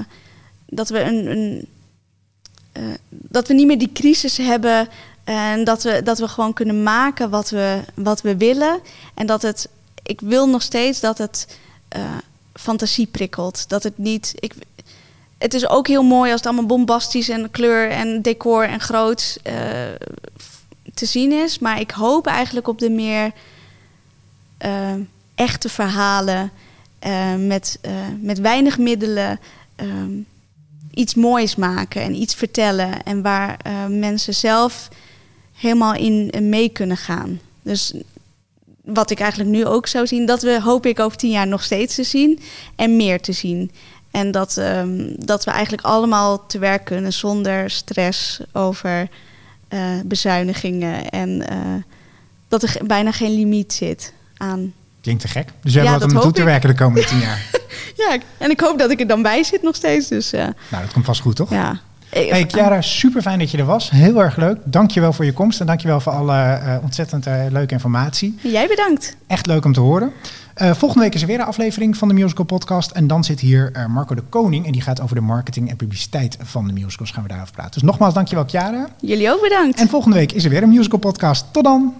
dat 0.65 0.89
we 0.89 1.01
een. 1.01 1.31
een 1.31 1.67
eh, 2.71 2.83
dat 3.09 3.47
we 3.47 3.53
niet 3.53 3.67
meer 3.67 3.77
die 3.77 3.91
crisis 3.93 4.37
hebben. 4.37 4.87
En 5.23 5.63
dat 5.63 5.83
we, 5.83 6.01
dat 6.03 6.19
we 6.19 6.27
gewoon 6.27 6.53
kunnen 6.53 6.83
maken 6.83 7.29
wat 7.29 7.49
we, 7.49 7.81
wat 7.93 8.21
we 8.21 8.37
willen. 8.37 8.79
En 9.13 9.25
dat 9.25 9.41
het. 9.41 9.69
Ik 10.03 10.21
wil 10.21 10.49
nog 10.49 10.61
steeds 10.61 10.99
dat 10.99 11.17
het 11.17 11.57
eh, 11.87 12.17
fantasie 12.53 13.07
prikkelt. 13.07 13.69
Dat 13.69 13.83
het 13.83 13.97
niet. 13.97 14.33
Ik, 14.39 14.53
het 15.37 15.53
is 15.53 15.67
ook 15.67 15.87
heel 15.87 16.03
mooi 16.03 16.31
als 16.31 16.39
het 16.39 16.45
allemaal 16.49 16.77
bombastisch 16.77 17.29
en 17.29 17.51
kleur 17.51 17.89
en 17.89 18.21
decor 18.21 18.63
en 18.63 18.79
groot 18.79 19.39
eh, 19.43 19.53
te 20.93 21.05
zien 21.05 21.31
is. 21.31 21.59
Maar 21.59 21.79
ik 21.79 21.91
hoop 21.91 22.27
eigenlijk 22.27 22.67
op 22.67 22.79
de 22.79 22.89
meer 22.89 23.31
eh, 24.57 24.93
echte 25.35 25.69
verhalen 25.69 26.51
met, 27.37 27.79
met 28.19 28.39
weinig 28.39 28.77
middelen. 28.77 29.39
iets 30.93 31.15
moois 31.15 31.55
maken 31.55 32.01
en 32.01 32.15
iets 32.15 32.35
vertellen. 32.35 33.03
En 33.03 33.21
waar 33.21 33.57
mensen 33.89 34.33
zelf 34.33 34.89
helemaal 35.53 35.93
in 35.93 36.49
mee 36.49 36.69
kunnen 36.69 36.97
gaan. 36.97 37.39
Dus 37.61 37.93
wat 38.83 39.11
ik 39.11 39.19
eigenlijk 39.19 39.49
nu 39.49 39.65
ook 39.65 39.87
zou 39.87 40.07
zien, 40.07 40.25
dat 40.25 40.41
we 40.41 40.61
hoop 40.61 40.85
ik 40.85 40.99
over 40.99 41.17
tien 41.17 41.31
jaar 41.31 41.47
nog 41.47 41.63
steeds 41.63 41.95
te 41.95 42.03
zien 42.03 42.39
en 42.75 42.95
meer 42.95 43.21
te 43.21 43.31
zien. 43.31 43.71
En 44.11 44.31
dat, 44.31 44.57
ehm, 44.57 45.13
dat 45.17 45.43
we 45.43 45.51
eigenlijk 45.51 45.83
allemaal 45.83 46.45
te 46.45 46.59
werk 46.59 46.85
kunnen 46.85 47.13
zonder 47.13 47.69
stress 47.69 48.39
over 48.51 49.07
eh, 49.67 49.79
bezuinigingen. 50.05 51.09
En 51.09 51.47
eh, 51.49 51.57
dat 52.47 52.63
er 52.63 52.77
bijna 52.85 53.11
geen 53.11 53.33
limiet 53.33 53.73
zit 53.73 54.13
aan. 54.37 54.73
Klinkt 55.01 55.21
te 55.21 55.27
gek. 55.27 55.49
Dus 55.61 55.73
we 55.73 55.79
Ja, 55.81 55.89
hebben 55.89 55.99
wat 55.99 56.07
om 56.07 56.13
naartoe 56.13 56.31
te 56.31 56.43
werken 56.43 56.69
de 56.69 56.75
komende 56.75 57.07
tien 57.07 57.19
jaar. 57.19 57.45
Ja, 57.95 58.17
en 58.37 58.49
ik 58.49 58.59
hoop 58.59 58.79
dat 58.79 58.91
ik 58.91 58.99
er 58.99 59.07
dan 59.07 59.21
bij 59.21 59.43
zit 59.43 59.61
nog 59.61 59.75
steeds. 59.75 60.07
Dus 60.07 60.33
eh, 60.33 60.39
nou, 60.69 60.83
dat 60.83 60.93
komt 60.93 61.05
vast 61.05 61.21
goed, 61.21 61.35
toch? 61.35 61.49
ja. 61.49 61.79
Hey 62.13 62.45
Chiara, 62.47 62.81
super 62.81 63.21
fijn 63.21 63.39
dat 63.39 63.51
je 63.51 63.57
er 63.57 63.65
was. 63.65 63.89
Heel 63.89 64.21
erg 64.21 64.35
leuk. 64.35 64.57
Dankjewel 64.63 65.13
voor 65.13 65.25
je 65.25 65.33
komst 65.33 65.59
en 65.59 65.65
dankjewel 65.65 65.99
voor 65.99 66.11
alle 66.11 66.35
eh, 66.35 66.75
ontzettend 66.83 67.27
eh, 67.27 67.35
leuke 67.49 67.73
informatie. 67.73 68.39
Jij 68.41 68.67
bedankt. 68.67 69.15
Echt 69.27 69.45
leuk 69.45 69.65
om 69.65 69.73
te 69.73 69.79
horen. 69.79 70.11
Eh, 70.53 70.73
volgende 70.73 71.03
week 71.03 71.13
is 71.15 71.21
er 71.21 71.27
weer 71.27 71.39
een 71.39 71.45
aflevering 71.45 71.97
van 71.97 72.07
de 72.07 72.13
Musical 72.13 72.45
Podcast. 72.45 72.91
En 72.91 73.07
dan 73.07 73.23
zit 73.23 73.39
hier 73.39 73.71
eh, 73.73 73.85
Marco 73.85 74.15
de 74.15 74.21
Koning. 74.21 74.65
En 74.65 74.71
die 74.71 74.81
gaat 74.81 75.01
over 75.01 75.15
de 75.15 75.21
marketing 75.21 75.69
en 75.69 75.75
publiciteit 75.75 76.37
van 76.41 76.67
de 76.67 76.73
musicals. 76.73 77.11
Gaan 77.11 77.23
we 77.23 77.29
daarover 77.29 77.53
praten. 77.53 77.73
Dus 77.73 77.81
nogmaals, 77.81 78.13
dankjewel 78.13 78.45
Chiara. 78.47 78.87
Jullie 79.01 79.31
ook 79.31 79.41
bedankt. 79.41 79.79
En 79.79 79.87
volgende 79.87 80.17
week 80.17 80.31
is 80.31 80.43
er 80.43 80.49
weer 80.49 80.63
een 80.63 80.69
Musical 80.69 80.99
Podcast. 80.99 81.45
Tot 81.51 81.63
dan! 81.63 81.93